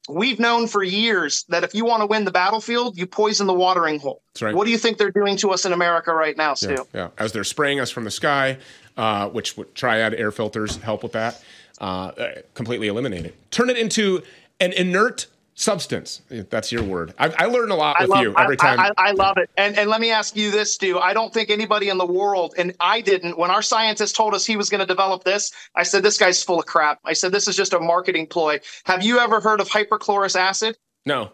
We've 0.09 0.39
known 0.39 0.67
for 0.67 0.83
years 0.83 1.45
that 1.47 1.63
if 1.63 1.73
you 1.73 1.85
want 1.85 2.01
to 2.01 2.05
win 2.05 2.25
the 2.25 2.31
battlefield, 2.31 2.97
you 2.97 3.07
poison 3.07 3.47
the 3.47 3.53
watering 3.53 3.99
hole. 3.99 4.21
That's 4.33 4.41
right. 4.41 4.55
What 4.55 4.65
do 4.65 4.71
you 4.71 4.77
think 4.77 4.97
they're 4.97 5.11
doing 5.11 5.37
to 5.37 5.51
us 5.51 5.63
in 5.65 5.71
America 5.71 6.13
right 6.13 6.35
now, 6.35 6.55
Stew? 6.55 6.71
Yeah, 6.71 6.77
yeah. 6.93 7.09
As 7.17 7.31
they're 7.31 7.45
spraying 7.45 7.79
us 7.79 7.89
from 7.89 8.03
the 8.03 8.11
sky, 8.11 8.57
uh, 8.97 9.29
which 9.29 9.57
would 9.57 9.73
triad 9.75 10.13
air 10.13 10.31
filters 10.31 10.77
help 10.77 11.03
with 11.03 11.13
that, 11.13 11.43
uh, 11.81 11.83
uh, 11.83 12.31
completely 12.53 12.87
eliminate 12.87 13.25
it. 13.25 13.35
Turn 13.51 13.69
it 13.69 13.77
into 13.77 14.21
an 14.59 14.73
inert 14.73 15.27
Substance. 15.55 16.23
That's 16.29 16.71
your 16.71 16.81
word. 16.81 17.13
I, 17.19 17.27
I 17.37 17.45
learn 17.45 17.69
a 17.69 17.75
lot 17.75 17.97
I 17.99 18.03
with 18.03 18.09
love, 18.09 18.23
you 18.23 18.35
every 18.35 18.55
I, 18.59 18.75
time. 18.75 18.79
I, 18.79 18.91
I 18.97 19.11
love 19.11 19.37
it. 19.37 19.51
And 19.55 19.77
and 19.77 19.87
let 19.87 20.01
me 20.01 20.09
ask 20.09 20.35
you 20.35 20.49
this, 20.49 20.73
Stew. 20.73 20.97
I 20.97 21.13
don't 21.13 21.31
think 21.31 21.51
anybody 21.51 21.89
in 21.89 21.99
the 21.99 22.07
world, 22.07 22.55
and 22.57 22.73
I 22.79 23.01
didn't, 23.01 23.37
when 23.37 23.51
our 23.51 23.61
scientist 23.61 24.15
told 24.15 24.33
us 24.33 24.47
he 24.47 24.57
was 24.57 24.71
going 24.71 24.79
to 24.79 24.87
develop 24.87 25.25
this, 25.25 25.51
I 25.75 25.83
said, 25.83 26.01
this 26.01 26.17
guy's 26.17 26.41
full 26.41 26.59
of 26.59 26.65
crap. 26.65 26.99
I 27.05 27.13
said, 27.13 27.31
this 27.31 27.47
is 27.47 27.55
just 27.55 27.73
a 27.73 27.79
marketing 27.79 28.25
ploy. 28.25 28.61
Have 28.85 29.03
you 29.03 29.19
ever 29.19 29.39
heard 29.39 29.61
of 29.61 29.69
hyperchlorous 29.69 30.35
acid? 30.35 30.75
no. 31.05 31.31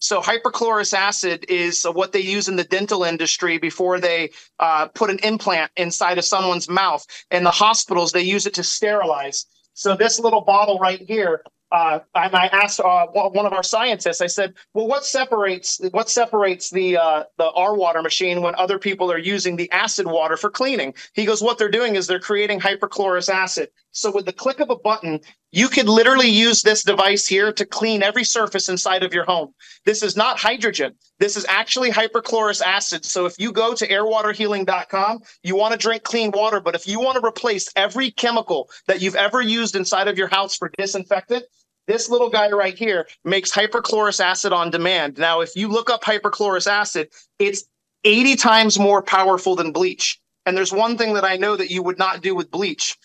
So 0.00 0.22
hyperchlorous 0.22 0.94
acid 0.94 1.44
is 1.48 1.84
what 1.84 2.12
they 2.12 2.20
use 2.20 2.48
in 2.48 2.56
the 2.56 2.64
dental 2.64 3.04
industry 3.04 3.58
before 3.58 4.00
they 4.00 4.30
uh, 4.58 4.88
put 4.88 5.10
an 5.10 5.18
implant 5.18 5.70
inside 5.76 6.16
of 6.18 6.24
someone's 6.24 6.68
mouth. 6.68 7.06
In 7.30 7.44
the 7.44 7.50
hospitals, 7.50 8.12
they 8.12 8.22
use 8.22 8.46
it 8.46 8.54
to 8.54 8.62
sterilize. 8.62 9.46
So 9.74 9.96
this 9.96 10.18
little 10.18 10.40
bottle 10.40 10.78
right 10.78 11.00
here, 11.00 11.42
uh, 11.70 12.00
and 12.14 12.34
I 12.34 12.46
asked 12.46 12.80
uh, 12.80 13.06
one 13.08 13.46
of 13.46 13.52
our 13.52 13.62
scientists. 13.62 14.20
I 14.20 14.26
said, 14.26 14.54
"Well, 14.74 14.88
what 14.88 15.04
separates 15.04 15.80
what 15.92 16.10
separates 16.10 16.70
the 16.70 16.96
uh, 16.96 17.24
the 17.38 17.50
R 17.50 17.76
water 17.76 18.02
machine 18.02 18.42
when 18.42 18.54
other 18.56 18.78
people 18.78 19.12
are 19.12 19.18
using 19.18 19.56
the 19.56 19.70
acid 19.70 20.06
water 20.06 20.36
for 20.36 20.50
cleaning?" 20.50 20.94
He 21.12 21.26
goes, 21.26 21.40
"What 21.40 21.58
they're 21.58 21.70
doing 21.70 21.94
is 21.94 22.06
they're 22.06 22.18
creating 22.18 22.60
hyperchlorous 22.60 23.28
acid. 23.32 23.68
So 23.92 24.12
with 24.12 24.26
the 24.26 24.32
click 24.32 24.60
of 24.60 24.70
a 24.70 24.76
button, 24.76 25.20
you 25.50 25.68
could 25.68 25.88
literally 25.88 26.28
use 26.28 26.62
this 26.62 26.84
device 26.84 27.26
here 27.26 27.52
to 27.52 27.66
clean 27.66 28.02
every 28.02 28.22
surface 28.22 28.68
inside 28.68 29.02
of 29.02 29.12
your 29.12 29.24
home. 29.24 29.52
This 29.84 30.02
is 30.02 30.16
not 30.16 30.38
hydrogen. 30.38 30.94
This 31.18 31.36
is 31.36 31.44
actually 31.48 31.90
hyperchlorous 31.90 32.62
acid. 32.62 33.04
So 33.04 33.26
if 33.26 33.34
you 33.38 33.50
go 33.50 33.74
to 33.74 33.88
airwaterhealing.com, 33.88 35.20
you 35.42 35.56
want 35.56 35.72
to 35.72 35.78
drink 35.78 36.04
clean 36.04 36.30
water, 36.30 36.60
but 36.60 36.76
if 36.76 36.86
you 36.86 37.00
want 37.00 37.20
to 37.20 37.26
replace 37.26 37.68
every 37.74 38.12
chemical 38.12 38.70
that 38.86 39.02
you've 39.02 39.16
ever 39.16 39.40
used 39.40 39.74
inside 39.74 40.06
of 40.06 40.16
your 40.16 40.28
house 40.28 40.56
for 40.56 40.70
disinfectant, 40.78 41.44
this 41.88 42.08
little 42.08 42.30
guy 42.30 42.48
right 42.50 42.78
here 42.78 43.08
makes 43.24 43.50
hyperchlorous 43.50 44.20
acid 44.24 44.52
on 44.52 44.70
demand. 44.70 45.18
Now, 45.18 45.40
if 45.40 45.56
you 45.56 45.66
look 45.66 45.90
up 45.90 46.04
hyperchlorous 46.04 46.70
acid, 46.70 47.08
it's 47.40 47.64
80 48.04 48.36
times 48.36 48.78
more 48.78 49.02
powerful 49.02 49.56
than 49.56 49.72
bleach. 49.72 50.20
And 50.46 50.56
there's 50.56 50.72
one 50.72 50.96
thing 50.96 51.14
that 51.14 51.24
I 51.24 51.36
know 51.36 51.56
that 51.56 51.70
you 51.70 51.82
would 51.82 51.98
not 51.98 52.22
do 52.22 52.36
with 52.36 52.50
bleach. 52.50 52.96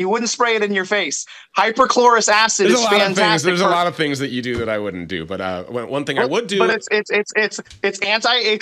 You 0.00 0.08
wouldn't 0.08 0.30
spray 0.30 0.56
it 0.56 0.62
in 0.62 0.72
your 0.72 0.86
face. 0.86 1.26
Hyperchlorous 1.58 2.28
acid 2.28 2.68
There's 2.68 2.78
is 2.78 2.80
a 2.80 2.84
lot 2.84 2.94
of 2.94 3.00
fantastic. 3.02 3.46
There's 3.46 3.60
a 3.60 3.68
lot 3.68 3.86
of 3.86 3.94
things 3.96 4.18
that 4.20 4.30
you 4.30 4.40
do 4.40 4.56
that 4.56 4.68
I 4.70 4.78
wouldn't 4.78 5.08
do, 5.08 5.26
but 5.26 5.42
uh, 5.42 5.64
one 5.64 5.90
one 5.90 6.04
thing 6.06 6.18
I 6.18 6.24
would 6.24 6.46
do. 6.46 6.58
But 6.58 6.70
it's 6.70 6.88
it's 6.90 7.10
it's 7.10 7.32
it's 7.36 7.60
it's 7.82 8.00
anti 8.00 8.30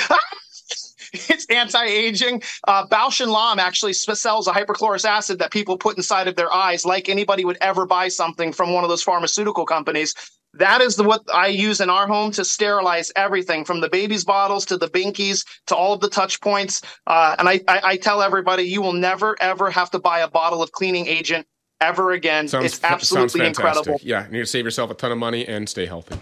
it's 1.13 1.47
anti-aging. 1.47 2.43
Uh, 2.67 2.87
Bausch 2.89 3.21
and 3.21 3.31
Lomb 3.31 3.61
actually 3.61 3.93
sells 3.93 4.49
a 4.49 4.53
hyperchlorous 4.53 5.05
acid 5.05 5.39
that 5.39 5.53
people 5.53 5.79
put 5.79 5.97
inside 5.97 6.27
of 6.27 6.35
their 6.35 6.53
eyes, 6.53 6.85
like 6.85 7.09
anybody 7.09 7.45
would 7.45 7.59
ever 7.61 7.87
buy 7.87 8.09
something 8.09 8.53
from 8.53 8.73
one 8.73 8.83
of 8.83 8.91
those 8.91 9.05
pharmaceutical 9.05 9.65
companies. 9.65 10.15
That 10.55 10.81
is 10.81 10.97
the 10.97 11.05
what 11.05 11.23
I 11.33 11.49
use 11.49 11.81
in 11.81 11.91
our 11.91 12.07
home 12.07 12.31
to 12.33 12.45
sterilize 12.45 13.13
everything 13.15 13.65
from 13.65 13.81
the 13.81 13.89
baby's 13.89 14.25
bottles 14.25 14.67
to 14.67 14.77
the 14.77 14.89
binkies 14.89 15.47
to 15.67 15.77
all 15.77 15.93
of 15.93 16.01
the 16.01 16.09
touch 16.09 16.41
points. 16.41 16.83
Uh, 17.07 17.37
and 17.39 17.49
I, 17.49 17.61
I, 17.69 17.81
I 17.85 17.97
tell 17.97 18.23
everybody, 18.23 18.65
you 18.65 18.83
will 18.83 18.95
never 18.95 19.37
ever 19.41 19.71
have 19.71 19.91
to 19.91 19.99
buy 19.99 20.21
a 20.21 20.29
bottle 20.29 20.63
of 20.63 20.73
cleaning 20.73 21.07
agent 21.07 21.47
ever 21.81 22.13
again. 22.13 22.49
Sounds, 22.49 22.65
it's 22.65 22.83
absolutely 22.83 23.47
incredible. 23.47 24.01
Yeah, 24.03 24.27
you 24.27 24.33
need 24.33 24.39
to 24.39 24.47
save 24.47 24.65
yourself 24.65 24.91
a 24.91 24.95
ton 24.95 25.13
of 25.13 25.19
money 25.19 25.47
and 25.47 25.69
stay 25.69 25.87
healthy. 25.87 26.17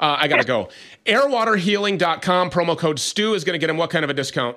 Uh, 0.00 0.16
I 0.18 0.28
gotta 0.28 0.44
go. 0.44 0.68
Airwaterhealing.com 1.06 2.50
promo 2.50 2.78
code 2.78 2.98
Stew 2.98 3.34
is 3.34 3.44
gonna 3.44 3.58
get 3.58 3.70
him 3.70 3.76
what 3.76 3.90
kind 3.90 4.04
of 4.04 4.10
a 4.10 4.14
discount? 4.14 4.56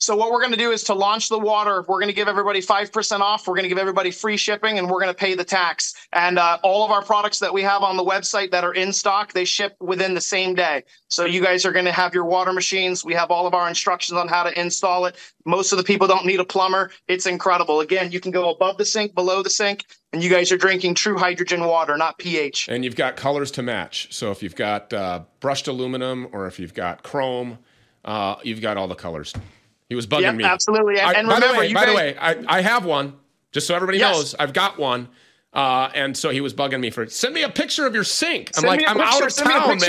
So 0.00 0.16
what 0.16 0.32
we're 0.32 0.40
going 0.40 0.52
to 0.52 0.56
do 0.56 0.70
is 0.70 0.82
to 0.84 0.94
launch 0.94 1.28
the 1.28 1.38
water, 1.38 1.84
we're 1.86 1.98
going 1.98 2.08
to 2.08 2.14
give 2.14 2.26
everybody 2.26 2.62
5% 2.62 3.20
off. 3.20 3.46
We're 3.46 3.54
going 3.54 3.64
to 3.64 3.68
give 3.68 3.76
everybody 3.76 4.10
free 4.10 4.38
shipping 4.38 4.78
and 4.78 4.88
we're 4.88 4.98
going 4.98 5.12
to 5.12 5.18
pay 5.18 5.34
the 5.34 5.44
tax. 5.44 5.94
And 6.14 6.38
uh, 6.38 6.56
all 6.62 6.86
of 6.86 6.90
our 6.90 7.02
products 7.02 7.38
that 7.40 7.52
we 7.52 7.60
have 7.62 7.82
on 7.82 7.98
the 7.98 8.04
website 8.04 8.50
that 8.52 8.64
are 8.64 8.72
in 8.72 8.94
stock, 8.94 9.34
they 9.34 9.44
ship 9.44 9.76
within 9.78 10.14
the 10.14 10.20
same 10.22 10.54
day. 10.54 10.84
So 11.08 11.26
you 11.26 11.42
guys 11.42 11.66
are 11.66 11.72
going 11.72 11.84
to 11.84 11.92
have 11.92 12.14
your 12.14 12.24
water 12.24 12.50
machines. 12.54 13.04
We 13.04 13.12
have 13.12 13.30
all 13.30 13.46
of 13.46 13.52
our 13.52 13.68
instructions 13.68 14.16
on 14.16 14.26
how 14.26 14.42
to 14.42 14.58
install 14.58 15.04
it. 15.04 15.16
Most 15.44 15.70
of 15.70 15.76
the 15.76 15.84
people 15.84 16.06
don't 16.06 16.24
need 16.24 16.40
a 16.40 16.46
plumber. 16.46 16.92
It's 17.06 17.26
incredible. 17.26 17.80
Again, 17.80 18.10
you 18.10 18.20
can 18.20 18.30
go 18.30 18.50
above 18.50 18.78
the 18.78 18.86
sink, 18.86 19.14
below 19.14 19.42
the 19.42 19.50
sink, 19.50 19.84
and 20.14 20.24
you 20.24 20.30
guys 20.30 20.50
are 20.50 20.56
drinking 20.56 20.94
true 20.94 21.18
hydrogen 21.18 21.66
water, 21.66 21.98
not 21.98 22.16
pH. 22.16 22.70
And 22.70 22.86
you've 22.86 22.96
got 22.96 23.16
colors 23.16 23.50
to 23.52 23.62
match. 23.62 24.14
So 24.14 24.30
if 24.30 24.42
you've 24.42 24.56
got 24.56 24.94
uh, 24.94 25.24
brushed 25.40 25.68
aluminum 25.68 26.26
or 26.32 26.46
if 26.46 26.58
you've 26.58 26.74
got 26.74 27.02
chrome, 27.02 27.58
uh, 28.02 28.36
you've 28.42 28.62
got 28.62 28.78
all 28.78 28.88
the 28.88 28.94
colors. 28.94 29.34
He 29.90 29.94
was 29.96 30.06
bugging 30.06 30.22
Yep, 30.22 30.34
me. 30.36 30.44
absolutely. 30.44 30.98
And- 30.98 31.10
I- 31.10 31.12
and 31.18 31.28
by 31.28 31.34
remember, 31.34 31.54
the 31.54 31.60
way, 31.60 31.72
by 31.74 31.84
the 31.86 31.94
way, 31.94 32.16
I, 32.18 32.36
I 32.48 32.60
have 32.62 32.86
one. 32.86 33.14
Just 33.52 33.66
so 33.66 33.74
everybody 33.74 33.98
Yes. 33.98 34.16
knows, 34.16 34.34
I've 34.38 34.52
got 34.54 34.78
one. 34.78 35.08
Uh, 35.52 35.90
and 35.96 36.16
so 36.16 36.30
he 36.30 36.40
was 36.40 36.54
bugging 36.54 36.78
me 36.78 36.90
for 36.90 37.08
send 37.08 37.34
me 37.34 37.42
a 37.42 37.48
picture 37.48 37.84
of 37.84 37.92
your 37.92 38.04
sink. 38.04 38.50
I'm 38.54 38.60
Send 38.60 38.66
like, 38.68 38.80
I'm 38.88 38.96
picture- 38.98 39.02
out 39.02 39.22
of 39.26 39.32
send 39.32 39.48
me 39.48 39.54
a 39.54 39.58
town, 39.58 39.72
of 39.72 39.80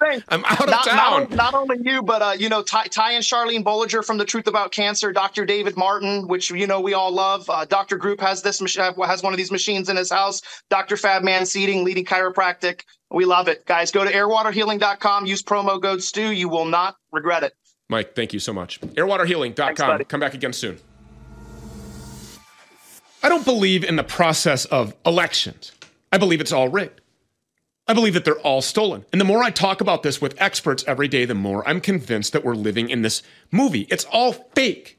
man. 0.00 0.22
I'm 0.30 0.44
out 0.46 0.60
of 0.66 0.84
town. 0.86 0.96
Not, 0.96 1.30
not 1.32 1.52
only 1.54 1.76
you, 1.82 2.00
but 2.02 2.22
uh, 2.22 2.32
you 2.38 2.48
know, 2.48 2.62
Ty, 2.62 2.84
Ty 2.84 3.12
and 3.12 3.22
Charlene 3.22 3.62
Bollinger 3.62 4.02
from 4.02 4.16
the 4.16 4.24
Truth 4.24 4.46
About 4.46 4.72
Cancer, 4.72 5.12
Dr. 5.12 5.44
David 5.44 5.76
Martin, 5.76 6.26
which 6.26 6.50
you 6.50 6.66
know 6.66 6.80
we 6.80 6.94
all 6.94 7.12
love. 7.12 7.50
Uh, 7.50 7.66
Dr. 7.66 7.98
Group 7.98 8.18
has 8.22 8.40
this 8.40 8.62
mach- 8.62 8.96
has 9.06 9.22
one 9.22 9.34
of 9.34 9.36
these 9.36 9.50
machines 9.52 9.90
in 9.90 9.96
his 9.98 10.10
house. 10.10 10.40
Dr. 10.70 10.96
Fabman 10.96 11.46
Seating, 11.46 11.84
leading 11.84 12.06
chiropractic. 12.06 12.84
We 13.10 13.26
love 13.26 13.46
it, 13.48 13.66
guys. 13.66 13.90
Go 13.90 14.02
to 14.04 14.10
airwaterhealing.com. 14.10 15.26
Use 15.26 15.42
promo 15.42 15.82
code 15.82 16.02
Stew. 16.02 16.30
You 16.32 16.48
will 16.48 16.64
not 16.64 16.96
regret 17.12 17.42
it. 17.42 17.52
Mike, 17.90 18.14
thank 18.14 18.32
you 18.32 18.38
so 18.38 18.52
much. 18.52 18.80
Airwaterhealing.com. 18.80 20.04
Come 20.04 20.20
back 20.20 20.32
again 20.32 20.52
soon. 20.52 20.78
I 23.22 23.28
don't 23.28 23.44
believe 23.44 23.82
in 23.84 23.96
the 23.96 24.04
process 24.04 24.64
of 24.66 24.94
elections. 25.04 25.72
I 26.12 26.16
believe 26.16 26.40
it's 26.40 26.52
all 26.52 26.68
rigged. 26.68 27.00
I 27.88 27.92
believe 27.92 28.14
that 28.14 28.24
they're 28.24 28.38
all 28.38 28.62
stolen. 28.62 29.04
And 29.12 29.20
the 29.20 29.24
more 29.24 29.42
I 29.42 29.50
talk 29.50 29.80
about 29.80 30.04
this 30.04 30.20
with 30.20 30.40
experts 30.40 30.84
every 30.86 31.08
day, 31.08 31.24
the 31.24 31.34
more 31.34 31.68
I'm 31.68 31.80
convinced 31.80 32.32
that 32.32 32.44
we're 32.44 32.54
living 32.54 32.88
in 32.88 33.02
this 33.02 33.24
movie. 33.50 33.88
It's 33.90 34.04
all 34.04 34.32
fake. 34.32 34.98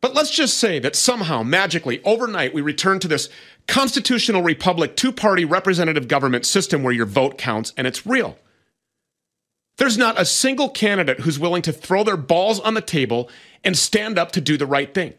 But 0.00 0.12
let's 0.12 0.34
just 0.34 0.58
say 0.58 0.80
that 0.80 0.96
somehow, 0.96 1.44
magically, 1.44 2.02
overnight, 2.02 2.52
we 2.52 2.60
return 2.62 2.98
to 2.98 3.08
this 3.08 3.28
constitutional 3.68 4.42
republic, 4.42 4.96
two 4.96 5.12
party 5.12 5.44
representative 5.44 6.08
government 6.08 6.44
system 6.44 6.82
where 6.82 6.92
your 6.92 7.06
vote 7.06 7.38
counts 7.38 7.72
and 7.76 7.86
it's 7.86 8.04
real. 8.04 8.36
There's 9.78 9.98
not 9.98 10.20
a 10.20 10.24
single 10.24 10.68
candidate 10.68 11.20
who's 11.20 11.38
willing 11.38 11.62
to 11.62 11.72
throw 11.72 12.02
their 12.02 12.16
balls 12.16 12.60
on 12.60 12.74
the 12.74 12.80
table 12.80 13.28
and 13.62 13.76
stand 13.76 14.18
up 14.18 14.32
to 14.32 14.40
do 14.40 14.56
the 14.56 14.66
right 14.66 14.92
thing. 14.92 15.14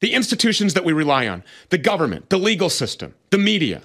The 0.00 0.14
institutions 0.14 0.74
that 0.74 0.84
we 0.84 0.92
rely 0.92 1.26
on, 1.26 1.44
the 1.70 1.78
government, 1.78 2.30
the 2.30 2.38
legal 2.38 2.70
system, 2.70 3.14
the 3.30 3.38
media, 3.38 3.82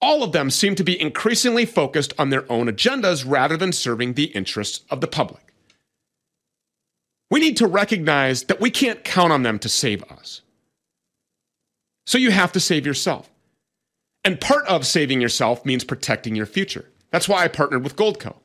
all 0.00 0.22
of 0.22 0.32
them 0.32 0.50
seem 0.50 0.74
to 0.74 0.84
be 0.84 1.00
increasingly 1.00 1.64
focused 1.64 2.12
on 2.18 2.30
their 2.30 2.50
own 2.50 2.66
agendas 2.66 3.24
rather 3.26 3.56
than 3.56 3.72
serving 3.72 4.14
the 4.14 4.24
interests 4.24 4.84
of 4.90 5.00
the 5.00 5.06
public. 5.06 5.54
We 7.30 7.40
need 7.40 7.56
to 7.58 7.66
recognize 7.66 8.44
that 8.44 8.60
we 8.60 8.70
can't 8.70 9.04
count 9.04 9.32
on 9.32 9.42
them 9.42 9.58
to 9.60 9.68
save 9.68 10.02
us. 10.04 10.42
So 12.06 12.18
you 12.18 12.30
have 12.30 12.52
to 12.52 12.60
save 12.60 12.84
yourself. 12.84 13.30
And 14.24 14.40
part 14.40 14.66
of 14.66 14.86
saving 14.86 15.20
yourself 15.20 15.64
means 15.64 15.84
protecting 15.84 16.36
your 16.36 16.46
future. 16.46 16.91
That's 17.12 17.28
why 17.28 17.44
I 17.44 17.48
partnered 17.48 17.84
with 17.84 17.94
Goldco. 17.94 18.36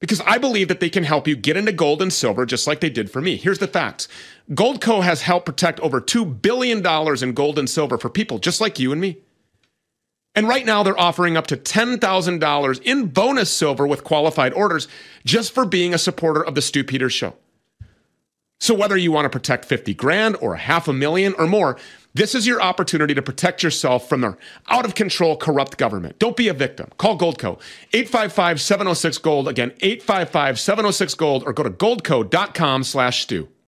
Because 0.00 0.20
I 0.22 0.38
believe 0.38 0.68
that 0.68 0.80
they 0.80 0.90
can 0.90 1.04
help 1.04 1.28
you 1.28 1.36
get 1.36 1.56
into 1.56 1.72
gold 1.72 2.02
and 2.02 2.12
silver 2.12 2.44
just 2.44 2.66
like 2.66 2.80
they 2.80 2.90
did 2.90 3.10
for 3.10 3.20
me. 3.20 3.36
Here's 3.36 3.60
the 3.60 3.68
facts 3.68 4.08
Goldco 4.50 5.02
has 5.02 5.22
helped 5.22 5.46
protect 5.46 5.78
over 5.80 6.00
$2 6.00 6.42
billion 6.42 6.84
in 7.22 7.32
gold 7.32 7.58
and 7.58 7.70
silver 7.70 7.96
for 7.96 8.10
people 8.10 8.38
just 8.38 8.60
like 8.60 8.80
you 8.80 8.90
and 8.90 9.00
me. 9.00 9.18
And 10.34 10.48
right 10.48 10.66
now, 10.66 10.82
they're 10.82 10.98
offering 10.98 11.36
up 11.36 11.46
to 11.46 11.56
$10,000 11.56 12.82
in 12.82 13.06
bonus 13.06 13.52
silver 13.52 13.86
with 13.86 14.02
qualified 14.02 14.52
orders 14.52 14.88
just 15.24 15.52
for 15.52 15.64
being 15.64 15.94
a 15.94 15.98
supporter 15.98 16.44
of 16.44 16.56
the 16.56 16.62
Stew 16.62 16.82
Peters 16.82 17.12
Show. 17.12 17.34
So 18.58 18.74
whether 18.74 18.96
you 18.96 19.12
want 19.12 19.26
to 19.26 19.30
protect 19.30 19.64
50 19.64 19.94
grand 19.94 20.36
or 20.40 20.56
half 20.56 20.88
a 20.88 20.92
million 20.92 21.34
or 21.38 21.46
more, 21.46 21.76
this 22.14 22.34
is 22.34 22.46
your 22.46 22.62
opportunity 22.62 23.14
to 23.14 23.22
protect 23.22 23.62
yourself 23.62 24.08
from 24.08 24.20
their 24.20 24.38
out 24.68 24.84
of 24.84 24.94
control 24.94 25.36
corrupt 25.36 25.76
government. 25.76 26.18
Don't 26.18 26.36
be 26.36 26.48
a 26.48 26.54
victim. 26.54 26.90
Call 26.96 27.18
Goldco 27.18 27.60
855-706 27.92 29.20
gold 29.20 29.48
again 29.48 29.70
855-706 29.82 31.16
gold 31.16 31.42
or 31.44 31.52
go 31.52 31.62
to 31.62 31.70
goldco.com/stew. 31.70 33.48